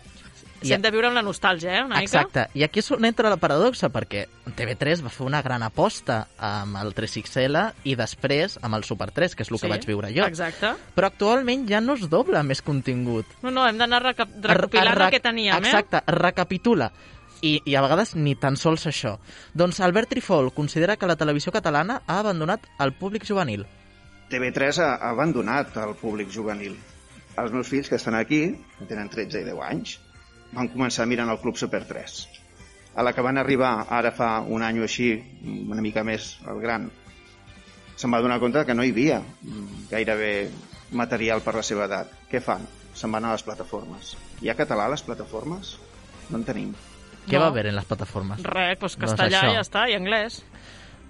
Si 0.66 0.74
hem 0.74 0.82
de 0.82 0.90
viure 0.90 1.10
amb 1.10 1.18
la 1.18 1.24
nostàlgia, 1.26 1.74
eh, 1.76 1.84
una 1.84 2.00
mica. 2.00 2.08
Exacte. 2.08 2.46
I 2.58 2.64
aquí 2.66 2.80
és 2.82 2.90
on 2.92 3.06
entra 3.06 3.30
la 3.30 3.38
paradoxa, 3.38 3.90
perquè 3.94 4.26
TV3 4.58 5.04
va 5.04 5.12
fer 5.14 5.26
una 5.28 5.42
gran 5.46 5.64
aposta 5.66 6.28
amb 6.42 6.80
el 6.82 6.94
3XL 6.96 7.62
i 7.84 7.96
després 8.00 8.58
amb 8.62 8.80
el 8.80 8.86
Super 8.88 9.12
3, 9.12 9.36
que 9.36 9.44
és 9.44 9.52
el 9.52 9.60
que 9.60 9.68
Sí, 9.68 9.72
vaig 9.74 9.86
viure 9.86 10.12
jo. 10.16 10.26
Exacte. 10.26 10.74
Però 10.96 11.12
actualment 11.12 11.68
ja 11.70 11.82
no 11.82 11.94
es 11.94 12.08
dobla 12.10 12.42
més 12.44 12.62
contingut. 12.62 13.26
No, 13.44 13.52
no, 13.52 13.68
hem 13.68 13.78
d'anar 13.78 14.02
recap 14.04 14.30
recopilant 14.42 15.02
el 15.02 15.12
que 15.12 15.20
teníem, 15.20 15.58
Exacte, 15.58 16.02
es 16.06 16.18
recapitula. 16.18 16.92
I, 17.42 17.62
I 17.66 17.76
a 17.76 17.82
vegades 17.84 18.16
ni 18.16 18.36
tan 18.36 18.56
sols 18.58 18.86
això. 18.88 19.18
Doncs 19.54 19.82
Albert 19.84 20.14
Trifol 20.14 20.52
considera 20.54 20.96
que 20.96 21.10
la 21.10 21.18
televisió 21.20 21.52
catalana 21.52 22.02
ha 22.06 22.20
abandonat 22.20 22.68
el 22.80 22.94
públic 22.94 23.28
juvenil. 23.28 23.66
TV3 24.30 24.80
ha 24.82 24.92
abandonat 25.10 25.76
el 25.84 25.96
públic 26.00 26.32
juvenil. 26.34 26.78
Els 27.38 27.52
meus 27.52 27.68
fills, 27.68 27.90
que 27.92 28.00
estan 28.00 28.16
aquí, 28.16 28.42
que 28.80 28.88
tenen 28.90 29.12
13 29.12 29.44
i 29.44 29.48
10 29.52 29.62
anys, 29.68 29.98
van 30.56 30.72
començar 30.72 31.06
mirant 31.10 31.30
el 31.30 31.42
Club 31.44 31.60
Super 31.60 31.84
3. 31.86 32.20
A 32.96 33.04
la 33.04 33.12
que 33.12 33.24
van 33.26 33.38
arribar 33.38 33.74
ara 33.92 34.14
fa 34.16 34.40
un 34.40 34.64
any 34.64 34.80
o 34.80 34.86
així, 34.88 35.10
una 35.44 35.84
mica 35.84 36.06
més 36.08 36.38
el 36.48 36.62
gran, 36.64 36.88
se'n 37.96 38.12
va 38.12 38.22
donar 38.24 38.40
compte 38.40 38.64
que 38.68 38.76
no 38.76 38.84
hi 38.84 38.92
havia 38.96 39.20
gairebé 39.92 40.32
material 40.96 41.44
per 41.44 41.58
la 41.60 41.64
seva 41.64 41.86
edat. 41.90 42.12
Què 42.32 42.42
fan? 42.44 42.64
Se'n 42.96 43.12
van 43.12 43.28
a 43.28 43.36
les 43.36 43.44
plataformes. 43.44 44.16
Hi 44.42 44.52
ha 44.52 44.60
català 44.60 44.88
a 44.88 44.96
les 44.96 45.04
plataformes? 45.04 45.76
No 46.30 46.40
en 46.40 46.48
tenim. 46.48 46.76
Què 47.28 47.34
No. 47.38 47.42
va 47.42 47.48
haver 47.48 47.68
en 47.68 47.76
les 47.76 47.86
plataformes? 47.86 48.44
Res, 48.44 48.80
doncs 48.80 48.98
Doncs 48.98 49.14
castellà 49.14 49.42
això. 49.42 49.52
i 49.52 49.56
ja 49.56 49.62
està, 49.62 49.90
i 49.90 49.96
anglès. 49.96 50.44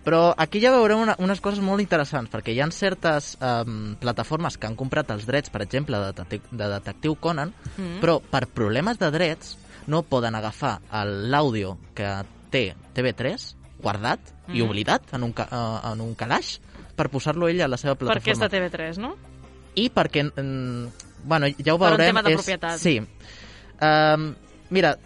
Però 0.05 0.35
aquí 0.37 0.59
ja 0.61 0.69
veurem 0.71 0.99
una, 1.01 1.15
unes 1.17 1.41
coses 1.41 1.59
molt 1.65 1.81
interessants, 1.81 2.29
perquè 2.29 2.53
hi 2.53 2.59
ha 2.61 2.69
certes 2.71 3.37
um, 3.41 3.95
plataformes 3.99 4.55
que 4.57 4.67
han 4.67 4.75
comprat 4.75 5.09
els 5.11 5.25
drets, 5.25 5.49
per 5.49 5.63
exemple, 5.63 5.97
de, 5.97 6.11
detectiu, 6.13 6.41
de 6.51 6.67
Detectiu 6.69 7.15
Conan, 7.15 7.53
Mm. 7.77 7.99
però 8.01 8.19
per 8.21 8.45
problemes 8.47 8.99
de 8.99 9.09
drets 9.11 9.57
no 9.87 10.03
poden 10.03 10.35
agafar 10.35 10.79
l'àudio 11.05 11.77
que 11.95 12.07
té 12.51 12.75
TV3 12.93 13.55
guardat 13.81 14.19
i 14.53 14.61
Mm. 14.61 14.69
oblidat 14.69 15.13
en 15.13 15.23
un, 15.23 15.33
ca, 15.33 15.47
uh, 15.51 15.91
en 15.91 16.01
un 16.01 16.13
calaix 16.15 16.59
per 16.95 17.09
posar-lo 17.09 17.47
ell 17.49 17.61
a 17.61 17.67
la 17.67 17.77
seva 17.77 17.95
plataforma. 17.95 18.21
Perquè 18.21 18.31
és 18.31 18.39
de 18.39 18.49
TV3, 18.49 18.97
no? 18.99 19.15
I 19.75 19.89
perquè, 19.89 20.23
mm, 20.23 20.87
bueno, 21.25 21.47
ja 21.47 21.73
ho 21.73 21.79
Per 21.79 21.91
un 21.91 21.97
veurem... 21.97 22.05
tema 22.13 22.21
de 22.21 22.29
és, 22.31 22.35
propietat. 22.37 22.77
Sí. 22.79 22.99
Um, 23.81 24.35
mira, 24.69 24.97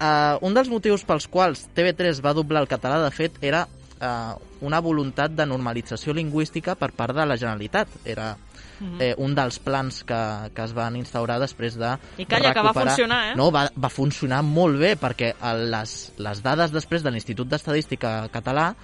uh, 0.00 0.38
un 0.46 0.54
dels 0.54 0.68
motius 0.68 1.04
pels 1.04 1.26
quals 1.28 1.68
TV3 1.74 2.20
va 2.24 2.32
doblar 2.34 2.62
el 2.62 2.68
català, 2.68 3.00
de 3.04 3.10
fet, 3.14 3.38
era 3.42 3.66
uh, 3.66 4.34
una 4.64 4.80
voluntat 4.80 5.30
de 5.36 5.46
normalització 5.46 6.14
lingüística 6.14 6.74
per 6.74 6.92
part 6.92 7.14
de 7.16 7.26
la 7.26 7.36
Generalitat. 7.36 7.88
Era 8.04 8.36
Mhm. 8.80 9.00
eh, 9.00 9.14
un 9.22 9.36
dels 9.36 9.60
plans 9.62 10.00
que, 10.02 10.50
que 10.52 10.64
es 10.64 10.72
van 10.74 10.96
instaurar 10.96 11.36
després 11.38 11.76
de 11.78 11.92
I 12.18 12.24
calla, 12.26 12.52
que 12.52 12.60
va 12.60 12.72
funcionar, 12.74 13.20
eh? 13.30 13.36
No, 13.38 13.52
va, 13.54 13.68
va 13.78 13.88
funcionar 13.88 14.40
molt 14.42 14.80
bé, 14.80 14.96
perquè 14.98 15.28
el- 15.46 15.70
les, 15.70 16.10
les 16.18 16.42
dades 16.42 16.72
després 16.74 17.04
de 17.04 17.12
l'Institut 17.14 17.46
d'Estadística 17.48 18.28
Català 18.34 18.74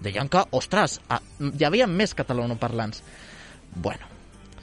deien 0.00 0.28
que, 0.30 0.44
ostres, 0.52 1.00
ah, 1.10 1.18
hi 1.40 1.64
havia 1.64 1.88
més 1.88 2.14
catalanoparlants. 2.14 3.02
Bueno, 3.74 4.06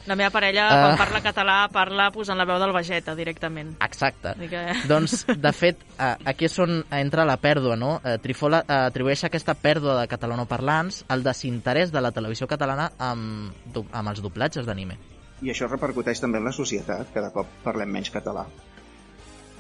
La 0.08 0.16
meva 0.16 0.30
parella, 0.32 0.68
Ah. 0.70 0.78
quan 0.88 0.98
parla 0.98 1.22
català, 1.22 1.70
parla 1.72 2.10
posant 2.12 2.38
la 2.38 2.46
veu 2.46 2.58
del 2.60 2.72
Vegeta, 2.74 3.14
directament. 3.16 3.76
exacte. 3.84 4.34
Que... 4.50 4.62
Doncs, 4.88 5.26
de 5.28 5.52
fet, 5.54 5.78
eh, 6.00 6.16
aquí 6.26 6.46
és 6.46 6.58
on 6.60 6.84
entra 6.92 7.26
la 7.26 7.38
pèrdua, 7.38 7.76
no? 7.78 8.00
Eh, 8.04 8.18
Trifola 8.18 8.64
eh, 8.68 8.74
atribueix 8.88 9.24
aquesta 9.26 9.54
pèrdua 9.54 10.00
de 10.02 10.08
catalanoparlants 10.08 11.04
al 11.10 11.22
desinterès 11.24 11.92
de 11.92 12.02
la 12.02 12.12
televisió 12.12 12.48
catalana 12.48 12.92
amb, 12.98 13.52
amb 13.92 14.10
els 14.10 14.22
doblatges 14.22 14.66
d'anime. 14.66 14.98
I 15.42 15.52
això 15.52 15.70
repercuteix 15.70 16.20
també 16.20 16.38
en 16.40 16.46
la 16.46 16.52
societat, 16.52 17.14
cada 17.14 17.30
cop 17.32 17.48
parlem 17.64 17.90
menys 17.92 18.10
català. 18.12 18.46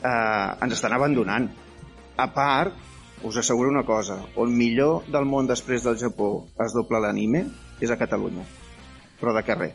Eh, 0.04 0.64
ens 0.64 0.74
estan 0.74 0.94
abandonant. 0.96 1.50
A 2.18 2.28
part, 2.34 2.74
us 3.24 3.38
asseguro 3.38 3.70
una 3.70 3.84
cosa, 3.84 4.18
on 4.40 4.56
millor 4.56 5.04
del 5.12 5.26
món 5.28 5.48
després 5.48 5.84
del 5.84 5.98
Japó 6.00 6.48
es 6.64 6.74
dobla 6.76 7.00
l'anime 7.04 7.46
és 7.82 7.92
a 7.92 7.98
Catalunya, 8.00 8.44
però 9.20 9.34
de 9.36 9.44
carrer. 9.44 9.74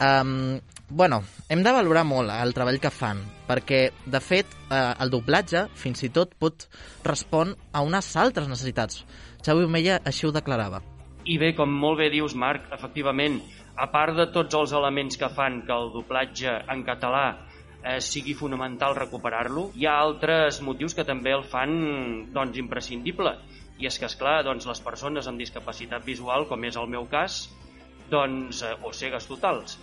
Um, 0.00 0.60
bueno, 0.88 1.22
hem 1.48 1.62
de 1.62 1.72
valorar 1.76 2.06
molt 2.08 2.32
el 2.32 2.54
treball 2.56 2.80
que 2.80 2.88
fan, 2.88 3.20
perquè, 3.44 3.80
de 4.08 4.20
fet, 4.24 4.48
eh, 4.72 4.78
el 5.04 5.12
doblatge 5.12 5.66
fins 5.76 6.00
i 6.06 6.08
tot 6.08 6.32
pot 6.40 6.64
respon 7.04 7.52
a 7.72 7.82
unes 7.84 8.08
altres 8.16 8.48
necessitats. 8.48 9.04
Xavi 9.44 9.68
Omeia 9.68 10.00
així 10.08 10.26
ho 10.26 10.32
declarava. 10.32 10.80
I 11.28 11.36
bé, 11.36 11.52
com 11.54 11.68
molt 11.68 12.00
bé 12.00 12.08
dius, 12.10 12.34
Marc, 12.34 12.70
efectivament, 12.72 13.38
a 13.76 13.90
part 13.92 14.16
de 14.16 14.30
tots 14.32 14.56
els 14.56 14.72
elements 14.72 15.20
que 15.20 15.28
fan 15.36 15.60
que 15.68 15.76
el 15.76 15.92
doblatge 15.92 16.56
en 16.72 16.82
català 16.88 17.26
eh, 17.84 18.00
sigui 18.00 18.32
fonamental 18.34 18.96
recuperar-lo, 18.96 19.68
hi 19.76 19.84
ha 19.84 19.98
altres 20.00 20.62
motius 20.64 20.96
que 20.96 21.04
també 21.04 21.36
el 21.36 21.44
fan 21.44 21.76
doncs, 22.32 22.56
imprescindible. 22.56 23.36
I 23.80 23.88
és 23.88 23.96
que, 24.00 24.08
és 24.08 24.16
clar, 24.16 24.40
doncs, 24.44 24.66
les 24.68 24.80
persones 24.84 25.28
amb 25.28 25.40
discapacitat 25.40 26.04
visual, 26.04 26.48
com 26.48 26.64
és 26.64 26.76
el 26.76 26.88
meu 26.88 27.06
cas, 27.08 27.46
doncs, 28.10 28.62
eh, 28.66 28.74
o 28.82 28.92
cegues 28.96 29.26
totals, 29.30 29.78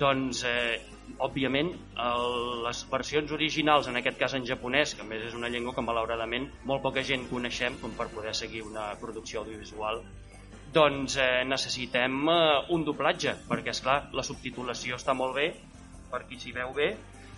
doncs, 0.00 0.44
eh, 0.48 0.80
òbviament, 1.22 1.70
el, 2.00 2.34
les 2.64 2.82
versions 2.90 3.32
originals, 3.34 3.88
en 3.90 3.98
aquest 4.00 4.18
cas 4.18 4.34
en 4.38 4.46
japonès, 4.48 4.94
que 4.98 5.06
més 5.06 5.26
és 5.28 5.36
una 5.38 5.50
llengua 5.52 5.74
que 5.76 5.84
malauradament 5.84 6.48
molt 6.68 6.82
poca 6.84 7.04
gent 7.06 7.28
coneixem 7.30 7.78
com 7.82 7.94
per 7.98 8.08
poder 8.14 8.34
seguir 8.38 8.62
una 8.66 8.92
producció 9.00 9.42
audiovisual, 9.42 10.02
doncs 10.72 11.18
eh, 11.20 11.42
necessitem 11.44 12.22
eh, 12.32 12.36
un 12.74 12.84
doblatge, 12.88 13.36
perquè, 13.48 13.74
és 13.74 13.82
clar 13.84 13.98
la 14.16 14.24
subtitulació 14.26 14.98
està 15.00 15.14
molt 15.16 15.36
bé, 15.36 15.50
per 16.12 16.24
qui 16.28 16.38
s'hi 16.40 16.54
veu 16.56 16.72
bé, 16.76 16.92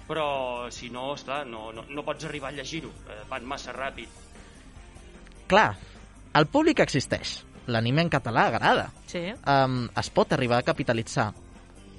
però 0.08 0.70
si 0.74 0.90
no, 0.92 1.12
esclar, 1.14 1.44
no, 1.48 1.70
no, 1.72 1.86
no 1.88 2.04
pots 2.06 2.28
arribar 2.28 2.52
a 2.52 2.58
llegir-ho, 2.58 2.92
eh, 3.08 3.22
van 3.30 3.48
massa 3.48 3.74
ràpid. 3.74 4.22
Clar, 5.50 5.72
el 6.38 6.46
públic 6.52 6.80
existeix. 6.84 7.40
L'anime 7.66 8.02
en 8.04 8.10
català 8.12 8.46
agrada. 8.50 8.90
Sí. 9.06 9.22
Um, 9.48 9.86
es 9.96 10.10
pot 10.10 10.32
arribar 10.36 10.58
a 10.60 10.66
capitalitzar. 10.66 11.30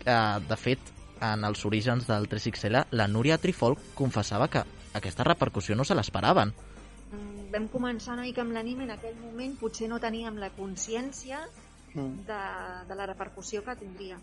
Uh, 0.05 0.37
de 0.47 0.57
fet, 0.61 0.79
en 1.25 1.43
els 1.47 1.63
orígens 1.65 2.05
del 2.07 2.27
3XL, 2.29 2.83
la 2.91 3.07
Núria 3.07 3.37
Trifol 3.41 3.77
confessava 3.97 4.47
que 4.51 4.61
aquesta 4.93 5.23
repercussió 5.25 5.75
no 5.75 5.83
se 5.83 5.95
l'esperaven. 5.97 6.51
Mm, 7.11 7.49
Vam 7.55 7.67
començar 7.71 8.13
una 8.13 8.25
mica 8.27 8.41
amb 8.43 8.53
l'anime 8.53 8.83
en 8.83 8.91
aquell 8.97 9.15
moment, 9.21 9.55
potser 9.57 9.87
no 9.89 9.97
teníem 10.03 10.37
la 10.41 10.49
consciència 10.53 11.39
de, 11.95 12.39
de 12.89 12.95
la 12.99 13.05
repercussió 13.07 13.63
que 13.63 13.75
tindria. 13.79 14.17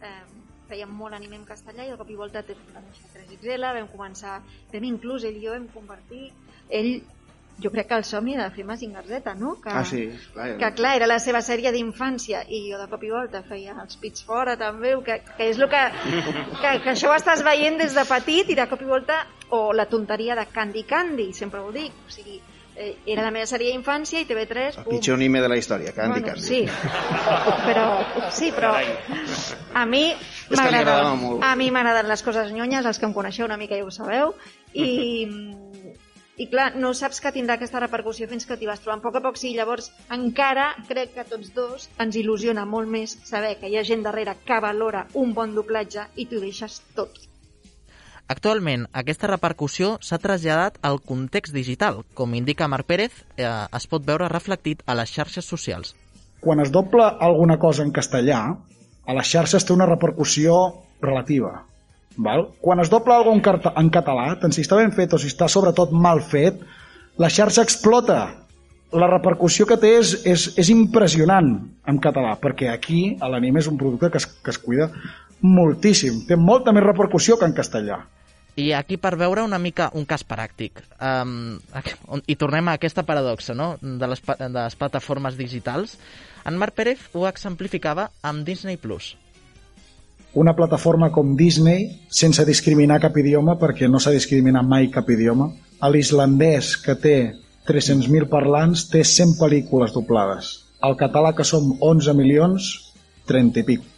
Eh, 0.00 0.20
fèiem 0.68 0.90
molt 0.94 1.14
anime 1.16 1.36
en 1.36 1.44
castellà 1.48 1.84
i 1.86 1.90
de 1.90 1.96
cop 1.98 2.08
i 2.10 2.16
volta 2.18 2.42
te- 2.46 2.54
va 2.74 2.80
néixer 2.84 3.10
3XL, 3.16 3.66
vam 3.80 3.88
començar, 3.90 4.38
vam 4.72 4.84
inclús 4.86 5.24
ell 5.26 5.36
i 5.40 5.44
jo 5.44 5.52
vam 5.54 5.66
convertir, 5.74 6.30
ell, 6.70 7.02
jo 7.62 7.70
crec 7.72 7.86
que 7.88 7.94
el 7.96 8.04
somni 8.04 8.34
de 8.36 8.50
fer 8.52 8.64
Mazinger 8.68 9.04
Z, 9.06 9.34
no? 9.40 9.54
Que, 9.62 9.70
Ah, 9.72 9.84
sí, 9.84 10.10
clar. 10.34 10.56
que 10.58 10.70
clar, 10.76 10.96
era 10.96 11.06
la 11.06 11.18
seva 11.18 11.40
sèrie 11.40 11.72
d'infància 11.72 12.42
i 12.48 12.66
jo 12.70 12.78
de 12.78 12.88
cop 12.90 13.02
i 13.02 13.10
volta 13.10 13.42
feia 13.42 13.76
els 13.82 13.96
pits 13.96 14.24
fora 14.28 14.56
també, 14.60 14.92
que, 15.06 15.20
que 15.36 15.48
és 15.50 15.58
el 15.58 15.68
que, 15.72 15.84
que, 16.60 16.74
que 16.84 16.90
això 16.92 17.12
ho 17.12 17.16
estàs 17.16 17.42
veient 17.46 17.78
des 17.80 17.94
de 17.96 18.04
petit 18.04 18.50
i 18.52 18.58
de 18.58 18.66
cop 18.68 18.82
i 18.82 18.90
volta, 18.90 19.22
o 19.56 19.72
la 19.72 19.86
tonteria 19.86 20.34
de 20.36 20.44
Candy 20.52 20.84
Candy, 20.84 21.32
sempre 21.32 21.60
ho 21.60 21.72
dic, 21.72 21.92
o 22.06 22.10
sigui, 22.12 22.40
eh, 22.76 22.96
era 23.06 23.22
la 23.24 23.30
meva 23.32 23.46
sèrie 23.48 23.72
d'infància 23.72 24.20
i 24.20 24.26
TV3... 24.28 24.82
El 24.82 24.90
pitjor 24.90 25.16
anime 25.16 25.40
de 25.40 25.48
la 25.48 25.56
història, 25.56 25.94
Candy 25.96 26.20
bueno, 26.20 26.26
Candy. 26.26 26.42
Sí, 26.42 26.66
però, 27.64 27.86
sí, 28.36 28.50
però 28.52 28.74
a 29.72 29.86
mi 29.86 30.10
m'agraden 30.50 31.18
molt. 31.22 31.42
a 31.44 31.54
mi 31.56 31.70
m'agraden 31.72 32.08
les 32.10 32.22
coses 32.22 32.52
nyonyes, 32.52 32.84
els 32.84 32.98
que 33.00 33.06
em 33.08 33.14
coneixeu 33.16 33.46
una 33.48 33.56
mica 33.56 33.78
ja 33.78 33.84
ho 33.86 33.90
sabeu, 33.90 34.34
i, 34.74 35.24
i 36.36 36.46
clar, 36.52 36.74
no 36.76 36.92
saps 36.94 37.20
que 37.24 37.32
tindrà 37.32 37.56
aquesta 37.56 37.80
repercussió 37.80 38.28
fins 38.28 38.44
que 38.48 38.56
t'hi 38.60 38.68
vas 38.68 38.82
trobant 38.82 39.00
a 39.00 39.06
poc 39.06 39.16
a 39.16 39.22
poc, 39.24 39.38
sí, 39.40 39.54
llavors 39.56 39.88
encara 40.12 40.66
crec 40.88 41.14
que 41.14 41.24
tots 41.28 41.52
dos 41.56 41.86
ens 42.02 42.18
il·lusiona 42.20 42.66
molt 42.68 42.92
més 42.92 43.16
saber 43.24 43.54
que 43.60 43.70
hi 43.70 43.78
ha 43.78 43.86
gent 43.88 44.04
darrere 44.04 44.36
que 44.44 44.60
valora 44.60 45.06
un 45.14 45.32
bon 45.36 45.54
doblatge 45.56 46.04
i 46.16 46.28
t'ho 46.28 46.42
deixes 46.42 46.82
tot. 46.98 47.16
Actualment, 48.28 48.88
aquesta 49.00 49.30
repercussió 49.30 49.92
s'ha 50.02 50.18
traslladat 50.18 50.80
al 50.82 50.98
context 50.98 51.54
digital. 51.54 52.00
Com 52.18 52.34
indica 52.34 52.66
Marc 52.68 52.88
Pérez, 52.90 53.20
eh, 53.36 53.46
es 53.46 53.86
pot 53.86 54.02
veure 54.04 54.28
reflectit 54.28 54.82
a 54.84 54.96
les 54.98 55.12
xarxes 55.14 55.46
socials. 55.46 55.94
Quan 56.40 56.60
es 56.60 56.72
dobla 56.74 57.06
alguna 57.28 57.58
cosa 57.58 57.86
en 57.86 57.94
castellà, 57.94 58.40
a 59.06 59.14
les 59.14 59.30
xarxes 59.30 59.64
té 59.64 59.72
una 59.72 59.86
repercussió 59.86 60.58
relativa. 61.00 61.62
Val? 62.16 62.48
Quan 62.60 62.80
es 62.80 62.90
dobla 62.90 63.18
alguna 63.20 63.42
cosa 63.44 63.72
en 63.76 63.90
català, 63.92 64.30
tant 64.40 64.54
si 64.54 64.64
està 64.64 64.78
ben 64.80 64.92
fet 64.96 65.12
o 65.12 65.20
si 65.20 65.30
està 65.32 65.48
sobretot 65.52 65.92
mal 65.92 66.22
fet, 66.24 66.58
la 67.20 67.30
xarxa 67.32 67.64
explota. 67.66 68.18
La 68.96 69.08
repercussió 69.10 69.66
que 69.66 69.76
té 69.82 69.96
és, 69.98 70.12
és, 70.24 70.48
és 70.62 70.68
impressionant 70.70 71.48
en 71.90 71.96
català, 72.00 72.36
perquè 72.40 72.70
aquí 72.70 73.16
l'anime 73.20 73.60
és 73.60 73.68
un 73.68 73.78
producte 73.80 74.12
que 74.14 74.20
es, 74.22 74.26
que 74.26 74.52
es 74.54 74.60
cuida 74.62 74.90
moltíssim. 75.42 76.22
Té 76.28 76.38
molta 76.38 76.72
més 76.72 76.86
repercussió 76.86 77.36
que 77.36 77.48
en 77.48 77.56
castellà. 77.56 77.98
I 78.56 78.70
aquí 78.72 78.96
per 78.96 79.18
veure 79.20 79.44
una 79.44 79.58
mica 79.60 79.90
un 79.92 80.06
cas 80.08 80.24
pràctic, 80.24 80.80
um, 80.96 81.58
i 82.24 82.38
tornem 82.40 82.70
a 82.70 82.78
aquesta 82.78 83.04
paradoxa 83.04 83.52
no? 83.52 83.74
de, 83.82 84.08
les, 84.08 84.22
de 84.24 84.48
les 84.56 84.78
plataformes 84.80 85.36
digitals, 85.36 85.98
en 86.48 86.56
Marc 86.56 86.72
Pérez 86.78 87.02
ho 87.12 87.26
exemplificava 87.28 88.08
amb 88.24 88.46
Disney+. 88.48 88.80
Plus. 88.80 89.12
Una 90.36 90.52
plataforma 90.52 91.08
com 91.08 91.32
Disney, 91.32 91.86
sense 92.12 92.44
discriminar 92.44 92.98
cap 93.00 93.14
idioma, 93.16 93.54
perquè 93.56 93.88
no 93.88 93.96
s'ha 93.96 94.12
discriminat 94.12 94.66
mai 94.68 94.90
cap 94.92 95.08
idioma, 95.08 95.48
a 95.80 95.88
l'islandès, 95.88 96.74
que 96.84 96.92
té 97.00 97.16
300.000 97.64 98.28
parlants, 98.28 98.84
té 98.92 99.00
100 99.00 99.32
pel·lícules 99.40 99.96
doblades. 99.96 100.52
Al 100.84 100.98
català, 101.00 101.32
que 101.32 101.46
som 101.48 101.72
11 101.80 102.12
milions, 102.20 102.68
30 103.32 103.64
i 103.64 103.66
pic. 103.72 103.88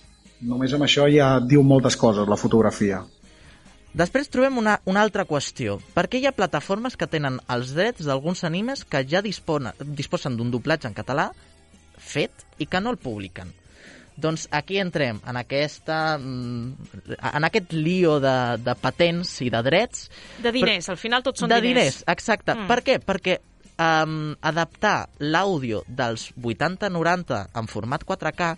Només 0.47 0.79
amb 0.79 0.87
això 0.87 1.11
ja 1.11 1.35
diu 1.43 1.67
moltes 1.67 1.99
coses, 1.99 2.31
la 2.31 2.39
fotografia. 2.39 3.03
Després 3.99 4.31
trobem 4.31 4.63
una, 4.63 4.79
una 4.87 5.03
altra 5.03 5.27
qüestió. 5.27 5.81
Per 5.97 6.07
què 6.07 6.23
hi 6.23 6.31
ha 6.31 6.37
plataformes 6.39 6.95
que 6.95 7.11
tenen 7.11 7.43
els 7.51 7.75
drets 7.75 8.07
d'alguns 8.07 8.45
animes 8.47 8.87
que 8.87 9.03
ja 9.11 9.27
dispone, 9.27 9.75
disposen 9.83 10.39
d'un 10.39 10.55
doblatge 10.55 10.87
en 10.87 10.95
català 10.95 11.33
fet 11.99 12.47
i 12.63 12.71
que 12.71 12.79
no 12.79 12.95
el 12.95 13.03
publiquen? 13.03 13.51
Doncs 14.19 14.49
aquí 14.51 14.81
entrem 14.83 15.21
en, 15.23 15.37
aquesta, 15.39 16.19
mm, 16.19 16.89
en 17.31 17.47
aquest 17.47 17.73
lío 17.77 18.17
de, 18.21 18.59
de 18.59 18.75
patents 18.81 19.37
i 19.47 19.51
de 19.55 19.61
drets. 19.63 20.09
De 20.43 20.51
diners, 20.55 20.89
per, 20.89 20.97
al 20.97 20.99
final 20.99 21.23
tots 21.27 21.45
són 21.45 21.53
de 21.53 21.61
diners. 21.63 21.79
De 21.79 21.85
diners, 21.85 22.01
exacte. 22.17 22.57
Mm. 22.57 22.67
Per 22.73 22.81
què? 22.83 22.99
Perquè 23.07 23.39
um, 23.79 24.35
adaptar 24.43 25.09
l'àudio 25.23 25.85
dels 25.87 26.33
80-90 26.35 27.45
en 27.55 27.71
format 27.71 28.05
4K 28.05 28.51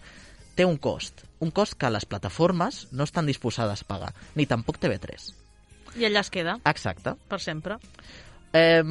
té 0.57 0.67
un 0.67 0.79
cost. 0.81 1.25
Un 1.41 1.53
cost 1.57 1.77
que 1.81 1.91
les 1.93 2.05
plataformes 2.09 2.87
no 2.93 3.05
estan 3.05 3.29
disposades 3.29 3.85
a 3.85 3.89
pagar, 3.89 4.11
ni 4.37 4.49
tampoc 4.49 4.81
TV3. 4.81 5.31
I 6.01 6.07
allà 6.07 6.25
es 6.25 6.31
queda. 6.31 6.57
Exacte. 6.69 7.15
Per 7.29 7.41
sempre. 7.43 7.79
Eh, 8.53 8.83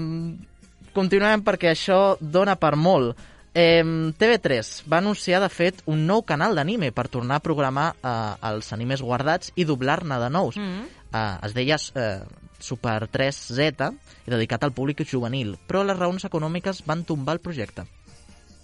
continuem 0.96 1.44
perquè 1.46 1.74
això 1.74 2.18
dona 2.20 2.58
per 2.60 2.76
molt. 2.76 3.18
Eh, 3.54 3.84
TV3 4.18 4.84
va 4.86 5.00
anunciar, 5.00 5.42
de 5.42 5.50
fet, 5.50 5.82
un 5.90 6.06
nou 6.06 6.22
canal 6.22 6.54
d'anime 6.56 6.92
per 6.94 7.08
tornar 7.10 7.40
a 7.40 7.44
programar 7.44 7.88
eh, 7.98 8.12
els 8.52 8.74
animes 8.76 9.02
guardats 9.02 9.54
i 9.56 9.66
doblar-ne 9.66 10.20
de 10.22 10.30
nous. 10.30 10.58
Mm 10.58 10.62
-hmm. 10.62 10.86
eh, 11.14 11.46
es 11.46 11.54
deia 11.54 11.78
eh, 11.96 12.22
Super 12.60 13.08
3Z 13.10 13.94
i 14.28 14.30
dedicat 14.30 14.64
al 14.64 14.72
públic 14.72 15.04
juvenil, 15.08 15.58
però 15.68 15.84
les 15.84 15.98
raons 15.98 16.26
econòmiques 16.26 16.84
van 16.86 17.04
tombar 17.04 17.34
el 17.34 17.40
projecte. 17.40 17.86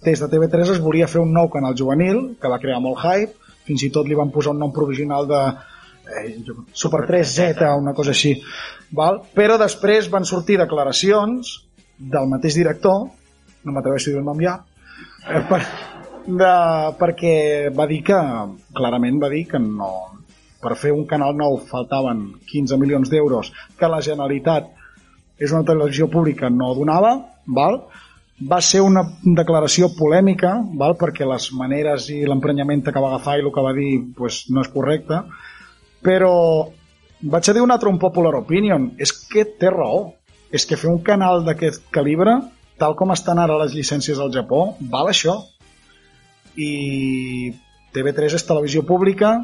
Des 0.02 0.20
de 0.20 0.28
TV3 0.28 0.72
es 0.72 0.80
volia 0.80 1.08
fer 1.08 1.20
un 1.20 1.32
nou 1.32 1.48
canal 1.48 1.74
juvenil, 1.74 2.36
que 2.40 2.48
va 2.48 2.58
crear 2.58 2.80
molt 2.80 3.00
hype, 3.00 3.34
fins 3.64 3.82
i 3.82 3.90
tot 3.90 4.06
li 4.06 4.14
van 4.14 4.30
posar 4.30 4.52
un 4.52 4.58
nom 4.58 4.72
provisional 4.72 5.26
de 5.26 5.40
eh, 6.06 6.38
Super 6.72 7.06
3Z 7.08 7.62
o 7.72 7.76
una 7.80 7.94
cosa 7.94 8.10
així. 8.10 8.36
Val? 8.92 9.22
Però 9.34 9.58
després 9.58 10.10
van 10.10 10.24
sortir 10.24 10.58
declaracions 10.58 11.64
del 11.98 12.28
mateix 12.28 12.54
director, 12.54 13.08
no 13.64 13.72
m'atreveixo 13.72 14.10
a 14.10 14.12
dir 14.12 14.20
el 14.20 14.24
nom 14.28 14.40
ja, 14.40 14.60
per, 15.50 15.60
de, 16.26 16.52
perquè 17.00 17.34
va 17.76 17.86
dir 17.90 18.02
que, 18.06 18.18
clarament 18.76 19.20
va 19.22 19.30
dir 19.32 19.44
que 19.50 19.60
no, 19.62 19.92
per 20.62 20.76
fer 20.80 20.94
un 20.94 21.04
canal 21.10 21.36
nou 21.38 21.60
faltaven 21.68 22.26
15 22.50 22.80
milions 22.80 23.12
d'euros 23.12 23.52
que 23.78 23.90
la 23.90 24.02
Generalitat 24.02 24.72
és 25.38 25.52
una 25.52 25.66
televisió 25.68 26.08
pública 26.10 26.50
no 26.50 26.72
donava, 26.74 27.14
val? 27.46 27.82
va 28.36 28.58
ser 28.60 28.82
una 28.84 29.02
declaració 29.24 29.88
polèmica, 29.96 30.56
val? 30.76 30.96
perquè 31.00 31.28
les 31.28 31.50
maneres 31.56 32.10
i 32.12 32.22
l'emprenyament 32.28 32.84
que 32.84 33.00
va 33.00 33.14
agafar 33.14 33.38
i 33.38 33.44
el 33.44 33.52
que 33.52 33.64
va 33.64 33.72
dir 33.76 33.92
pues, 34.16 34.44
no 34.52 34.64
és 34.64 34.72
correcte, 34.72 35.22
però 36.04 36.32
vaig 37.20 37.48
a 37.48 37.54
dir 37.56 37.64
una 37.64 37.76
altra 37.78 37.90
un 37.92 37.98
popular 37.98 38.34
opinion, 38.38 38.90
és 38.98 39.12
que 39.12 39.46
té 39.58 39.72
raó. 39.72 40.12
És 40.54 40.62
que 40.62 40.76
fer 40.78 40.86
un 40.86 41.00
canal 41.02 41.40
d'aquest 41.42 41.88
calibre, 41.90 42.36
tal 42.78 42.96
com 42.96 43.12
estan 43.14 43.40
ara 43.40 43.58
les 43.62 43.74
llicències 43.76 44.18
al 44.20 44.32
Japó, 44.34 44.76
val 44.92 45.10
això. 45.10 45.38
I 46.56 47.52
TV3 47.96 48.36
és 48.38 48.46
televisió 48.48 48.84
pública 48.88 49.36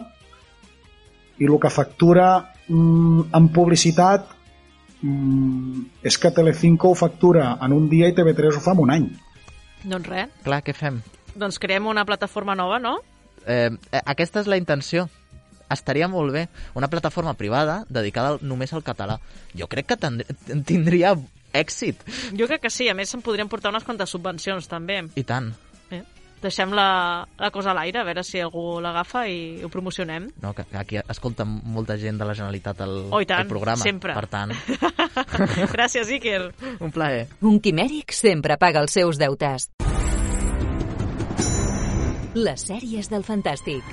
i 1.41 1.49
el 1.49 1.59
que 1.61 1.73
factura 1.73 2.27
mm, 2.69 3.33
en 3.35 3.49
publicitat 3.53 4.29
mm, 5.01 6.05
és 6.09 6.19
que 6.19 6.33
Telecinco 6.33 6.93
ho 6.93 6.99
factura 6.99 7.57
en 7.61 7.75
un 7.77 7.89
dia 7.91 8.09
i 8.09 8.17
TV3 8.17 8.59
ho 8.59 8.65
fa 8.65 8.77
en 8.77 8.85
un 8.85 8.93
any. 8.95 9.09
Doncs 9.83 10.09
res. 10.09 10.31
Clar, 10.45 10.61
què 10.65 10.77
fem? 10.77 11.01
Doncs 11.35 11.59
creem 11.59 11.89
una 11.91 12.05
plataforma 12.09 12.55
nova, 12.59 12.79
no? 12.79 12.99
Eh, 13.49 13.73
aquesta 14.05 14.43
és 14.43 14.51
la 14.51 14.61
intenció. 14.61 15.09
Estaria 15.73 16.07
molt 16.09 16.35
bé. 16.35 16.47
Una 16.77 16.91
plataforma 16.93 17.33
privada 17.35 17.83
dedicada 17.89 18.37
només 18.43 18.73
al 18.77 18.85
català. 18.85 19.19
Jo 19.57 19.67
crec 19.73 19.89
que 19.95 19.99
tindria 20.69 21.17
èxit. 21.53 22.03
Jo 22.39 22.49
crec 22.51 22.63
que 22.67 22.71
sí. 22.71 22.89
A 22.89 22.95
més, 22.95 23.11
se'n 23.13 23.23
podrien 23.23 23.49
portar 23.49 23.71
unes 23.73 23.85
quantes 23.85 24.11
subvencions, 24.11 24.69
també. 24.69 25.03
I 25.17 25.25
tant. 25.29 25.53
Eh? 25.93 26.03
Deixem 26.43 26.73
la, 26.75 27.23
la 27.39 27.51
cosa 27.55 27.71
a 27.71 27.75
l'aire, 27.79 28.01
a 28.01 28.05
veure 28.09 28.25
si 28.27 28.41
algú 28.43 28.81
l'agafa 28.83 29.29
i 29.31 29.63
ho 29.63 29.69
promocionem. 29.71 30.27
No, 30.43 30.51
que, 30.59 30.65
que 30.67 30.79
aquí 30.81 30.99
escolta 30.99 31.45
molta 31.47 31.95
gent 32.01 32.19
de 32.19 32.27
la 32.27 32.35
Generalitat 32.35 32.81
el, 32.83 32.97
oh, 33.13 33.21
tant, 33.23 33.45
el 33.45 33.53
programa. 33.53 33.79
sempre. 33.83 34.17
Per 34.19 34.27
tant... 34.27 34.51
Gràcies, 35.77 36.11
Iker. 36.19 36.49
Un 36.83 36.91
plaer. 36.91 37.29
Un 37.47 37.61
quimèric 37.63 38.11
sempre 38.17 38.59
paga 38.59 38.83
els 38.83 38.91
seus 38.99 39.23
deutes. 39.23 39.69
Les 42.35 42.63
sèries 42.65 43.11
del 43.13 43.23
Fantàstic. 43.23 43.85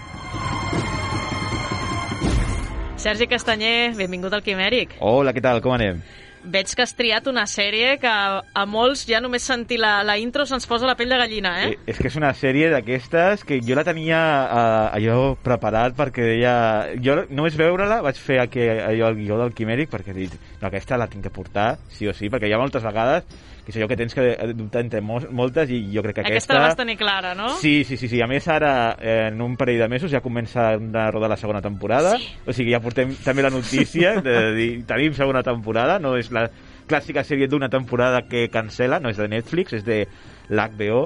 Sergi 3.00 3.28
Castanyer, 3.32 3.94
benvingut 3.96 4.34
al 4.36 4.42
Quimèric. 4.44 4.98
Hola, 5.00 5.32
què 5.36 5.44
tal? 5.44 5.62
Com 5.64 5.72
anem? 5.78 6.02
Veig 6.44 6.72
que 6.76 6.84
has 6.86 6.94
triat 6.96 7.28
una 7.28 7.46
sèrie 7.50 7.98
que 8.00 8.10
a 8.10 8.66
molts 8.70 9.06
ja 9.10 9.20
només 9.24 9.44
sentir 9.46 9.80
la, 9.82 10.00
la 10.08 10.16
intro 10.22 10.46
se'ns 10.48 10.68
posa 10.70 10.88
la 10.88 10.96
pell 11.00 11.12
de 11.12 11.20
gallina, 11.20 11.54
eh? 11.64 11.74
eh? 11.74 11.92
És 11.94 12.00
que 12.00 12.08
és 12.12 12.18
una 12.20 12.32
sèrie 12.38 12.70
d'aquestes 12.72 13.44
que 13.48 13.60
jo 13.66 13.78
la 13.78 13.86
tenia 13.88 14.22
eh, 14.46 14.98
allò 15.00 15.36
preparat 15.44 15.98
perquè 16.00 16.32
deia... 16.34 16.56
Jo 17.04 17.22
només 17.30 17.58
veure-la 17.60 18.02
vaig 18.06 18.20
fer 18.22 18.40
aquí, 18.44 18.64
allò 18.64 19.12
el 19.12 19.20
guió 19.20 19.40
del 19.42 19.54
Quimèric 19.56 19.92
perquè 19.92 20.16
he 20.16 20.20
dit, 20.22 20.40
no, 20.60 20.68
aquesta 20.70 21.00
la 21.00 21.10
tinc 21.12 21.28
que 21.28 21.34
portar, 21.34 21.70
sí 21.92 22.08
o 22.08 22.16
sí, 22.16 22.32
perquè 22.32 22.50
hi 22.50 22.56
ha 22.56 22.62
moltes 22.62 22.86
vegades 22.86 23.28
que 23.70 23.76
és 23.76 23.78
allò 23.78 23.90
que 23.92 23.98
tens 24.00 24.16
que 24.18 24.24
dubtar 24.58 24.82
entre 24.82 25.02
moltes 25.02 25.70
i 25.70 25.80
jo 25.94 26.02
crec 26.02 26.18
que 26.18 26.24
aquesta... 26.24 26.56
Aquesta 26.56 26.58
la 26.58 26.62
vas 26.64 26.78
tenir 26.80 26.96
clara, 26.98 27.36
no? 27.38 27.52
Sí, 27.62 27.84
sí, 27.86 27.98
sí, 28.02 28.10
sí. 28.10 28.22
A 28.22 28.28
més, 28.30 28.48
ara, 28.50 28.96
eh, 28.98 29.28
en 29.30 29.42
un 29.46 29.56
parell 29.60 29.78
de 29.84 29.88
mesos 29.92 30.10
ja 30.10 30.24
comença 30.26 30.72
a 30.74 31.06
rodar 31.12 31.30
la 31.30 31.38
segona 31.38 31.62
temporada. 31.62 32.16
Sí. 32.18 32.32
O 32.48 32.56
sigui, 32.56 32.74
ja 32.74 32.82
portem 32.82 33.14
també 33.22 33.46
la 33.46 33.54
notícia 33.54 34.16
de 34.26 34.38
dir, 34.58 34.70
tenim 34.90 35.14
segona 35.14 35.44
temporada, 35.46 36.00
no 36.02 36.16
és 36.18 36.29
la 36.32 36.50
clàssica 36.90 37.24
sèrie 37.24 37.48
d'una 37.48 37.70
temporada 37.70 38.24
que 38.28 38.48
cancela, 38.50 39.00
no 39.00 39.10
és 39.10 39.18
de 39.18 39.28
Netflix, 39.28 39.74
és 39.74 39.84
de 39.86 40.08
l'HBO 40.50 41.06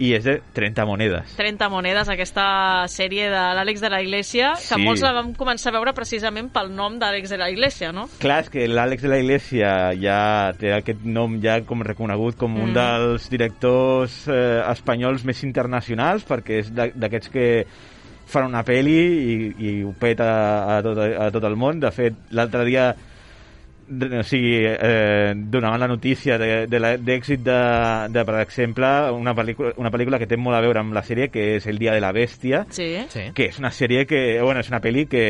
i 0.00 0.14
és 0.16 0.24
de 0.24 0.38
30 0.56 0.86
monedes. 0.88 1.34
30 1.36 1.68
monedes, 1.68 2.08
aquesta 2.08 2.86
sèrie 2.88 3.26
de 3.28 3.36
l'Àlex 3.54 3.82
de 3.82 3.90
la 3.92 3.98
Iglesia, 4.00 4.54
que 4.56 4.74
Sí. 4.78 4.80
molts 4.82 5.02
la 5.04 5.12
vam 5.12 5.34
començar 5.36 5.68
a 5.68 5.76
veure 5.76 5.92
precisament 5.92 6.48
pel 6.50 6.74
nom 6.74 6.98
d'Àlex 6.98 7.28
de 7.28 7.36
la 7.36 7.50
Iglesia, 7.50 7.92
no? 7.92 8.08
Clar, 8.18 8.40
és 8.44 8.48
que 8.48 8.66
l'Àlex 8.66 9.02
de 9.02 9.08
la 9.08 9.18
Iglesia 9.18 9.92
ja 10.00 10.52
té 10.58 10.72
aquest 10.72 11.04
nom 11.04 11.38
ja 11.42 11.60
com 11.68 11.82
reconegut 11.82 12.36
com 12.38 12.56
un 12.56 12.70
Mm. 12.70 12.74
dels 12.74 13.28
directors 13.28 14.26
eh, 14.26 14.62
espanyols 14.72 15.22
més 15.24 15.44
internacionals, 15.44 16.24
perquè 16.26 16.60
és 16.60 16.72
d'a- 16.74 16.90
d'aquests 16.94 17.28
que 17.28 17.66
fan 18.26 18.46
una 18.46 18.62
peli 18.64 18.96
i, 18.96 19.54
i 19.58 19.82
ho 19.84 19.92
peta 19.92 20.78
a 20.78 20.82
tot, 20.82 20.96
a 20.98 21.30
tot 21.30 21.44
el 21.44 21.56
món. 21.56 21.78
De 21.78 21.90
fet, 21.90 22.14
l'altre 22.30 22.64
dia 22.64 22.94
o 23.90 24.22
sigui, 24.22 24.60
eh, 24.64 25.32
donaven 25.34 25.80
la 25.80 25.88
notícia 25.88 26.36
de, 26.38 26.66
de 26.70 26.78
d'èxit 27.02 27.40
de, 27.42 27.56
de, 28.14 28.22
per 28.24 28.36
exemple, 28.40 28.86
una 29.10 29.34
pel·lícula, 29.34 29.72
una 29.82 29.90
pel·lícula 29.90 30.20
que 30.22 30.28
té 30.30 30.38
molt 30.38 30.54
a 30.56 30.60
veure 30.62 30.78
amb 30.78 30.94
la 30.94 31.02
sèrie, 31.02 31.26
que 31.34 31.56
és 31.56 31.66
El 31.66 31.78
dia 31.82 31.92
de 31.96 32.00
la 32.00 32.12
bèstia, 32.14 32.64
Sí. 32.70 32.92
Sí. 33.10 33.26
que 33.34 33.48
és 33.50 33.58
una 33.58 33.72
sèrie 33.74 34.06
que, 34.06 34.40
bueno, 34.42 34.60
és 34.62 34.70
una 34.70 34.80
pel·li 34.80 35.08
que 35.10 35.24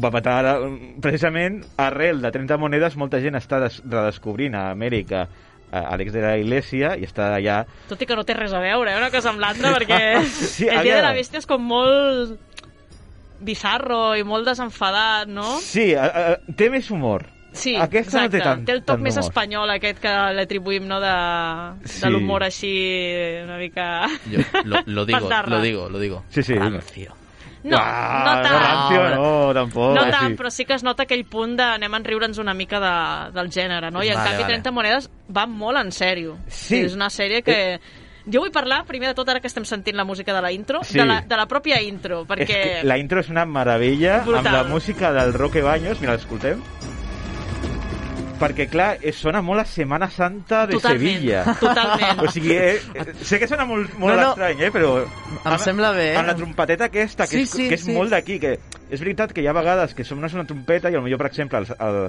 va 0.00 0.10
patar 0.10 0.56
precisament 1.02 1.60
arrel 1.76 2.22
de 2.22 2.30
30 2.32 2.56
monedes, 2.56 2.96
molta 2.96 3.20
gent 3.20 3.36
està 3.36 3.60
des, 3.60 3.82
redescobrint 3.84 4.54
a 4.56 4.70
Amèrica 4.70 5.26
a 5.70 5.84
Àlex 5.94 6.10
de 6.16 6.22
la 6.24 6.32
Iglesia 6.40 6.96
i 6.98 7.04
està 7.06 7.28
allà 7.36 7.60
Tot 7.86 8.00
i 8.02 8.06
que 8.08 8.16
no 8.18 8.24
té 8.26 8.34
res 8.34 8.50
a 8.56 8.58
veure, 8.58 8.90
eh, 8.90 8.98
una 8.98 9.10
cosa 9.12 9.30
amb 9.30 9.38
l'altra, 9.38 9.70
perquè 9.76 10.22
Sí, 10.26 10.66
el 10.66 10.82
dia 10.82 10.96
de 10.96 11.04
la 11.04 11.12
bèstia 11.14 11.38
és 11.38 11.46
com 11.46 11.62
molt 11.62 12.32
bizarro 13.40 14.14
i 14.18 14.24
molt 14.26 14.48
desenfadat, 14.48 15.28
no? 15.30 15.58
Sí, 15.62 15.92
a, 15.94 16.08
a, 16.10 16.54
té 16.56 16.68
més 16.72 16.90
humor. 16.90 17.24
Sí, 17.52 17.74
Aquesta 17.76 18.24
exacte. 18.26 18.38
no 18.38 18.42
té 18.44 18.48
tant, 18.48 18.64
té 18.66 18.72
el 18.72 18.82
toc 18.84 19.00
més 19.00 19.16
humor. 19.16 19.24
espanyol 19.28 19.70
aquest 19.70 19.98
que 20.00 20.08
l'atribuïm, 20.36 20.84
no?, 20.86 21.00
de, 21.00 21.14
Sí. 21.88 22.00
de 22.04 22.10
l'humor 22.10 22.44
així 22.44 22.72
una 23.44 23.56
mica... 23.58 24.06
Yo 24.30 24.38
lo, 24.64 24.78
lo 24.86 25.04
digo, 25.04 25.28
lo 25.46 25.60
digo, 25.60 25.88
lo 25.88 25.98
digo. 25.98 26.24
Sí, 26.30 26.42
sí. 26.42 26.54
Rancio. 26.54 27.16
No, 27.62 27.76
ah, 27.78 28.22
no 28.24 28.42
tant. 28.42 28.62
rancio, 28.62 29.16
no, 29.16 29.52
tampoc. 29.52 29.94
No 29.94 30.00
així. 30.00 30.10
tant, 30.14 30.36
però 30.38 30.48
sí 30.50 30.64
que 30.64 30.72
es 30.78 30.82
nota 30.82 31.02
aquell 31.02 31.26
punt 31.28 31.58
de 31.58 31.62
anem 31.74 31.92
a 31.92 31.98
enriure'ns 32.00 32.38
una 32.38 32.54
mica 32.54 32.78
de, 32.80 33.32
del 33.36 33.50
gènere, 33.52 33.90
no? 33.92 34.00
I 34.02 34.08
en 34.08 34.16
Vale, 34.16 34.30
canvi 34.30 34.42
vale. 34.44 34.54
30 34.54 34.70
monedes 34.72 35.10
va 35.36 35.44
molt 35.46 35.76
en 35.82 35.90
sèrio. 35.92 36.38
Sí. 36.48 36.78
És 36.86 36.94
una 36.96 37.10
sèrie 37.10 37.42
que... 37.42 37.58
Jo 38.30 38.40
vull 38.44 38.52
parlar, 38.52 38.84
primer 38.86 39.08
de 39.10 39.14
tot, 39.18 39.28
ara 39.28 39.40
que 39.40 39.48
estem 39.48 39.64
sentint 39.64 39.96
la 39.96 40.04
música 40.04 40.32
de 40.32 40.40
la 40.40 40.52
intro, 40.52 40.80
Sí. 40.84 40.96
de, 40.98 41.04
la, 41.04 41.20
de 41.22 41.36
la 41.36 41.46
pròpia 41.48 41.82
intro, 41.82 42.20
És 42.22 42.28
perquè... 42.28 42.46
que 42.80 42.84
la 42.86 42.96
intro 43.00 43.20
és 43.20 43.28
una 43.28 43.44
meravella 43.44 44.20
Brutal. 44.24 44.46
amb 44.46 44.56
la 44.56 44.64
música 44.64 45.12
del 45.12 45.32
Roque 45.34 45.60
Baños, 45.62 46.00
mira, 46.00 46.12
l'escoltem. 46.14 46.62
Perquè, 48.40 48.66
clar, 48.72 48.94
és, 49.04 49.18
sona 49.20 49.42
molt 49.44 49.60
a 49.60 49.66
Semana 49.68 50.08
Santa 50.10 50.62
de 50.66 50.78
Totalment, 50.78 51.02
Sevilla. 51.20 51.42
totalment. 51.60 52.22
O 52.24 52.30
sigui, 52.32 52.54
eh, 52.56 52.80
eh, 52.94 53.06
sé 53.20 53.38
que 53.38 53.48
sona 53.50 53.66
molt, 53.68 53.92
molt 54.00 54.16
No, 54.16 54.22
no. 54.22 54.30
estrany, 54.30 54.62
eh, 54.64 54.70
però... 54.72 54.92
Em 55.44 55.58
sembla 55.60 55.92
bé, 55.92 56.06
eh? 56.14 56.16
Amb 56.16 56.32
la 56.32 56.36
trompeteta 56.38 56.88
aquesta, 56.88 57.26
que, 57.28 57.36
Sí, 57.36 57.42
és, 57.44 57.50
sí, 57.52 57.68
que 57.68 57.76
és 57.76 57.84
sí. 57.84 57.92
molt 57.92 58.10
d'aquí, 58.16 58.38
que 58.40 58.54
és 58.90 58.98
veritat 59.00 59.34
que 59.36 59.44
hi 59.44 59.46
ha 59.50 59.52
vegades 59.56 59.92
que 59.94 60.04
som 60.08 60.22
una 60.34 60.46
trompeta 60.48 60.90
i 60.90 60.96
potser, 60.96 61.18
per 61.20 61.28
exemple, 61.28 61.60
el, 61.60 61.68
el, 61.86 62.00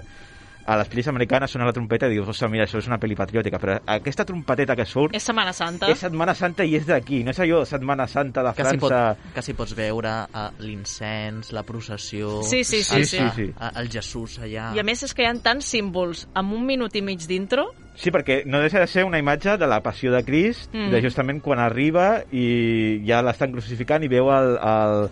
a 0.65 0.77
les 0.77 0.89
pel·lis 0.91 1.07
americanes 1.09 1.51
sona 1.51 1.65
la 1.65 1.73
trompeta 1.73 2.07
i 2.07 2.13
dius, 2.15 2.27
ostres, 2.29 2.51
mira, 2.51 2.65
això 2.67 2.77
és 2.81 2.87
una 2.87 2.99
pel·li 3.01 3.15
patriòtica, 3.17 3.59
però 3.61 3.79
aquesta 3.95 4.25
trompeteta 4.25 4.75
que 4.77 4.85
surt 4.85 5.15
És 5.17 5.23
Setmana 5.23 5.53
Santa. 5.53 5.89
és 5.89 5.99
Setmana 5.99 6.35
Santa 6.37 6.65
i 6.67 6.75
és 6.77 6.85
d'aquí, 6.85 7.23
no 7.25 7.31
és 7.33 7.39
allò 7.41 7.63
Setmana 7.65 8.07
Santa 8.07 8.43
de 8.45 8.53
Quasi, 8.57 8.77
pot, 8.77 8.91
França... 8.93 9.31
quasi 9.33 9.55
pots 9.57 9.75
veure 9.77 10.13
uh, 10.29 10.47
l'incens, 10.61 11.51
la 11.53 11.63
processió... 11.63 12.41
Sí, 12.43 12.63
sí, 12.63 12.83
sí, 12.83 12.95
el, 12.99 13.05
sí. 13.05 13.17
Sí, 13.17 13.29
sí. 13.35 13.47
uh, 13.55 13.71
el 13.81 13.89
Jesús 13.89 14.37
allà... 14.39 14.71
I 14.75 14.81
a 14.81 14.85
més 14.87 15.01
és 15.03 15.13
que 15.17 15.25
hi 15.25 15.29
ha 15.29 15.33
tants 15.41 15.71
símbols 15.73 16.27
amb 16.37 16.53
un 16.57 16.65
minut 16.67 16.95
i 16.95 17.01
mig 17.05 17.25
d'intro. 17.27 17.71
Sí, 17.97 18.11
perquè 18.13 18.41
no 18.45 18.61
deixa 18.63 18.79
de 18.79 18.87
ser 18.87 19.03
una 19.05 19.19
imatge 19.19 19.57
de 19.59 19.67
la 19.67 19.81
passió 19.83 20.11
de 20.13 20.23
Crist, 20.23 20.71
Mm. 20.71 20.91
de 20.93 21.01
justament 21.03 21.41
quan 21.43 21.59
arriba 21.59 22.23
i 22.31 23.01
ja 23.07 23.21
l'estan 23.25 23.51
crucificant 23.51 24.03
i 24.05 24.09
veu 24.11 24.29
el, 24.31 24.53
el, 24.57 25.09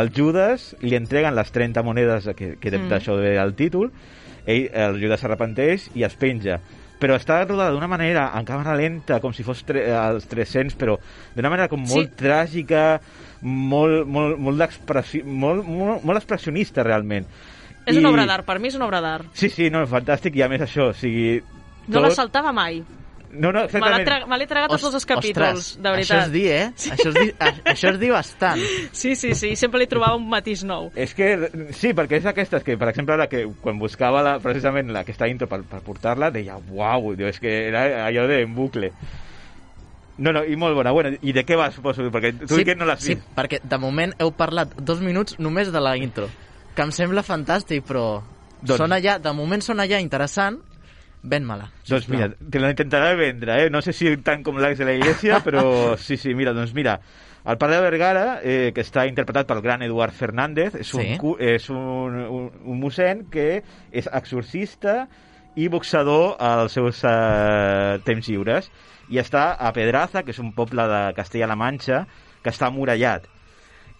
el 0.00 0.10
Judas 0.14 0.70
li 0.80 0.96
entreguen 0.96 1.34
les 1.36 1.50
30 1.52 1.82
monedes 1.84 2.30
que, 2.36 2.54
que 2.56 2.70
mm. 2.72 2.88
d'això 2.88 3.18
ve 3.20 3.34
el 3.36 3.52
títol, 3.58 3.90
ell, 4.46 4.68
el 4.72 5.00
Judas 5.02 5.20
s'arrepenteix 5.20 5.90
i 5.94 6.04
es 6.04 6.14
penja 6.16 6.60
però 7.02 7.16
està 7.18 7.40
rodada 7.42 7.72
d'una 7.74 7.88
manera 7.90 8.28
en 8.38 8.44
càmera 8.46 8.76
lenta, 8.78 9.16
com 9.18 9.32
si 9.34 9.42
fos 9.42 9.64
tre 9.66 9.88
els 9.90 10.28
300, 10.30 10.76
però 10.78 10.94
d'una 11.34 11.50
manera 11.50 11.66
com 11.68 11.80
molt 11.82 12.12
Sí. 12.12 12.14
tràgica, 12.20 13.00
molt, 13.42 14.06
molt, 14.06 14.38
molt, 14.38 14.60
d'expressi- 14.60 15.24
molt, 15.24 15.66
molt, 15.66 16.04
molt 16.04 16.16
expressionista, 16.20 16.84
realment. 16.86 17.26
És 17.84 17.96
una 17.98 18.10
obra 18.10 18.24
d'art, 18.24 18.46
per 18.46 18.60
mi 18.60 18.68
és 18.68 18.76
una 18.78 18.86
obra 18.86 19.00
d'art. 19.00 19.26
Sí, 19.34 19.48
sí, 19.50 19.68
no, 19.68 19.82
fantàstic, 19.90 20.36
i 20.36 20.42
a 20.42 20.48
més 20.48 20.60
això, 20.62 20.90
o 20.90 20.94
sigui... 20.94 21.42
No 21.88 22.00
la 22.00 22.12
saltava 22.14 22.52
mai. 22.52 22.84
No, 23.32 23.50
no, 23.50 23.60
Me 23.60 23.64
exactament. 23.64 24.04
tra 24.04 24.26
me 24.28 24.36
l'he 24.36 24.46
tragat 24.46 24.70
tots 24.74 24.94
els 24.94 25.06
capítols, 25.08 25.58
ostres, 25.58 25.82
de 25.82 25.90
veritat. 25.94 26.18
Això 26.18 26.26
és 26.26 26.32
dir, 26.32 26.46
eh? 26.52 26.66
Això 26.92 27.08
és 27.08 27.14
dir, 27.16 27.34
a- 27.38 27.72
això 27.72 27.92
és 27.94 27.98
dir 27.98 28.10
bastant. 28.12 28.60
Sí, 28.92 29.14
sí, 29.16 29.34
sí, 29.34 29.54
sempre 29.56 29.80
li 29.80 29.86
trobava 29.88 30.16
un 30.20 30.28
matís 30.28 30.62
nou. 30.68 30.90
És 30.94 31.14
que, 31.16 31.30
sí, 31.72 31.94
perquè 31.96 32.18
és 32.20 32.24
d'aquestes 32.28 32.62
que, 32.62 32.76
per 32.76 32.90
exemple, 32.92 33.14
ara 33.16 33.26
que 33.32 33.46
quan 33.62 33.78
buscava 33.80 34.20
la, 34.22 34.34
precisament 34.38 34.92
la, 34.92 35.00
aquesta 35.06 35.26
intro 35.32 35.48
per, 35.48 35.62
per 35.64 35.80
portar-la, 35.80 36.28
deia, 36.30 36.58
uau, 36.70 37.14
és 37.16 37.40
que 37.40 37.54
era 37.70 38.04
allò 38.06 38.26
de 38.28 38.42
en 38.42 38.54
bucle. 38.54 38.92
No, 40.18 40.30
no, 40.30 40.42
i 40.44 40.54
molt 40.60 40.76
bona. 40.76 40.92
Bueno, 40.92 41.16
I 41.22 41.32
de 41.32 41.42
què 41.48 41.56
va, 41.56 41.70
suposo? 41.72 42.04
Perquè 42.12 42.34
tu 42.44 42.54
sí, 42.58 42.64
que 42.68 42.74
no 42.76 42.84
l'has 42.84 43.00
sí, 43.00 43.14
vist. 43.14 43.24
perquè 43.34 43.62
de 43.64 43.78
moment 43.80 44.12
heu 44.20 44.30
parlat 44.36 44.74
dos 44.76 45.00
minuts 45.00 45.38
només 45.40 45.72
de 45.72 45.80
la 45.80 45.96
intro, 45.96 46.28
que 46.76 46.84
em 46.84 46.92
sembla 46.92 47.24
fantàstic, 47.24 47.80
però 47.88 48.20
Doncs- 48.60 48.76
sona 48.78 49.00
ja, 49.02 49.16
de 49.18 49.32
moment 49.32 49.64
sona 49.64 49.86
ja 49.88 49.98
interessant, 50.04 50.60
ven-me-la. 51.22 51.68
Doncs 51.86 52.04
sisplau. 52.04 52.18
mira, 52.18 52.50
te 52.50 52.60
la 52.60 52.70
intentaré 52.70 53.14
vendre, 53.16 53.64
eh? 53.64 53.70
No 53.70 53.80
sé 53.82 53.92
si 53.92 54.16
tant 54.18 54.42
com 54.42 54.56
l'ex 54.58 54.78
de 54.78 54.84
la 54.84 54.94
Iglesia, 54.94 55.40
però 55.46 55.96
sí, 55.96 56.16
sí, 56.16 56.34
mira, 56.34 56.52
doncs 56.52 56.74
mira, 56.74 57.00
el 57.44 57.58
pare 57.58 57.74
de 57.76 57.80
Vergara, 57.82 58.40
eh, 58.42 58.70
que 58.74 58.82
està 58.82 59.06
interpretat 59.08 59.46
pel 59.48 59.60
gran 59.62 59.82
Eduard 59.82 60.12
Fernández, 60.14 60.74
és 60.78 60.94
un, 60.94 61.02
Sí. 61.02 61.16
cu- 61.18 61.36
és 61.40 61.68
un, 61.70 62.14
un, 62.22 62.50
un 62.64 62.78
mossèn 62.80 63.24
que 63.30 63.62
és 63.90 64.08
exorcista 64.12 65.08
i 65.54 65.66
boxador 65.68 66.36
als 66.40 66.72
seus 66.72 67.02
eh, 67.04 67.98
temps 68.06 68.28
lliures 68.28 68.70
i 69.10 69.18
està 69.20 69.52
a 69.58 69.72
Pedraza, 69.74 70.22
que 70.22 70.30
és 70.32 70.38
un 70.40 70.52
poble 70.56 70.86
de 70.88 71.00
Castella-La 71.14 71.56
Manxa, 71.58 72.06
que 72.42 72.50
està 72.50 72.66
amurallat. 72.70 73.26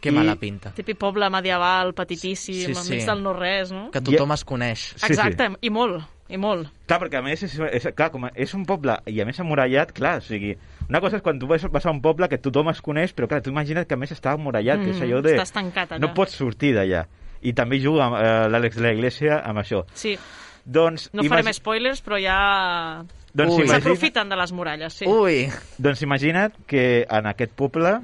Que 0.03 0.09
I- 0.11 0.15
mala 0.17 0.35
pinta. 0.35 0.73
Típic 0.75 0.97
poble 0.99 1.29
medieval, 1.31 1.93
petitíssim, 1.95 2.55
Sí, 2.55 2.75
sí, 2.75 2.75
sí. 2.75 2.93
enmig 2.95 3.07
del 3.07 3.23
no-res, 3.23 3.71
no? 3.71 3.91
Que 3.93 4.01
tothom 4.01 4.33
es 4.35 4.43
coneix. 4.45 4.87
Sí, 4.97 5.07
Exacte, 5.13 5.51
i 5.61 5.71
molt, 5.71 6.03
i 6.33 6.39
molt. 6.41 6.71
Clar, 6.89 6.99
perquè 7.03 7.19
a 7.21 7.23
més 7.23 7.43
és, 7.45 7.55
és, 7.77 7.87
clar, 7.95 8.09
com 8.11 8.25
a- 8.27 8.33
és 8.35 8.55
un 8.57 8.65
poble 8.67 8.97
i 9.07 9.21
a 9.21 9.27
més 9.29 9.39
amurallat, 9.41 9.93
clar, 9.93 10.17
o 10.19 10.25
sigui, 10.25 10.55
una 10.89 11.01
cosa 11.05 11.17
és 11.21 11.23
quan 11.23 11.39
tu 11.39 11.47
vas, 11.47 11.63
vas 11.71 11.87
a 11.87 11.91
un 11.93 12.01
poble 12.03 12.29
que 12.33 12.39
tothom 12.41 12.71
es 12.73 12.81
coneix, 12.83 13.13
però 13.15 13.29
clar, 13.29 13.43
tu 13.45 13.51
imagina't 13.53 13.87
que 13.87 13.95
a 13.95 14.01
més 14.01 14.11
està 14.17 14.33
amurallat, 14.33 14.81
que 14.83 14.91
és 14.91 14.97
Mhm, 15.01 15.05
allò 15.11 15.21
de... 15.23 15.37
estàs 15.37 15.53
tancat 15.53 15.93
allà. 15.93 16.01
No 16.01 16.15
pots 16.15 16.33
sortir 16.41 16.73
d'allà. 16.75 17.05
I 17.43 17.53
també 17.53 17.79
juga 17.83 18.07
eh, 18.23 18.49
l'Àlex 18.49 18.77
de 18.79 18.83
la 18.83 18.93
Iglesia 18.95 19.41
amb 19.45 19.59
això. 19.61 19.85
Sí, 19.95 20.17
Doncs, 20.65 21.09
no 21.13 21.25
farem 21.27 21.49
spoilers, 21.53 21.99
però 22.07 22.21
ja 22.23 23.03
doncs, 23.35 23.57
imagina... 23.57 23.81
s'aprofiten 23.81 24.29
de 24.31 24.37
les 24.39 24.53
muralles, 24.55 24.95
sí. 24.95 25.07
Ui, 25.11 25.49
doncs 25.77 26.03
imagina't 26.07 26.53
que 26.71 27.03
en 27.11 27.27
aquest 27.27 27.51
poble 27.59 27.97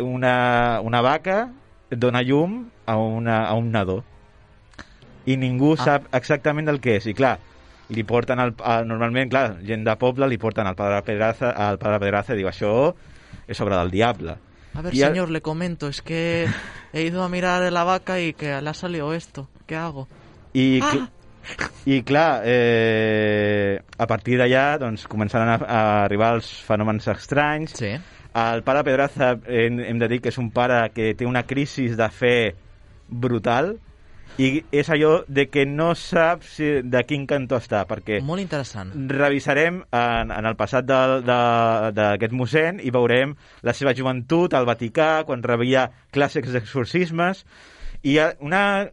una, 0.00 0.80
una 0.82 1.00
vaca 1.00 1.52
dona 1.90 2.22
llum 2.22 2.68
a, 2.86 2.96
una, 2.96 3.44
a 3.46 3.54
un 3.54 3.70
nadó 3.70 4.04
i 5.26 5.36
ningú 5.36 5.74
Ah. 5.78 5.84
sap 5.84 6.14
exactament 6.14 6.66
del 6.66 6.80
que 6.80 6.96
és. 6.96 7.06
I 7.06 7.14
clar, 7.14 7.38
li 7.90 8.04
porten 8.04 8.38
al, 8.40 8.54
a, 8.62 8.82
normalment, 8.84 9.30
clar, 9.30 9.58
gent 9.66 9.84
de 9.84 9.96
poble 9.96 10.28
li 10.28 10.38
porten 10.38 10.66
al 10.66 10.74
padre 10.76 11.02
Pedraza, 11.02 11.50
al 11.50 11.78
padre 11.78 11.98
Pedraza 12.00 12.34
i 12.34 12.38
diu 12.38 12.48
això 12.48 12.94
és 13.48 13.60
obra 13.60 13.78
del 13.82 13.90
diable. 13.90 14.36
a 14.74 14.82
ver, 14.82 14.94
Y 14.94 15.02
al- 15.02 15.10
señor, 15.10 15.30
le 15.30 15.40
comento, 15.42 15.88
es 15.88 16.00
que 16.00 16.46
he 16.92 17.02
ido 17.02 17.22
a 17.24 17.28
mirar 17.28 17.70
la 17.72 17.82
vaca 17.84 18.20
y 18.20 18.32
que 18.34 18.60
le 18.62 18.70
ha 18.70 18.74
salido 18.74 19.12
esto. 19.12 19.48
¿Qué 19.66 19.74
hago? 19.76 20.06
I, 20.52 20.80
Ah! 20.82 21.08
i 21.86 22.02
clar, 22.02 22.42
eh, 22.44 23.80
a 23.98 24.06
partir 24.06 24.38
d'allà 24.38 24.78
doncs, 24.78 25.06
començaran 25.08 25.48
a, 25.48 25.56
a 25.64 25.80
arribar 26.04 26.34
els 26.36 26.48
fenòmens 26.66 27.08
estranys. 27.08 27.72
Sí. 27.78 27.92
El 28.34 28.62
pare 28.62 28.84
Pedraza 28.86 29.32
hem, 29.48 29.80
hem 29.80 29.98
de 29.98 30.08
dir 30.08 30.20
que 30.22 30.28
és 30.30 30.38
un 30.38 30.50
pare 30.54 30.90
que 30.94 31.14
té 31.18 31.26
una 31.26 31.42
crisi 31.48 31.88
de 31.88 32.08
fe 32.14 32.54
brutal 33.08 33.78
i 34.40 34.62
és 34.72 34.88
allò 34.88 35.20
de 35.28 35.46
que 35.52 35.66
no 35.68 35.90
sap 35.98 36.44
si, 36.48 36.68
de 36.80 37.02
quin 37.04 37.26
cantó 37.28 37.58
està, 37.60 37.82
perquè 37.88 38.20
Molt 38.24 38.40
interessant. 38.40 38.94
revisarem 39.10 39.82
en, 39.84 40.32
en 40.32 40.48
el 40.48 40.56
passat 40.56 40.86
d'aquest 40.88 42.32
mossèn 42.36 42.80
i 42.80 42.92
veurem 42.94 43.34
la 43.66 43.74
seva 43.76 43.92
joventut 43.96 44.56
al 44.56 44.68
Vaticà, 44.68 45.26
quan 45.28 45.44
rebia 45.44 45.90
clàssics 46.14 46.54
d'exorcismes, 46.56 47.44
i 48.02 48.16
una 48.40 48.88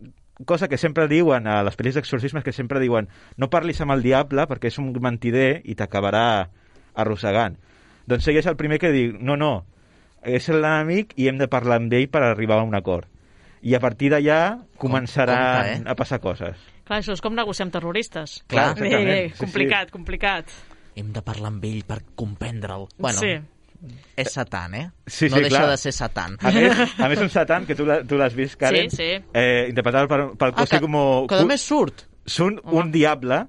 cosa 0.45 0.67
que 0.67 0.77
sempre 0.77 1.07
diuen 1.07 1.47
a 1.47 1.61
les 1.63 1.79
pel·lis 1.79 1.95
d'exorcismes, 1.95 2.43
que 2.43 2.53
sempre 2.53 2.83
diuen 2.83 3.07
no 3.37 3.49
parlis 3.49 3.79
amb 3.81 3.95
el 3.95 4.03
diable 4.03 4.45
perquè 4.51 4.67
és 4.67 4.77
un 4.83 4.91
mentider 4.91 5.61
i 5.63 5.79
t'acabarà 5.79 6.27
arrossegant. 6.93 7.55
Doncs 8.07 8.27
ell 8.27 8.39
és 8.43 8.47
el 8.51 8.59
primer 8.59 8.81
que 8.83 8.91
diu, 8.91 9.15
no, 9.19 9.39
no, 9.39 9.65
és 10.27 10.49
l'enemic 10.51 11.15
i 11.15 11.29
hem 11.31 11.39
de 11.39 11.47
parlar 11.47 11.79
amb 11.79 11.93
ell 11.93 12.09
per 12.11 12.23
arribar 12.25 12.59
a 12.59 12.67
un 12.67 12.75
acord. 12.75 13.07
I 13.67 13.75
a 13.75 13.79
partir 13.83 14.09
d'allà 14.13 14.39
començaran 14.79 15.35
compte, 15.35 15.75
eh? 15.75 15.91
a 15.91 15.95
passar 15.99 16.21
coses. 16.23 16.55
Clar, 16.87 17.01
això 17.01 17.11
és 17.17 17.21
com 17.21 17.35
negociar 17.35 17.65
amb 17.67 17.73
terroristes. 17.75 18.37
Clar, 18.47 18.69
exactament. 18.77 19.09
Eh, 19.11 19.27
Sí, 19.27 19.33
sí. 19.35 19.39
complicat, 19.43 19.91
complicat. 19.91 20.53
Hem 20.95 21.11
de 21.13 21.21
parlar 21.21 21.51
amb 21.51 21.65
ell 21.67 21.83
per 21.85 21.99
comprendre'l. 22.15 22.87
Bueno, 22.97 23.19
Sí. 23.19 23.33
és 24.15 24.31
Satan, 24.33 24.73
eh? 24.73 24.85
Sí, 25.05 25.27
no 25.29 25.35
sí, 25.35 25.41
deixa 25.43 25.57
clar. 25.59 25.69
de 25.69 25.77
ser 25.77 25.91
Satan. 25.93 26.37
A 26.41 26.49
més, 26.51 26.71
a 27.05 27.09
més 27.09 27.19
un 27.21 27.29
Satan, 27.29 27.65
que 27.67 27.75
tu 27.75 27.85
l'ha- 27.85 28.03
tu 28.07 28.17
l'has 28.17 28.33
vist, 28.33 28.55
Karen, 28.57 28.89
Sí, 28.89 28.95
sí. 28.97 29.23
Eh, 29.33 29.67
interpretat 29.69 30.07
per, 30.09 30.21
pel 30.37 30.53
Ah, 30.55 30.63
que, 30.65 30.79
Cosimo... 30.79 31.27
que 31.27 31.35
a 31.35 31.45
més 31.45 31.61
surt. 31.61 32.07
Són 32.25 32.57
un 32.63 32.89
diable, 32.91 33.43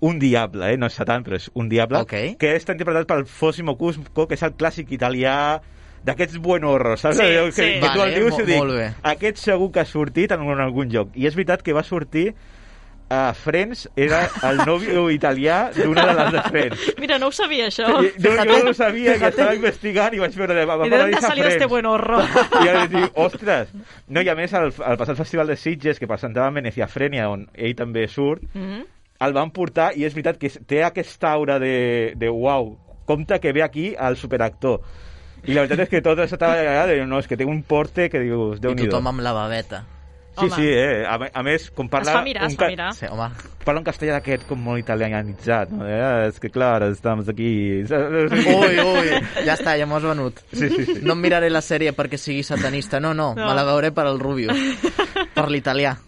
un 0.00 0.18
diable, 0.18 0.72
eh? 0.72 0.76
no 0.78 0.86
és 0.90 0.94
Satan, 0.98 1.22
però 1.22 1.36
és 1.36 1.50
un 1.54 1.68
diable, 1.68 1.98
Ok. 2.02 2.14
que 2.40 2.56
està 2.56 2.72
interpretat 2.74 3.06
pel 3.06 3.24
Fosimo 3.26 3.76
Cusco, 3.78 4.26
que 4.26 4.34
és 4.34 4.42
el 4.42 4.56
clàssic 4.56 4.90
italià 4.90 5.60
d'aquests 6.04 6.38
buenorros, 6.42 7.00
saps? 7.00 7.16
Sí, 7.16 7.22
que, 7.22 7.52
sí. 7.52 7.68
que 7.80 7.88
tu 7.92 7.98
Vale, 8.00 8.14
el 8.14 8.20
dius 8.24 8.38
i 8.40 8.46
dic, 8.48 8.58
molt 8.58 8.74
bé. 8.78 8.88
aquest 9.02 9.36
segur 9.38 9.70
que 9.72 9.80
ha 9.80 9.84
sortit 9.86 10.32
en, 10.34 10.42
en 10.42 10.60
algun 10.64 10.88
lloc. 10.90 11.12
I 11.14 11.26
és 11.30 11.34
veritat 11.38 11.62
que 11.62 11.72
va 11.76 11.82
sortir 11.86 12.32
a 13.12 13.34
Friends, 13.36 13.90
era 13.94 14.22
el 14.48 14.62
nòvio 14.64 15.02
italià 15.18 15.66
d'una 15.74 16.06
de 16.08 16.14
les 16.16 16.30
de 16.32 16.42
Friends. 16.48 16.84
Mira, 16.98 17.18
no 17.20 17.28
ho 17.28 17.32
sabia, 17.36 17.66
això. 17.68 17.84
I, 18.00 18.08
no, 18.24 18.30
jo 18.38 18.46
no 18.64 18.70
ho 18.70 18.74
sabia, 18.74 19.18
que 19.20 19.28
estava 19.28 19.54
investigant 19.54 20.14
i 20.16 20.22
vaig 20.22 20.32
veure... 20.38 20.64
Va, 20.64 20.76
va 20.80 20.86
I 20.86 20.90
dónde 20.94 21.20
salió 21.20 21.44
Friends. 21.44 21.58
este 21.58 21.66
buen 21.68 21.84
horror? 21.86 22.24
I 22.64 22.68
ara 22.72 22.86
dic, 22.88 23.12
ostres! 23.20 23.68
No, 24.08 24.22
i 24.24 24.30
a 24.32 24.34
més, 24.38 24.54
al, 24.56 24.72
al 24.80 24.96
passat 24.96 25.20
festival 25.20 25.46
de 25.52 25.58
Sitges, 25.60 26.00
que 26.00 26.08
presentava 26.08 26.48
Venecia 26.56 26.88
Frenia, 26.88 27.28
on 27.28 27.44
ell 27.52 27.76
també 27.76 28.06
surt, 28.08 28.42
Mhm. 28.54 28.80
el 29.22 29.32
van 29.36 29.52
portar 29.54 29.92
i 29.94 30.02
és 30.08 30.14
veritat 30.16 30.40
que 30.40 30.48
té 30.66 30.80
aquesta 30.82 31.30
aura 31.36 31.60
de, 31.62 32.14
de 32.18 32.28
uau, 32.32 32.72
compte 33.06 33.36
que 33.44 33.52
ve 33.52 33.62
aquí 33.62 33.92
el 33.94 34.16
superactor. 34.16 34.80
I 35.44 35.54
la 35.56 35.64
veritat 35.64 35.80
és 35.86 35.88
que 35.90 36.00
tot 36.04 36.18
estava 36.22 36.54
allà, 36.54 36.86
de, 36.86 37.00
no, 37.06 37.18
és 37.18 37.26
que 37.26 37.36
té 37.36 37.44
un 37.48 37.62
porte 37.66 38.08
que 38.12 38.20
dius, 38.22 38.60
déu 38.62 38.72
I 38.72 38.78
nhi 38.78 38.86
tothom 38.88 39.08
amb 39.10 39.20
la 39.24 39.32
babeta. 39.34 39.82
Sí, 40.32 40.46
Home. 40.46 40.54
sí, 40.56 40.64
eh? 40.64 41.02
A, 41.04 41.18
a 41.34 41.42
més, 41.44 41.66
com 41.76 41.90
parla... 41.92 42.08
Es 42.08 42.16
fa 42.16 42.22
mirar, 42.24 42.46
es 42.46 42.52
un 42.54 42.56
fa 42.56 42.64
ca- 42.64 42.68
mirar. 42.70 42.92
Sí, 42.96 43.04
home. 43.10 43.26
Parla 43.66 43.80
un 43.82 43.84
castellà 43.84 44.14
d'aquest 44.16 44.46
com 44.48 44.62
molt 44.64 44.80
italianitzat, 44.80 45.74
no? 45.76 45.84
Eh? 45.84 45.98
És 46.30 46.38
que, 46.40 46.48
clar, 46.48 46.78
estamos 46.88 47.28
aquí... 47.28 47.82
Ui, 47.84 48.78
ui, 48.80 49.10
ja 49.44 49.58
està, 49.58 49.74
ja 49.76 49.84
m'ho 49.84 49.98
has 49.98 50.06
venut. 50.08 50.40
Sí, 50.54 50.70
sí, 50.70 50.86
sí. 50.88 50.96
No 51.04 51.12
em 51.18 51.20
miraré 51.26 51.50
la 51.52 51.60
sèrie 51.60 51.92
perquè 51.92 52.16
sigui 52.16 52.40
satanista, 52.48 52.98
no, 52.98 53.12
no, 53.12 53.34
No. 53.36 53.44
me 53.50 53.54
la 53.58 53.66
veuré 53.68 53.90
per 53.92 54.06
al 54.08 54.18
Rubius, 54.22 54.56
per 55.34 55.50
l'italià. 55.52 55.98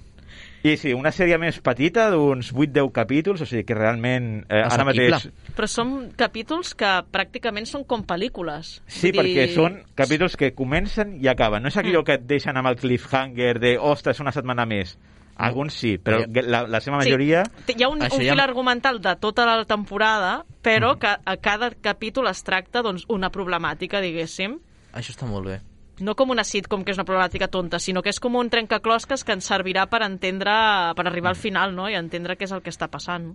I 0.65 0.79
sí, 0.81 0.95
una 0.97 1.11
sèrie 1.13 1.37
més 1.37 1.59
petita, 1.61 2.07
d'uns 2.09 2.49
8-10 2.55 2.87
capítols, 2.97 3.43
o 3.45 3.47
sigui 3.47 3.67
que 3.69 3.75
realment 3.77 4.47
eh, 4.49 4.63
ara 4.65 4.87
mateix... 4.89 5.27
Però 5.53 5.67
són 5.69 5.91
capítols 6.17 6.71
que 6.81 6.93
pràcticament 7.13 7.69
són 7.69 7.85
com 7.85 8.01
pel·lícules. 8.09 8.79
Sí, 8.89 9.11
Vull 9.13 9.19
perquè 9.21 9.45
dir- 9.51 9.53
són 9.59 9.77
capítols 9.95 10.39
que 10.41 10.55
comencen 10.57 11.19
i 11.21 11.29
acaben. 11.29 11.61
No 11.67 11.69
és 11.69 11.77
allò 11.83 12.01
que 12.07 12.17
et 12.17 12.25
deixen 12.25 12.57
amb 12.57 12.73
el 12.73 12.79
cliffhanger 12.81 13.59
de, 13.61 13.75
ostres, 13.77 14.23
una 14.25 14.33
setmana 14.33 14.65
més. 14.65 14.97
Alguns 15.37 15.75
sí, 15.77 15.99
però 15.99 16.23
la, 16.31 16.63
la 16.71 16.81
seva 16.81 16.97
majoria... 17.03 17.43
Sí, 17.67 17.75
hi 17.77 17.85
ha 17.85 17.91
un, 17.93 18.01
Això 18.01 18.17
un 18.17 18.25
ja- 18.25 18.33
fil 18.33 18.41
argumental 18.47 19.03
de 19.05 19.15
tota 19.21 19.45
la 19.51 19.67
temporada, 19.69 20.47
però 20.65 20.95
que 20.97 21.13
a 21.13 21.37
cada 21.45 21.73
capítol 21.77 22.31
es 22.33 22.41
tracta 22.47 22.81
doncs, 22.87 23.05
una 23.13 23.29
problemàtica, 23.35 24.01
diguéssim. 24.01 24.57
Això 24.95 25.13
està 25.13 25.29
molt 25.29 25.51
bé. 25.51 25.61
No 26.01 26.17
com 26.19 26.31
una 26.35 26.43
sitcom, 26.43 26.83
que 26.83 26.91
és 26.91 26.99
una 26.99 27.05
problemàtica 27.07 27.47
tonta, 27.47 27.79
sinó 27.79 28.03
que 28.03 28.11
és 28.11 28.19
com 28.19 28.35
un 28.35 28.49
trencaclosques 28.51 29.23
que 29.23 29.33
ens 29.37 29.47
servirà 29.47 29.87
per 29.87 30.03
entendre, 30.03 30.55
per 30.99 31.07
arribar 31.07 31.31
al 31.31 31.39
final, 31.39 31.75
no?, 31.77 31.87
i 31.89 31.95
entendre 31.95 32.35
què 32.37 32.49
és 32.49 32.53
el 32.57 32.63
que 32.65 32.73
està 32.75 32.89
passant. 32.91 33.35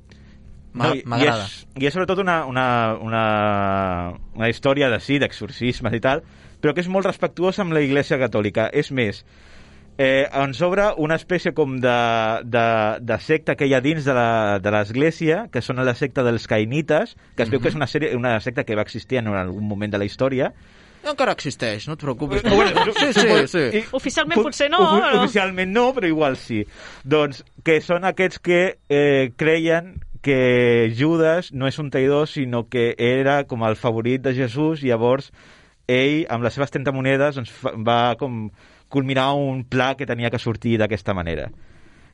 M'agrada. 0.74 1.16
I, 1.16 1.30
és, 1.30 1.54
I 1.80 1.88
és 1.88 1.94
sobretot 1.96 2.20
una, 2.22 2.42
una, 2.46 2.66
una, 3.02 3.24
una 4.36 4.50
història 4.52 4.90
de 4.92 5.00
sí, 5.02 5.18
d'exorcismes 5.22 5.96
i 5.96 6.02
tal, 6.04 6.22
però 6.62 6.76
que 6.76 6.84
és 6.84 6.90
molt 6.92 7.08
respectuosa 7.08 7.64
amb 7.64 7.74
la 7.74 7.82
Iglesia 7.82 8.20
Catòlica. 8.22 8.68
És 8.76 8.92
més, 8.92 9.24
eh, 9.98 10.28
ens 10.28 10.60
obre 10.62 10.92
una 11.00 11.16
espècie 11.16 11.56
com 11.56 11.78
de, 11.80 11.96
de, 12.44 12.66
de 13.02 13.18
secta 13.24 13.56
que 13.56 13.66
hi 13.66 13.74
ha 13.74 13.82
dins 13.82 14.04
de 14.06 14.14
la- 14.14 14.60
de 14.60 14.72
l'Església, 14.76 15.46
que 15.52 15.64
són 15.64 15.80
la 15.80 15.96
secta 15.96 16.28
dels 16.28 16.46
caïnites, 16.48 17.16
que 17.36 17.48
es 17.48 17.50
veu 17.50 17.64
que 17.64 17.72
és 17.72 17.80
una, 17.80 17.88
sèrie, 17.88 18.12
una 18.20 18.36
secta 18.44 18.64
que 18.68 18.76
va 18.76 18.84
existir 18.86 19.24
en 19.24 19.32
algun 19.32 19.66
moment 19.68 19.92
de 19.96 19.98
la 19.98 20.06
història. 20.06 20.52
Encara 21.08 21.32
existeix, 21.38 21.86
no 21.88 21.94
et 21.96 22.02
preocupis. 22.04 22.44
Bueno, 22.44 22.84
sí, 22.98 23.14
sí, 23.16 23.28
sí. 23.48 23.62
I- 23.80 23.86
Oficialment 23.96 24.42
potser 24.44 24.68
no, 24.70 24.82
però... 24.98 25.22
Oficialment 25.24 25.72
no, 25.72 25.86
però 25.96 26.10
igual 26.12 26.36
sí. 26.38 26.66
Doncs 27.08 27.44
que 27.64 27.80
són 27.82 28.04
aquests 28.10 28.40
que 28.44 28.60
eh, 28.90 29.32
creien 29.40 29.96
que 30.22 30.92
Judas 30.98 31.54
no 31.56 31.70
és 31.70 31.80
un 31.80 31.88
traïdor, 31.90 32.28
sinó 32.28 32.66
que 32.68 32.92
era 33.00 33.46
com 33.48 33.64
el 33.64 33.78
favorit 33.80 34.22
de 34.22 34.34
Jesús, 34.36 34.84
i 34.84 34.92
llavors 34.92 35.32
ell, 35.88 36.26
amb 36.30 36.44
les 36.44 36.54
seves 36.54 36.70
30 36.76 36.92
monedes, 36.94 37.40
doncs, 37.40 37.54
va 37.88 38.16
com 38.20 38.50
culminar 38.92 39.32
un 39.40 39.64
pla 39.64 39.94
que 39.96 40.06
tenia 40.06 40.30
que 40.30 40.38
sortir 40.42 40.76
d'aquesta 40.78 41.16
manera. 41.16 41.48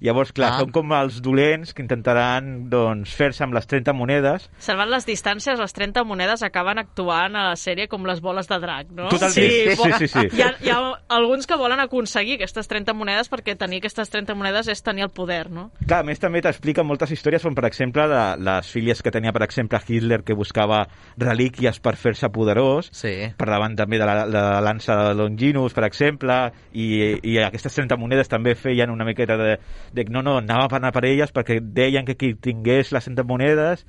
Llavors, 0.05 0.31
clar, 0.35 0.51
Ah. 0.53 0.59
són 0.61 0.71
com 0.71 0.91
els 0.93 1.19
dolents 1.25 1.73
que 1.73 1.81
intentaran 1.81 2.69
doncs, 2.69 3.13
fer-se 3.17 3.43
amb 3.43 3.55
les 3.57 3.65
30 3.67 3.93
monedes 3.97 4.49
Salvant 4.61 4.89
les 4.91 5.05
distàncies, 5.07 5.57
les 5.59 5.73
30 5.73 6.03
monedes 6.05 6.43
acaben 6.45 6.77
actuant 6.77 7.35
a 7.35 7.47
la 7.49 7.55
sèrie 7.57 7.87
com 7.89 8.05
les 8.05 8.21
boles 8.21 8.47
de 8.47 8.59
drac, 8.61 8.87
no? 8.91 9.07
Totalment. 9.09 9.33
Sí, 9.33 9.75
sí, 9.75 9.91
sí, 9.97 10.07
sí. 10.07 10.27
Hi, 10.37 10.41
ha, 10.45 10.51
hi 10.61 10.69
ha 10.69 10.77
alguns 11.09 11.47
que 11.47 11.55
volen 11.57 11.79
aconseguir 11.81 12.35
aquestes 12.37 12.67
30 12.69 12.93
monedes 12.93 13.29
perquè 13.31 13.57
tenir 13.57 13.79
aquestes 13.81 14.09
30 14.13 14.35
monedes 14.35 14.67
és 14.69 14.83
tenir 14.85 15.03
el 15.07 15.09
poder, 15.09 15.49
no? 15.49 15.71
Clar, 15.87 16.01
a 16.01 16.07
més 16.07 16.19
també 16.21 16.41
t'explica 16.45 16.83
moltes 16.85 17.11
històries 17.11 17.41
com 17.43 17.55
per 17.57 17.65
exemple 17.65 18.05
de 18.07 18.21
les 18.45 18.69
filles 18.71 19.01
que 19.01 19.11
tenia 19.11 19.33
per 19.33 19.43
exemple 19.43 19.79
Hitler 19.87 20.21
que 20.23 20.33
buscava 20.37 20.85
relíquies 21.17 21.79
per 21.79 21.95
fer-se 21.95 22.29
poderós 22.29 22.89
Sí. 22.93 23.31
per 23.37 23.47
davant 23.49 23.75
també 23.75 23.97
de 23.97 24.05
la, 24.05 24.25
de 24.27 24.33
la 24.41 24.61
lança 24.61 24.95
de 25.09 25.13
Longinus 25.15 25.73
per 25.73 25.85
exemple 25.87 26.51
i, 26.73 27.17
i 27.23 27.37
aquestes 27.39 27.73
30 27.73 27.97
monedes 27.97 28.29
també 28.29 28.55
feien 28.55 28.89
una 28.91 29.05
miqueta 29.05 29.37
de, 29.37 29.57
de 29.95 30.05
no, 30.11 30.21
no, 30.25 30.37
anava 30.41 30.67
per 30.71 30.81
anar 30.81 30.91
per 30.95 31.05
elles 31.07 31.33
perquè 31.33 31.59
deien 31.63 32.05
que 32.05 32.17
qui 32.19 32.33
tingués 32.35 32.91
les 32.95 33.07
30 33.07 33.25
monedes 33.27 33.85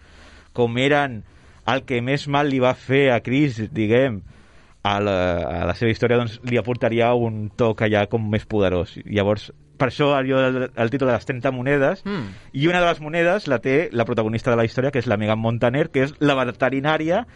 com 0.56 0.78
eren 0.78 1.20
el 1.66 1.82
que 1.84 2.00
més 2.02 2.28
mal 2.30 2.48
li 2.48 2.60
va 2.62 2.72
fer 2.78 3.10
a 3.10 3.20
Cris, 3.20 3.58
diguem, 3.74 4.20
a 4.86 5.00
la, 5.02 5.16
a 5.42 5.62
la 5.66 5.74
seva 5.74 5.90
història 5.90 6.20
doncs, 6.20 6.38
li 6.46 6.58
aportaria 6.60 7.10
un 7.18 7.48
toc 7.58 7.82
allà 7.82 8.04
com 8.10 8.22
més 8.30 8.46
poderós. 8.46 8.94
Llavors, 9.02 9.48
per 9.76 9.88
això 9.90 10.12
allò 10.14 10.44
del 10.44 10.68
el 10.70 10.92
títol 10.92 11.10
de 11.10 11.16
les 11.16 11.26
30 11.26 11.52
monedes, 11.52 12.04
Mm. 12.06 12.30
i 12.52 12.68
una 12.70 12.80
de 12.80 12.86
les 12.86 13.00
monedes 13.02 13.48
la 13.50 13.58
té 13.58 13.88
la 13.92 14.06
protagonista 14.06 14.50
de 14.50 14.56
la 14.56 14.64
història, 14.64 14.92
que 14.92 15.02
és 15.02 15.10
la 15.10 15.18
Megan 15.18 15.42
Montaner, 15.42 15.88
que 15.90 16.06
és 16.06 16.14
la 16.20 16.38
veterinària 16.38 17.26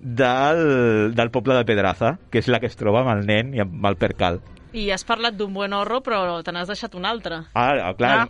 del, 0.00 1.12
del 1.14 1.30
poble 1.30 1.54
de 1.54 1.66
Pedraza, 1.68 2.16
que 2.30 2.40
és 2.40 2.48
la 2.48 2.60
que 2.60 2.66
es 2.66 2.76
troba 2.80 3.04
amb 3.04 3.12
el 3.12 3.26
nen 3.28 3.54
i 3.54 3.60
amb 3.60 3.84
el 3.84 4.00
percal. 4.00 4.40
I 4.72 4.90
has 4.94 5.02
parlat 5.04 5.34
d'un 5.34 5.52
buen 5.54 5.72
horro, 5.72 6.00
però 6.02 6.42
te 6.46 6.52
n'has 6.52 6.68
deixat 6.70 6.94
un 6.94 7.04
altre. 7.08 7.42
Ah, 7.54 7.72
ah, 7.90 7.94
clar. 7.98 8.12
Ah. 8.20 8.28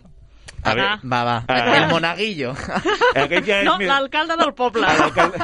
A 0.63 0.73
veure, 0.75 0.87
Ah. 0.87 0.99
Va, 1.03 1.23
va. 1.25 1.35
Ah. 1.47 1.77
El 1.77 1.87
monaguillo. 1.89 2.51
aquest 3.15 3.45
ja 3.47 3.59
és 3.61 3.65
No, 3.65 3.77
mi- 3.79 3.85
l'alcalde 3.89 4.35
del 4.37 4.53
poble. 4.53 4.81
l'alcalde 4.85 5.39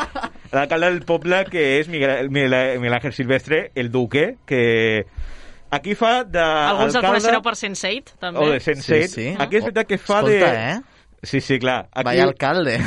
l'alcalde 0.52 0.86
del 0.92 1.02
poble, 1.06 1.44
que 1.52 1.80
és 1.80 1.88
Miguel, 1.90 2.30
Miguel, 2.30 2.80
Miguel 2.80 2.94
Ángel 2.94 3.14
Silvestre, 3.14 3.72
el 3.76 3.90
duque, 3.92 4.38
que 4.46 5.06
aquí 5.72 5.96
fa 5.96 6.24
de... 6.24 6.40
Alguns 6.40 6.96
el 6.96 7.02
coneixereu 7.04 7.42
per 7.42 7.54
Sense8, 7.60 8.14
també. 8.22 8.40
O 8.46 8.52
de 8.52 8.60
Sense8. 8.62 9.08
Sí, 9.08 9.08
sí. 9.08 9.28
Aquí 9.38 9.58
és 9.58 9.66
veritat 9.66 9.90
que 9.90 9.98
fa 9.98 10.20
Escolta, 10.22 10.52
de... 10.54 10.70
eh? 10.78 10.78
Sí, 11.24 11.42
sí, 11.42 11.58
clar. 11.60 11.88
Aquí, 11.92 12.06
Vaya 12.06 12.24
alcalde. 12.30 12.78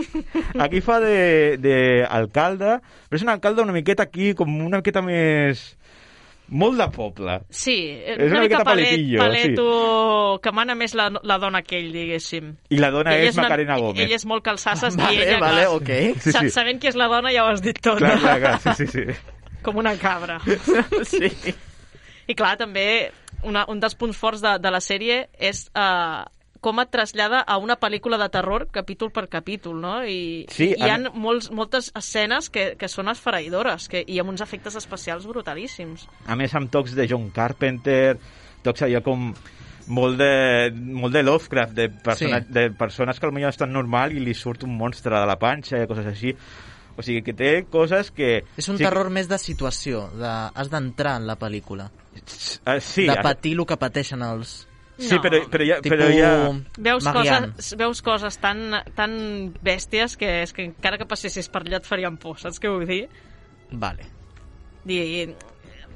aquí 0.60 0.80
fa 0.84 1.00
de, 1.00 1.56
de 1.58 2.04
alcalde, 2.08 2.76
però 3.08 3.16
és 3.18 3.24
un 3.24 3.32
alcalde 3.32 3.62
una 3.64 3.72
miqueta 3.72 4.04
aquí, 4.04 4.34
com 4.36 4.52
una 4.66 4.82
miqueta 4.84 5.00
més... 5.02 5.78
Molt 6.50 6.80
de 6.80 6.86
poble. 6.90 7.36
Sí, 7.54 7.76
És 8.02 8.16
una, 8.18 8.26
una 8.26 8.40
mica 8.42 8.60
palet, 8.66 8.88
paletillo, 8.90 9.20
paleto, 9.22 10.40
que 10.42 10.50
mana 10.52 10.74
més 10.74 10.96
la, 10.98 11.04
la 11.22 11.36
dona 11.38 11.60
que 11.62 11.78
ell, 11.78 11.92
diguéssim. 11.94 12.48
I 12.74 12.80
la 12.82 12.90
dona 12.90 13.14
Ell 13.14 13.28
és 13.28 13.36
una- 13.38 13.44
Macarena 13.46 13.76
Gómez. 13.78 14.02
Ell 14.02 14.16
és 14.16 14.26
molt 14.26 14.42
calçasses 14.42 14.96
Vale, 14.98 15.14
i 15.14 15.22
ella, 15.22 15.38
vale, 15.38 15.62
clar, 15.68 15.76
ok. 15.76 16.20
Sí, 16.24 16.32
sí. 16.34 16.50
sabent 16.50 16.80
qui 16.82 16.90
és 16.90 16.98
la 16.98 17.06
dona 17.12 17.30
ja 17.30 17.44
ho 17.46 17.52
has 17.52 17.62
dit 17.62 17.78
tot. 17.78 17.98
Clar, 18.02 18.16
clar, 18.18 18.38
clar, 18.42 18.58
sí, 18.64 18.74
sí, 18.82 18.86
sí. 18.90 19.20
Com 19.62 19.78
una 19.78 19.94
cabra. 20.00 20.40
sí. 21.12 21.30
I 22.26 22.34
clar, 22.34 22.56
també 22.58 23.12
una, 23.46 23.64
un 23.70 23.78
dels 23.80 23.94
punts 23.94 24.18
forts 24.18 24.42
de, 24.42 24.56
de 24.58 24.70
la 24.74 24.80
sèrie 24.82 25.28
és 25.38 25.68
uh, 25.74 26.26
com 26.60 26.80
et 26.82 26.90
trasllada 26.92 27.40
a 27.40 27.56
una 27.58 27.78
pel·lícula 27.80 28.18
de 28.20 28.28
terror 28.28 28.66
capítol 28.70 29.10
per 29.12 29.28
capítol, 29.32 29.78
no? 29.80 29.94
I 30.04 30.46
Sí, 30.52 30.74
hi 30.76 30.88
ha 30.90 30.96
a- 30.98 31.12
molts, 31.14 31.50
moltes 31.50 31.90
escenes 31.96 32.50
que, 32.52 32.74
que 32.76 32.88
són 32.88 33.08
esfereïdores 33.08 33.88
que, 33.88 34.04
i 34.06 34.18
amb 34.20 34.30
uns 34.34 34.42
efectes 34.44 34.76
especials 34.76 35.24
brutalíssims. 35.26 36.06
A 36.26 36.36
més, 36.36 36.54
amb 36.54 36.70
tocs 36.70 36.92
de 36.94 37.08
John 37.08 37.30
Carpenter, 37.30 38.18
tocs 38.62 38.82
allò 38.84 39.00
com 39.02 39.30
molt 39.90 40.18
de, 40.20 40.70
molt 40.76 41.16
de 41.16 41.22
Lovecraft, 41.24 41.72
de, 41.74 41.88
persona, 41.88 42.42
Sí. 42.44 42.52
de 42.52 42.70
persones 42.70 43.18
que 43.18 43.26
potser 43.26 43.48
estan 43.48 43.72
normal 43.72 44.12
i 44.12 44.20
li 44.20 44.34
surt 44.34 44.62
un 44.68 44.76
monstre 44.76 45.16
de 45.18 45.26
la 45.26 45.38
panxa 45.40 45.80
i 45.82 45.88
coses 45.88 46.06
així. 46.06 46.36
O 46.96 47.02
sigui, 47.02 47.22
que 47.24 47.32
té 47.32 47.64
coses 47.70 48.10
que... 48.12 48.42
És 48.60 48.68
un 48.68 48.76
sí, 48.76 48.84
terror 48.84 49.08
més 49.10 49.26
de 49.30 49.38
situació, 49.40 50.10
de... 50.12 50.28
has 50.54 50.68
d'entrar 50.68 51.16
en 51.16 51.26
la 51.26 51.38
pel·lícula. 51.40 51.88
Uh, 52.66 52.76
sí, 52.82 53.06
de 53.08 53.16
patir 53.24 53.54
el 53.56 53.64
que 53.66 53.78
pateixen 53.80 54.20
els... 54.26 54.66
sí 55.00 55.16
No. 55.16 55.22
però, 55.24 55.42
però, 55.50 55.66
ja, 55.66 55.80
Tipus... 55.80 55.96
però 55.96 56.08
ja... 56.12 56.30
Veus 56.78 57.04
Marian. 57.08 57.50
coses, 57.50 57.74
veus 57.80 58.02
coses 58.04 58.38
tan, 58.42 58.62
tan 58.96 59.12
bèsties 59.64 60.16
que 60.20 60.42
és 60.44 60.52
que 60.56 60.68
encara 60.70 61.00
que 61.00 61.08
passessis 61.08 61.48
per 61.48 61.64
allà 61.64 61.80
et 61.80 61.88
farien 61.88 62.18
por, 62.20 62.38
saps 62.40 62.60
què 62.60 62.70
vull 62.72 62.86
dir? 62.88 63.06
Vale. 63.70 64.06
Dir, 64.84 65.34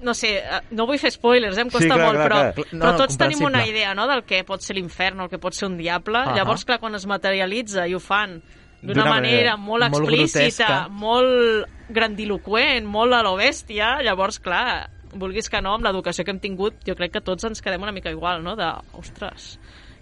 no 0.04 0.12
sé, 0.14 0.36
eh, 0.38 0.60
no 0.76 0.86
vull 0.88 1.00
fer 1.00 1.10
spoilers, 1.14 1.56
eh, 1.56 1.64
em 1.64 1.70
Sí, 1.70 1.78
costa 1.78 1.94
clar, 1.94 2.06
molt, 2.06 2.18
clar, 2.18 2.26
però, 2.26 2.40
clar. 2.54 2.66
No, 2.72 2.80
però 2.80 2.92
no, 2.92 2.98
tots 3.00 3.16
tenim 3.20 3.44
una 3.46 3.64
idea 3.66 3.94
no, 3.96 4.06
del 4.10 4.24
que 4.28 4.42
pot 4.46 4.62
ser 4.62 4.76
l'infern 4.76 5.20
o 5.20 5.28
el 5.28 5.32
que 5.32 5.40
pot 5.40 5.56
ser 5.56 5.68
un 5.70 5.78
diable. 5.80 6.20
Ahà. 6.20 6.36
Llavors, 6.38 6.66
clar, 6.68 6.80
quan 6.82 6.94
es 6.98 7.06
materialitza 7.10 7.86
i 7.88 7.96
ho 7.96 8.02
fan 8.02 8.40
d'una 8.84 9.06
manera, 9.06 9.54
manera 9.54 9.56
molt 9.56 9.88
molt 9.88 10.04
explícita, 10.04 10.66
grotesca. 10.66 10.88
molt 10.88 11.88
grandiloquent, 11.88 12.86
molt 12.86 13.16
a 13.16 13.22
lo 13.24 13.34
bèstia, 13.40 13.96
llavors, 14.04 14.38
clar, 14.44 14.90
vulguis 15.20 15.50
que 15.50 15.60
no, 15.64 15.74
amb 15.78 15.86
l'educació 15.86 16.24
que 16.24 16.34
hem 16.34 16.40
tingut, 16.42 16.80
jo 16.86 16.96
crec 16.98 17.16
que 17.16 17.24
tots 17.24 17.46
ens 17.48 17.62
quedem 17.64 17.82
una 17.82 17.94
mica 17.94 18.12
igual, 18.12 18.42
no? 18.44 18.56
De, 18.58 18.70
ostres, 19.00 19.54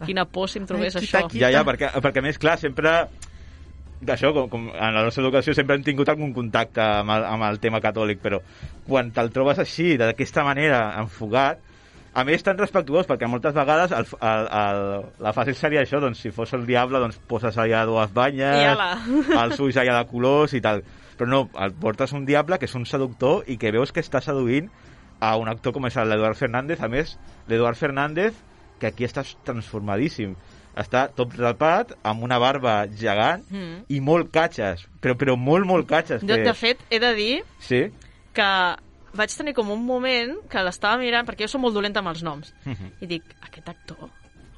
quina 0.06 0.24
por 0.28 0.50
si 0.50 0.60
em 0.62 0.68
trobés 0.68 0.96
Ai, 0.96 1.04
això. 1.04 1.26
quita, 1.28 1.46
Ja, 1.46 1.52
ja, 1.58 1.66
perquè, 1.66 1.92
perquè 2.02 2.22
a 2.22 2.26
més, 2.26 2.40
clar, 2.42 2.58
sempre 2.60 2.94
això, 4.10 4.32
com, 4.34 4.48
com 4.50 4.70
en 4.72 4.94
la 4.96 5.04
nostra 5.04 5.22
educació 5.22 5.54
sempre 5.54 5.76
hem 5.78 5.84
tingut 5.86 6.08
algun 6.10 6.32
contacte 6.34 6.82
amb 6.82 7.14
el, 7.14 7.26
amb 7.28 7.46
el 7.50 7.60
tema 7.62 7.80
catòlic, 7.84 8.22
però 8.22 8.40
quan 8.86 9.12
te'l 9.14 9.30
trobes 9.34 9.60
així, 9.62 9.94
d'aquesta 10.00 10.44
manera, 10.46 10.88
enfogat, 11.02 11.62
a 12.12 12.24
més 12.28 12.42
tan 12.44 12.58
respectuós, 12.58 13.06
perquè 13.08 13.28
moltes 13.30 13.54
vegades 13.56 13.92
el, 13.96 14.08
el, 14.20 14.48
el, 14.58 14.82
la 15.24 15.32
fàcil 15.32 15.56
seria 15.56 15.84
això, 15.84 16.00
doncs 16.02 16.20
si 16.20 16.32
fos 16.34 16.52
el 16.58 16.66
diable, 16.68 17.00
doncs 17.00 17.20
poses 17.28 17.56
allà 17.56 17.86
dues 17.88 18.12
banyes, 18.12 18.58
I 18.60 18.66
ala. 18.74 18.90
els 19.44 19.62
ulls 19.64 19.78
allà 19.80 19.96
de 20.00 20.10
colors 20.10 20.52
i 20.58 20.60
tal. 20.64 20.82
Però 21.16 21.28
no, 21.28 21.42
el 21.62 21.72
portes 21.80 22.12
un 22.16 22.26
diable 22.28 22.58
que 22.58 22.68
és 22.68 22.76
un 22.76 22.84
seductor 22.88 23.48
i 23.48 23.56
que 23.60 23.72
veus 23.72 23.94
que 23.94 24.04
està 24.04 24.20
seduint 24.24 24.68
a 25.22 25.36
un 25.38 25.46
actor 25.48 25.72
com 25.76 25.86
és 25.86 25.94
l'Eduard 26.02 26.34
Fernández. 26.38 26.80
A 26.82 26.88
més, 26.90 27.14
l'Eduard 27.46 27.78
Fernández, 27.78 28.34
que 28.82 28.88
aquí 28.90 29.06
està 29.06 29.22
transformadíssim. 29.46 30.34
Està 30.74 31.04
tot 31.14 31.34
rapat, 31.36 31.92
amb 32.02 32.24
una 32.24 32.38
barba 32.40 32.86
gegant 32.88 33.44
Mm. 33.50 33.84
i 33.92 34.00
molt 34.00 34.30
catxes, 34.32 34.86
però, 35.00 35.14
però 35.20 35.36
molt, 35.36 35.66
molt 35.68 35.86
catxes. 35.86 36.22
Jo, 36.24 36.34
que... 36.34 36.42
de 36.48 36.54
fet, 36.54 36.80
he 36.90 36.98
de 36.98 37.12
dir 37.14 37.44
Sí? 37.60 37.84
que 38.32 38.48
vaig 39.14 39.34
tenir 39.36 39.52
com 39.54 39.68
un 39.70 39.84
moment 39.84 40.38
que 40.48 40.62
l'estava 40.64 40.96
mirant, 40.98 41.26
perquè 41.28 41.44
jo 41.44 41.48
som 41.52 41.60
molt 41.60 41.74
dolenta 41.76 42.00
amb 42.00 42.08
els 42.08 42.22
noms, 42.24 42.54
i 43.00 43.06
dic, 43.06 43.22
aquest 43.44 43.68
actor 43.68 44.08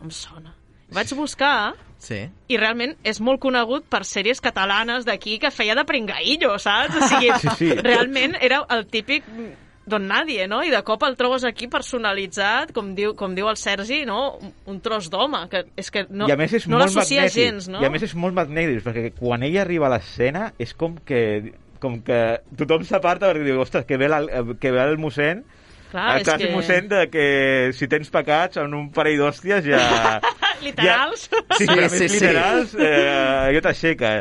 em 0.01 0.11
sona. 0.15 0.55
Vaig 0.95 1.11
buscar 1.17 1.75
Sí. 1.99 2.21
i 2.49 2.57
realment 2.61 2.95
és 3.03 3.19
molt 3.21 3.41
conegut 3.41 3.85
per 3.91 4.05
sèries 4.05 4.41
catalanes 4.41 5.05
d'aquí 5.05 5.39
que 5.41 5.51
feia 5.51 5.75
de 5.75 5.85
pringaillo, 5.85 6.57
saps? 6.59 6.95
O 6.95 7.09
sigui, 7.09 7.33
Sí, 7.41 7.49
sí. 7.59 7.71
realment 7.75 8.37
era 8.41 8.63
el 8.71 8.87
típic 8.87 9.25
don 9.87 10.07
nadie, 10.09 10.47
no? 10.49 10.63
I 10.65 10.71
de 10.73 10.81
cop 10.87 11.03
el 11.05 11.17
trobes 11.17 11.45
aquí 11.45 11.67
personalitzat, 11.69 12.71
com 12.73 12.95
diu, 12.97 13.15
com 13.19 13.35
diu 13.37 13.49
el 13.51 13.57
Sergi, 13.61 14.05
no? 14.09 14.39
Un, 14.71 14.79
tros 14.85 15.11
d'home, 15.13 15.43
que 15.53 15.65
és 15.77 15.91
que 15.93 16.07
no, 16.09 16.29
I 16.29 16.33
a 16.33 16.39
més 16.41 16.55
és 16.57 16.67
no 16.69 16.79
l'associa 16.81 17.27
magnètic. 17.27 17.43
gens, 17.53 17.69
no? 17.69 17.83
I 17.83 17.89
a 17.89 17.91
més 17.93 18.03
és 18.07 18.15
molt 18.17 18.35
magnètic, 18.37 18.81
perquè 18.87 19.11
quan 19.19 19.43
ella 19.45 19.61
arriba 19.67 19.91
a 19.91 19.95
l'escena 19.97 20.53
és 20.59 20.73
com 20.75 20.97
que 21.05 21.53
com 21.85 21.99
que 22.01 22.17
tothom 22.57 22.81
s'aparta 22.89 23.29
perquè 23.29 23.45
diu, 23.45 23.59
ostres, 23.61 23.85
que 23.85 23.99
ve, 24.01 24.09
la, 24.09 24.23
que 24.61 24.71
ve 24.73 24.81
el 24.89 24.97
mossèn, 24.97 25.43
Clar, 25.91 26.15
el 26.15 26.23
és 26.23 26.29
clàssic 26.31 26.47
que- 26.49 26.55
mossèn 26.57 26.89
de 26.89 27.03
que 27.13 27.27
si 27.77 27.87
tens 27.93 28.09
pecats 28.11 28.57
en 28.63 28.73
un 28.73 28.89
parell 28.95 29.19
d'hòsties 29.21 29.67
ja... 29.69 29.83
Literals. 30.65 31.29
Ja, 31.29 31.43
sí, 31.59 31.67
Sí, 31.67 31.67
sí, 31.69 31.89
sí, 31.91 32.09
sí, 32.09 32.15
literals, 32.15 32.73
eh, 32.81 33.51
allò 33.51 33.61
t'aixeca. 33.67 34.15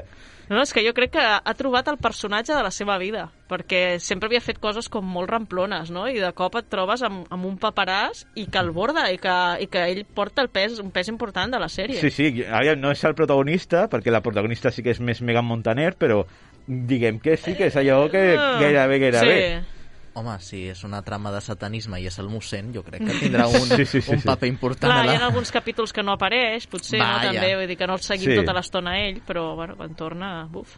No, 0.50 0.60
és 0.62 0.74
que 0.76 0.84
jo 0.86 0.91
crec 0.94 1.14
que 1.16 1.24
ha 1.24 1.54
trobat 1.56 1.88
el 1.88 1.98
personatge 2.02 2.52
de 2.54 2.64
la 2.66 2.72
seva 2.72 2.98
vida, 3.00 3.30
perquè 3.50 4.00
sempre 4.04 4.28
havia 4.28 4.41
fet 4.44 4.60
coses 4.60 4.89
com 4.91 5.06
molt 5.08 5.30
ramplones, 5.32 5.91
no? 5.94 6.04
I 6.12 6.20
de 6.20 6.32
cop 6.36 6.58
et 6.60 6.68
trobes 6.70 7.04
amb, 7.06 7.24
amb 7.32 7.48
un 7.48 7.56
paperàs 7.62 8.26
i 8.36 8.48
que 8.52 8.60
el 8.60 8.74
borda, 8.76 9.06
i 9.14 9.18
que, 9.24 9.36
i 9.64 9.70
que 9.72 9.86
ell 9.94 10.04
porta 10.06 10.44
el 10.44 10.50
pes, 10.54 10.80
un 10.84 10.91
pes 10.91 11.08
important 11.08 11.54
de 11.54 11.62
la 11.64 11.70
sèrie. 11.72 12.02
Sí, 12.02 12.12
sí, 12.12 12.44
ara 12.44 12.76
no 12.76 12.91
és 12.91 13.04
el 13.08 13.16
protagonista, 13.16 13.86
perquè 13.91 14.12
la 14.12 14.22
protagonista 14.26 14.72
sí 14.72 14.84
que 14.84 14.91
és 14.91 15.00
més 15.00 15.22
Megan 15.24 15.48
Montaner, 15.48 15.94
però 15.96 16.26
diguem 16.68 17.20
que 17.24 17.38
sí 17.38 17.56
que 17.56 17.68
és 17.72 17.76
allò 17.80 18.06
que 18.12 18.36
Ah, 18.38 18.58
gairebé, 18.60 19.00
gairebé. 19.00 19.39
Sí. 19.39 19.83
Home, 20.16 20.36
si 20.45 20.68
és 20.70 20.84
una 20.86 21.01
trama 21.01 21.32
de 21.34 21.39
satanisme 21.41 21.97
i 21.99 22.05
és 22.05 22.20
el 22.22 22.28
mossèn, 22.30 22.68
jo 22.76 22.84
crec 22.86 23.01
que 23.01 23.16
tindrà 23.18 23.47
un, 23.49 23.64
Sí, 23.78 23.86
sí, 23.89 24.01
sí, 24.01 24.11
un 24.14 24.22
paper 24.22 24.47
important 24.51 24.91
Clar, 24.91 24.99
a 24.99 25.05
hi 25.07 25.07
la... 25.16 25.24
ha 25.24 25.30
alguns 25.32 25.49
capítols 25.51 25.91
que 25.93 26.03
no 26.05 26.14
apareix, 26.14 26.68
potser, 26.70 26.99
no, 26.99 27.05
Vaja. 27.07 27.32
també, 27.32 27.55
vull 27.57 27.68
dir 27.72 27.78
que 27.80 27.88
no 27.89 27.95
el 27.97 28.03
seguim 28.05 28.30
Sí. 28.30 28.36
tota 28.38 28.53
l'estona 28.53 28.93
ell, 29.07 29.22
però, 29.26 29.55
bueno, 29.57 29.76
quan 29.80 29.95
torna, 29.97 30.30
buf. 30.51 30.76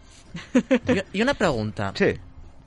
I, 0.88 1.02
I 1.20 1.22
una 1.26 1.34
pregunta. 1.36 1.92
Sí. 2.00 2.14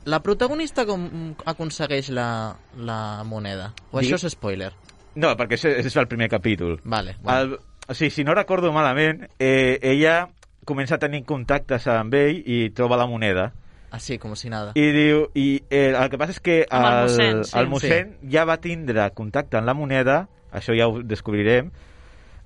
La 0.09 0.21
protagonista 0.25 0.85
com 0.89 1.35
aconsegueix 1.45 2.11
la, 2.17 2.55
la 2.77 3.01
moneda? 3.25 3.73
O 3.91 3.99
Digui- 4.01 4.13
això 4.13 4.21
és 4.29 4.33
spoiler? 4.37 4.71
No, 5.19 5.33
perquè 5.37 5.57
és, 5.59 5.65
és 5.89 5.97
el 5.97 6.07
primer 6.09 6.29
capítol. 6.31 6.79
Vale, 6.85 7.17
bueno. 7.23 7.39
El, 7.41 7.59
o 7.89 7.95
sigui, 7.97 8.11
si 8.15 8.25
no 8.25 8.35
recordo 8.37 8.71
malament, 8.73 9.25
eh, 9.39 9.79
ella 9.83 10.29
comença 10.69 10.97
a 10.97 11.01
tenir 11.03 11.25
contactes 11.25 11.87
amb 11.89 12.13
ell 12.15 12.43
i 12.45 12.69
troba 12.77 12.97
la 13.01 13.07
moneda. 13.09 13.49
Així, 13.91 14.19
com 14.21 14.35
si 14.37 14.51
nada. 14.53 14.73
I 14.77 14.87
diu... 14.93 15.23
I 15.35 15.63
eh, 15.71 15.95
el 15.97 16.11
que 16.13 16.19
passa 16.21 16.35
és 16.37 16.41
que 16.45 16.59
el 16.69 16.85
el, 16.85 16.99
mossèn, 17.07 17.45
sí. 17.49 17.55
el 17.59 17.69
mossèn 17.73 18.11
ja 18.31 18.45
va 18.45 18.59
tindre 18.61 19.07
contacte 19.17 19.57
amb 19.57 19.67
la 19.71 19.75
moneda, 19.75 20.27
això 20.53 20.77
ja 20.77 20.89
ho 20.91 21.01
descobrirem, 21.03 21.71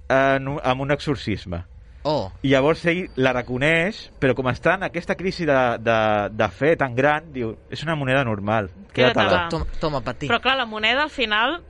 en, 0.08 0.48
un- 0.48 0.60
amb 0.62 0.80
un 0.86 0.90
exorcisme. 0.94 1.64
Oh, 2.04 2.32
I 2.42 2.50
llavors 2.50 2.80
ell 2.90 3.04
la 3.22 3.30
reconeix, 3.34 4.08
però 4.18 4.34
com 4.34 4.48
està 4.50 4.74
en 4.74 4.82
aquesta 4.88 5.14
crisi 5.14 5.44
de, 5.46 5.58
de, 5.78 5.98
de 6.34 6.48
fe 6.50 6.72
tan 6.78 6.96
gran, 6.98 7.28
diu, 7.34 7.52
és 7.70 7.82
una 7.86 7.94
moneda 7.94 8.24
normal. 8.26 8.70
Queda't 8.92 9.14
Queda't-la. 9.14 9.42
allà. 9.44 9.50
toma, 9.50 9.66
toma 9.80 10.00
per 10.02 10.16
ti. 10.18 10.30
Però 10.30 10.40
clar, 10.42 10.56
la 10.58 10.66
moneda 10.66 11.04
al 11.06 11.10
final 11.14 11.60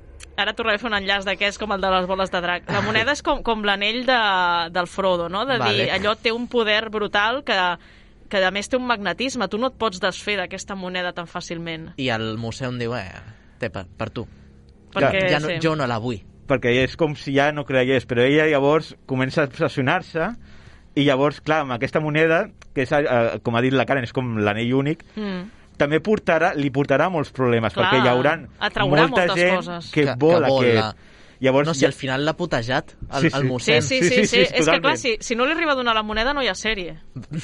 ara 0.40 0.54
tornaré 0.56 0.78
a 0.78 0.80
fer 0.80 0.88
un 0.88 0.96
enllaç 0.96 1.26
d'aquest 1.28 1.60
com 1.60 1.74
el 1.76 1.82
de 1.84 1.90
les 1.92 2.06
boles 2.08 2.32
de 2.32 2.40
drac. 2.40 2.64
La 2.72 2.80
moneda 2.80 3.12
és 3.12 3.20
com, 3.22 3.42
com 3.44 3.60
l'anell 3.68 4.06
de, 4.08 4.20
del 4.72 4.88
Frodo, 4.88 5.28
no? 5.28 5.44
De 5.44 5.58
Vale. 5.60 5.74
dir, 5.84 5.90
allò 5.92 6.14
té 6.16 6.32
un 6.32 6.46
poder 6.48 6.88
brutal 6.88 7.42
que, 7.44 7.58
que 8.32 8.40
a 8.44 8.50
més 8.54 8.68
té 8.72 8.78
un 8.80 8.86
magnetisme. 8.88 9.44
Tu 9.52 9.58
no 9.60 9.68
et 9.68 9.74
pots 9.78 10.00
desfer 10.00 10.38
d'aquesta 10.40 10.74
moneda 10.78 11.12
tan 11.12 11.28
fàcilment. 11.28 11.90
I 12.00 12.08
el 12.14 12.38
mossèn 12.40 12.78
diu, 12.80 12.94
eh, 12.96 13.10
té 13.60 13.68
per, 13.68 13.84
per 13.98 14.08
tu. 14.10 14.24
Perquè, 14.92 15.26
ja 15.30 15.38
no, 15.40 15.48
sí. 15.52 15.58
Jo 15.62 15.74
no 15.76 15.86
la 15.88 15.98
vull. 16.00 16.22
perquè 16.48 16.72
és 16.82 16.96
com 17.00 17.14
si 17.16 17.32
ja 17.32 17.50
no 17.52 17.62
cregués, 17.64 18.04
però 18.04 18.20
ella 18.26 18.44
llavors 18.50 18.94
comença 19.06 19.42
a 19.42 19.46
obsessionar-se 19.46 20.26
i 20.96 21.04
llavors, 21.06 21.40
clar, 21.40 21.60
amb 21.62 21.72
aquesta 21.72 22.00
moneda, 22.00 22.50
que 22.74 22.82
és, 22.82 22.92
eh, 22.92 23.38
com 23.42 23.56
ha 23.56 23.62
dit 23.64 23.72
la 23.72 23.86
Karen, 23.88 24.04
és 24.04 24.12
com 24.12 24.36
l'anell 24.36 24.74
únic, 24.74 25.04
Mm. 25.16 25.46
també 25.78 26.00
portarà, 26.02 26.52
li 26.54 26.68
portarà 26.70 27.08
molts 27.10 27.30
problemes, 27.32 27.72
Clar, 27.72 27.86
perquè 27.86 28.02
hi 28.04 28.08
haurà 28.08 28.34
molta 28.84 28.84
moltes 29.08 29.34
gent 29.34 29.56
coses. 29.56 29.90
que, 29.92 30.04
Que- 30.04 30.14
vol 30.18 30.42
que 30.44 30.50
vol 30.50 30.60
aquest. 30.66 30.96
La- 31.42 31.46
Llavors, 31.48 31.66
No, 31.66 31.74
si 31.74 31.84
al 31.84 31.92
final 31.92 32.24
l'ha 32.24 32.36
putejat, 32.36 32.92
el, 33.12 33.20
Sí, 33.22 33.30
sí. 33.30 33.36
el 33.36 33.42
Sí, 33.42 33.48
mossèn. 33.48 33.80
sí, 33.82 33.98
Sí, 33.98 34.02
sí, 34.02 34.08
sí, 34.08 34.26
sí, 34.26 34.26
sí, 34.46 34.54
És 34.54 34.68
que, 34.68 34.80
clar, 34.80 34.96
si, 34.96 35.16
si 35.20 35.34
no 35.34 35.44
li 35.44 35.52
arriba 35.52 35.72
a 35.72 35.74
donar 35.74 35.94
la 35.94 36.02
moneda 36.04 36.32
no 36.32 36.40
hi 36.42 36.46
ha 36.48 36.54
sèrie. 36.54 36.96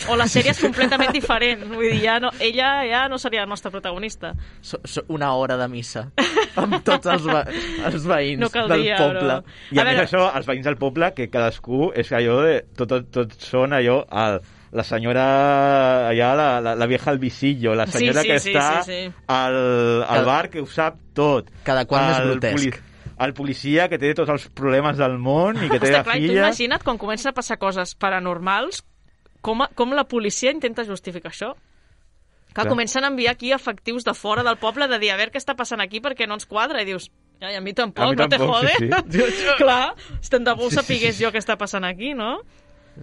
O 0.09 0.16
la 0.16 0.26
sèrie 0.26 0.51
és 0.53 0.61
completament 0.61 1.12
diferent. 1.12 1.64
Vull 1.72 1.90
dir, 1.90 2.01
ja 2.05 2.20
no, 2.20 2.30
ella 2.40 2.84
ja 2.88 3.09
no 3.09 3.18
seria 3.18 3.40
la 3.40 3.46
nostra 3.46 3.70
protagonista. 3.70 4.34
So, 4.61 4.78
so, 4.84 5.03
una 5.09 5.32
hora 5.34 5.57
de 5.57 5.66
missa 5.68 6.12
amb 6.57 6.82
tots 6.84 7.07
els, 7.07 7.24
ve 7.26 7.42
els 7.86 8.07
veïns 8.07 8.40
No 8.40 8.51
caldria, 8.51 8.96
del 8.96 9.16
poble. 9.18 9.20
però- 9.20 9.42
I 9.72 9.78
a, 9.78 9.82
A 9.82 9.84
més 9.84 9.94
veure- 9.96 10.07
això, 10.07 10.36
els 10.36 10.46
veïns 10.46 10.64
del 10.64 10.76
poble, 10.76 11.12
que 11.14 11.28
cadascú 11.28 11.90
és 11.94 12.12
allò 12.12 12.40
de... 12.44 12.64
Tot, 12.76 12.88
tot, 12.88 13.11
tot 13.11 13.32
són 13.40 13.72
allò... 13.72 14.05
El, 14.11 14.40
la 14.70 14.84
senyora 14.84 16.09
allà, 16.11 16.34
la, 16.36 16.61
la, 16.61 16.74
la 16.76 16.86
vieja 16.86 17.11
al 17.11 17.18
visillo, 17.18 17.74
la 17.74 17.86
Sí, 17.86 17.92
senyora 17.99 18.20
sí, 18.20 18.28
que 18.28 18.38
sí, 18.38 18.51
està 18.53 18.82
sí, 18.84 18.92
sí. 19.07 19.12
Al, 19.26 20.03
al 20.07 20.24
bar 20.26 20.51
que 20.51 20.61
ho 20.61 20.66
sap 20.66 20.99
tot. 21.14 21.49
Cada 21.64 21.86
qual 21.86 22.05
més 22.11 22.20
grotesc. 22.20 22.82
El 23.20 23.32
policia 23.34 23.88
que 23.88 23.98
té 23.98 24.12
tots 24.14 24.30
els 24.30 24.48
problemes 24.54 24.96
del 24.98 25.18
món 25.18 25.56
i 25.62 25.68
que 25.68 25.78
té 25.80 25.88
Està 25.90 25.98
la 25.98 26.04
clar, 26.06 26.16
i 26.18 26.26
tu 26.26 26.32
filla... 26.32 26.44
imagina't 26.46 26.84
quan 26.86 26.98
comencen 26.98 27.30
a 27.32 27.34
passar 27.36 27.58
coses 27.58 27.94
paranormals, 27.98 28.84
com, 29.42 29.62
a- 29.62 29.70
com 29.74 29.92
la 29.96 30.04
policia 30.08 30.52
intenta 30.54 30.84
justificar 30.84 31.32
això. 31.32 31.54
Que 32.48 32.62
Clar. 32.64 32.68
comencen 32.72 33.04
a 33.04 33.08
enviar 33.12 33.34
aquí 33.34 33.52
efectius 33.52 34.04
de 34.04 34.14
fora 34.14 34.42
del 34.42 34.56
poble 34.56 34.88
de 34.88 34.98
dir 34.98 35.10
a 35.12 35.16
veure 35.20 35.30
què 35.34 35.38
està 35.38 35.54
passant 35.54 35.80
aquí 35.84 36.00
perquè 36.00 36.26
no 36.26 36.34
ens 36.38 36.46
quadra. 36.48 36.80
I 36.82 36.86
dius, 36.88 37.10
ai, 37.40 37.54
a 37.54 37.60
mi 37.60 37.74
tampoc, 37.76 38.04
A 38.06 38.08
mi 38.10 38.16
no 38.16 38.28
te 38.28 38.38
tampoc, 38.38 38.64
jode. 38.64 38.72
sí, 39.12 39.44
Clar, 39.60 39.94
si 40.20 40.30
tant 40.32 40.44
de 40.48 40.54
bo 40.54 40.64
ho 40.66 40.70
Sí, 40.70 40.76
sí, 40.76 40.80
sapigués 40.80 41.16
sí. 41.18 41.24
jo 41.24 41.30
què 41.30 41.38
està 41.38 41.58
passant 41.60 41.84
aquí, 41.84 42.14
no? 42.14 42.38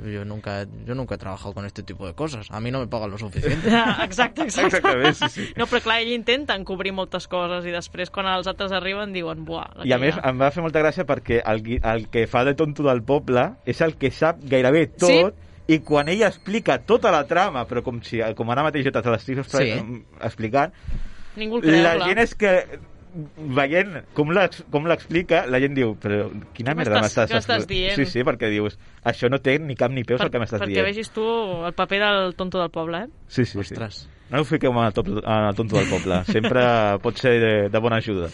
Yo 0.04 0.26
nunca, 0.26 0.66
yo 0.86 0.93
nunca 0.93 1.16
he 1.16 1.18
trabajado 1.18 1.54
con 1.54 1.66
este 1.66 1.82
tipo 1.84 2.06
de 2.06 2.14
cosas. 2.14 2.48
A 2.52 2.60
mí 2.60 2.70
no 2.72 2.80
me 2.80 2.88
pagan 2.88 3.12
lo 3.12 3.18
suficiente. 3.18 3.70
Exacte, 4.04 4.43
exacte. 4.43 4.78
Exactament, 4.78 5.16
sí, 5.16 5.30
sí. 5.30 5.54
No, 5.56 5.66
però 5.68 5.82
clar, 5.82 6.02
ell 6.04 6.12
intenta 6.14 6.56
encobrir 6.60 6.91
moltes 6.93 7.28
coses 7.32 7.66
i 7.66 7.72
després 7.72 8.12
quan 8.12 8.28
els 8.28 8.48
altres 8.52 8.74
arriben 8.76 9.14
diuen, 9.16 9.46
buah, 9.48 9.70
la 9.80 9.86
I 9.88 9.93
a 9.96 10.00
més 10.02 10.18
em 10.20 10.41
va 10.41 10.52
fer 10.52 10.64
molta 10.66 10.82
gràcia 10.84 11.06
perquè 11.08 11.39
el, 11.46 11.64
el 11.80 12.08
que 12.12 12.26
fa 12.28 12.43
de 12.43 12.54
tonto 12.60 12.84
del 12.84 13.02
poble 13.08 13.48
és 13.66 13.80
el 13.82 13.96
que 13.96 14.12
sap 14.12 14.43
gairebé 14.43 14.88
tot 14.98 15.10
Sí. 15.10 15.74
i 15.76 15.80
quan 15.80 16.10
ella 16.12 16.28
explica 16.28 16.78
tota 16.86 17.10
la 17.10 17.24
trama, 17.26 17.64
però 17.66 17.82
com, 17.82 18.02
si, 18.04 18.20
com 18.36 18.52
ara 18.54 18.68
mateix 18.68 18.86
jo 18.86 18.91
te 18.93 19.02
l'estic 19.10 19.39
expli- 19.41 19.80
Sí. 19.80 20.04
explicant, 20.22 20.74
Ningú 21.36 21.58
el 21.58 21.64
creu, 21.64 21.82
la 21.84 21.96
clar. 21.96 22.08
gent 22.10 22.20
és 22.20 22.36
que 22.36 22.52
veient 23.38 24.03
com 24.13 24.32
l'ex- 24.36 24.63
com 24.72 24.86
l'explica, 24.89 25.45
la 25.47 25.59
gent 25.63 25.76
diu, 25.78 25.93
però 25.99 26.30
quina 26.53 26.74
Què 26.74 26.78
merda 26.82 27.01
m'estàs- 27.01 27.30
què 27.32 27.38
expli-" 27.39 27.68
dient? 27.68 27.95
Sí, 27.95 28.05
sí, 28.05 28.24
perquè 28.28 28.49
dius, 28.51 28.78
això 29.03 29.30
no 29.30 29.39
té 29.39 29.57
ni 29.59 29.76
cap 29.76 29.91
ni 29.91 30.03
peus 30.03 30.22
el 30.22 30.30
que 30.32 30.39
m'estàs 30.39 30.59
perquè 30.61 30.74
dient. 30.74 30.86
vegis 30.86 31.09
tu 31.11 31.24
el 31.66 31.74
paper 31.74 31.99
del 32.01 32.36
tonto 32.36 32.59
del 32.59 32.70
poble, 32.72 33.05
eh? 33.05 33.07
Sí, 33.28 33.45
sí, 33.45 33.57
Ostres. 33.59 33.95
sí. 34.03 34.09
No 34.28 34.39
ho 34.41 34.43
fiqueu 34.43 34.72
en 34.74 34.86
el, 34.88 34.91
top, 34.91 35.07
en 35.07 35.43
el 35.47 35.53
tonto 35.55 35.78
del 35.78 35.88
poble. 35.88 36.24
Sempre 36.26 36.61
pot 37.03 37.16
ser 37.22 37.34
de, 37.39 37.70
de 37.70 37.80
bona 37.80 37.97
ajuda. 37.97 38.32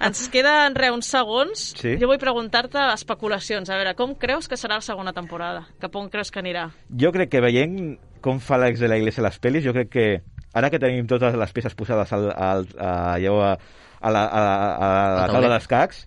Ens 0.00 0.30
queden 0.32 0.74
re 0.74 0.88
uns 0.90 1.10
segons. 1.12 1.74
Sí. 1.76 1.98
Jo 2.00 2.08
vull 2.08 2.16
preguntar-te 2.18 2.80
especulacions. 2.94 3.68
A 3.68 3.76
veure, 3.76 3.92
com 3.94 4.14
creus 4.16 4.48
que 4.48 4.56
serà 4.56 4.78
la 4.80 4.80
segona 4.80 5.12
temporada? 5.12 5.66
Cap 5.78 5.94
on 6.00 6.08
creus 6.08 6.30
que 6.32 6.40
anirà? 6.40 6.70
Jo 6.88 7.12
crec 7.12 7.28
que 7.34 7.42
veient 7.44 7.98
com 8.24 8.40
fa 8.40 8.56
l'ex 8.56 8.80
de 8.80 8.88
la 8.88 8.96
Iglesia 8.96 9.20
a 9.22 9.26
les 9.28 9.36
pel·lis, 9.38 9.62
jo 9.62 9.74
crec 9.76 9.90
que 9.92 10.06
ara 10.56 10.70
que 10.72 10.78
tenim 10.80 11.06
totes 11.06 11.36
les 11.36 11.52
peces 11.52 11.74
posades 11.76 12.10
al, 12.16 12.30
al, 12.32 12.64
a, 12.80 12.94
allò 13.18 13.36
a, 13.44 13.58
a 14.00 14.10
la, 14.10 14.24
a, 14.26 14.40
la- 14.40 14.74
a 14.76 14.88
la 15.16 15.24
Al 15.24 15.30
taula 15.32 15.48
d'escacs, 15.54 16.06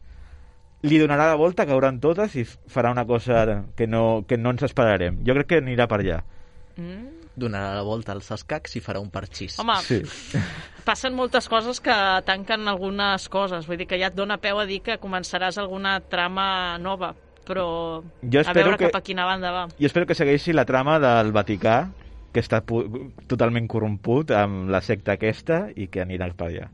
li 0.83 0.97
donarà 0.97 1.27
la 1.27 1.35
volta, 1.35 1.65
cauran 1.67 1.99
totes 1.99 2.35
i 2.39 2.45
farà 2.45 2.91
una 2.91 3.05
cosa 3.05 3.63
que 3.75 3.87
no, 3.87 4.23
que 4.27 4.37
no 4.37 4.51
ens 4.51 4.63
esperarem. 4.63 5.17
Jo 5.27 5.33
crec 5.35 5.47
que 5.47 5.57
anirà 5.61 5.87
per 5.87 5.99
allà. 5.99 6.21
Mm? 6.77 7.17
Donarà 7.39 7.73
la 7.75 7.83
volta 7.83 8.11
als 8.13 8.29
escacs 8.31 8.75
i 8.75 8.81
farà 8.83 8.99
un 8.99 9.09
parxís. 9.09 9.57
Home, 9.59 9.75
Sí. 9.83 10.01
passen 10.83 11.13
moltes 11.15 11.47
coses 11.47 11.79
que 11.79 11.93
tanquen 12.25 12.67
algunes 12.67 13.29
coses. 13.29 13.67
Vull 13.67 13.77
dir 13.77 13.87
que 13.87 13.99
ja 13.99 14.07
et 14.07 14.15
dona 14.15 14.37
peu 14.37 14.59
a 14.59 14.65
dir 14.65 14.81
que 14.81 14.99
començaràs 14.99 15.57
alguna 15.57 15.99
trama 16.01 16.77
nova. 16.79 17.13
Però 17.45 18.03
Jo 18.21 18.39
a 18.39 18.41
espero 18.41 18.65
veure 18.65 18.77
que- 18.77 18.85
cap 18.91 18.95
a 18.99 19.01
quina 19.03 19.25
banda 19.25 19.51
va. 19.51 19.67
Jo 19.79 19.85
espero 19.87 20.05
que 20.05 20.15
segueixi 20.15 20.53
la 20.53 20.65
trama 20.65 20.99
del 20.99 21.31
Vaticà, 21.31 21.89
que 22.31 22.39
està 22.41 22.61
totalment 23.27 23.67
corromput 23.67 24.31
amb 24.31 24.69
la 24.69 24.81
secta 24.81 25.13
aquesta 25.13 25.69
i 25.75 25.87
que 25.87 26.01
anirà 26.03 26.31
per 26.35 26.47
allà. 26.47 26.67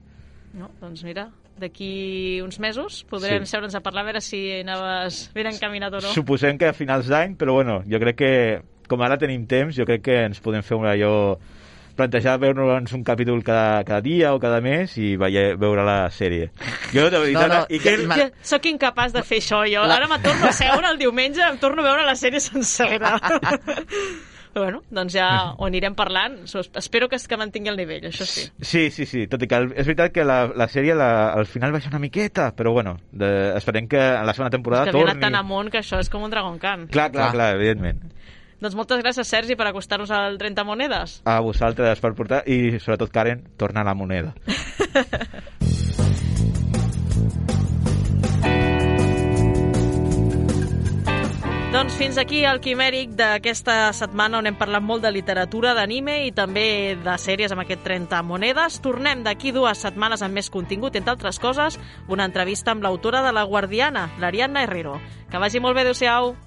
No? 0.56 0.70
Doncs 0.80 1.04
mira, 1.04 1.28
d'aquí 1.60 2.40
uns 2.44 2.60
mesos 2.64 3.02
podrem 3.10 3.44
Sí. 3.46 3.52
seure'ns 3.52 3.76
a 3.76 3.82
parlar 3.84 4.04
a 4.04 4.10
veure 4.12 4.22
si 4.22 4.40
anaves 4.62 5.30
ben 5.36 5.48
encaminat 5.52 5.94
o 5.94 6.00
no. 6.02 6.14
Suposem 6.16 6.58
que 6.58 6.70
a 6.70 6.74
finals 6.74 7.08
d'any, 7.12 7.36
però 7.36 7.54
bueno, 7.60 7.82
jo 7.90 8.00
crec 8.00 8.16
que 8.16 8.32
com 8.88 9.02
ara 9.02 9.18
tenim 9.18 9.46
temps, 9.48 9.76
jo 9.76 9.86
crec 9.86 10.02
que 10.06 10.18
ens 10.30 10.40
podem 10.40 10.64
fer 10.64 10.78
un 10.78 10.86
allò 10.88 11.38
plantejar 11.96 12.38
veure'ns 12.40 12.92
un 12.94 13.04
capítol 13.08 13.42
cada, 13.44 13.82
cada 13.88 14.02
dia 14.04 14.34
o 14.36 14.40
cada 14.40 14.60
mes 14.62 14.98
i 15.00 15.16
veure, 15.16 15.56
veure 15.56 15.84
la 15.88 16.10
sèrie. 16.12 16.50
Jo, 16.92 17.10
de 17.10 17.20
veritat... 17.20 17.48
No, 17.48 17.60
no, 17.62 17.66
i 17.70 17.80
que, 17.80 17.98
Ma- 18.04 18.18
Jo 18.20 18.26
sóc 18.44 18.66
incapaç 18.68 19.14
de 19.16 19.24
fer 19.24 19.40
això, 19.40 19.62
jo. 19.68 19.84
La- 19.88 19.96
Ara 19.96 20.08
me 20.12 20.20
torno 20.20 20.48
a 20.48 20.52
seure 20.52 20.90
el 20.92 20.98
diumenge, 21.00 21.40
em 21.42 21.58
torno 21.58 21.82
a 21.82 21.86
veure 21.88 22.04
la 22.06 22.16
sèrie 22.20 22.40
sencera. 22.44 23.16
Bueno, 24.56 24.82
doncs 24.90 25.14
ja 25.18 25.28
ho 25.60 25.68
anirem 25.68 25.96
parlant. 26.00 26.38
So, 26.48 26.64
Espero 26.80 27.10
que 27.12 27.18
es 27.20 27.28
que 27.28 27.38
mantingui 27.38 27.74
el 27.74 27.78
nivell, 27.80 28.08
això 28.08 28.24
sí. 28.30 28.48
Sí, 28.62 28.88
sí, 28.90 29.06
sí, 29.06 29.26
tot 29.28 29.44
i 29.44 29.50
que 29.52 29.60
el, 29.60 29.72
és 29.76 29.84
veritat 29.84 30.16
que 30.16 30.24
la, 30.24 30.46
la 30.56 30.70
sèrie 30.72 30.96
la, 30.96 31.10
al 31.36 31.48
final 31.50 31.76
baixa 31.76 31.92
una 31.92 32.00
miqueta, 32.00 32.50
però 32.56 32.72
bueno, 32.72 32.96
de, 33.12 33.30
esperem 33.60 33.90
que 33.92 34.00
en 34.00 34.26
la 34.26 34.34
segona 34.34 34.54
temporada 34.54 34.86
És 34.86 34.92
que 34.92 34.96
havia 34.96 35.12
torni... 35.12 35.20
anat 35.20 35.28
tan 35.28 35.40
amunt 35.42 35.74
que 35.74 35.84
això 35.84 36.00
és 36.00 36.10
com 36.10 36.24
un 36.24 36.32
Dragon 36.32 36.58
Khan. 36.62 36.88
Clar, 36.96 37.12
clar, 37.12 37.34
clar, 37.36 37.52
evidentment. 37.60 38.06
Doncs 38.64 38.78
moltes 38.80 39.02
gràcies, 39.04 39.28
Sergi, 39.28 39.58
per 39.60 39.68
acostar-nos 39.68 40.12
al 40.16 40.38
30 40.40 40.64
monedes. 40.64 41.18
A 41.28 41.42
vosaltres 41.44 42.00
per 42.02 42.14
portar, 42.16 42.40
i 42.48 42.80
sobretot, 42.80 43.12
Karen, 43.14 43.44
torna 43.60 43.84
a 43.84 43.90
la 43.90 43.94
moneda. 44.00 44.32
Doncs 51.76 51.98
fins 52.00 52.16
aquí 52.16 52.46
el 52.48 52.62
Quimèric 52.64 53.18
d'aquesta 53.20 53.90
setmana 53.92 54.38
on 54.40 54.48
hem 54.48 54.56
parlat 54.56 54.80
molt 54.80 55.04
de 55.04 55.10
literatura, 55.12 55.74
d'anime 55.76 56.22
i 56.24 56.32
també 56.32 56.96
de 57.04 57.18
sèries 57.20 57.52
amb 57.52 57.66
aquest 57.66 57.84
30 57.84 58.22
monedes. 58.24 58.80
Tornem 58.80 59.26
d'aquí 59.28 59.52
dues 59.52 59.84
setmanes 59.84 60.24
amb 60.24 60.40
més 60.40 60.48
contingut, 60.48 60.96
entre 60.96 61.18
altres 61.18 61.36
coses, 61.44 61.76
una 62.08 62.32
entrevista 62.32 62.72
amb 62.72 62.88
l'autora 62.88 63.26
de 63.28 63.36
La 63.36 63.44
Guardiana, 63.44 64.08
l'Ariadna 64.24 64.64
Herrero. 64.64 65.02
Que 65.28 65.44
vagi 65.44 65.60
molt 65.60 65.76
bé, 65.76 65.84
adeu-siau. 65.84 66.38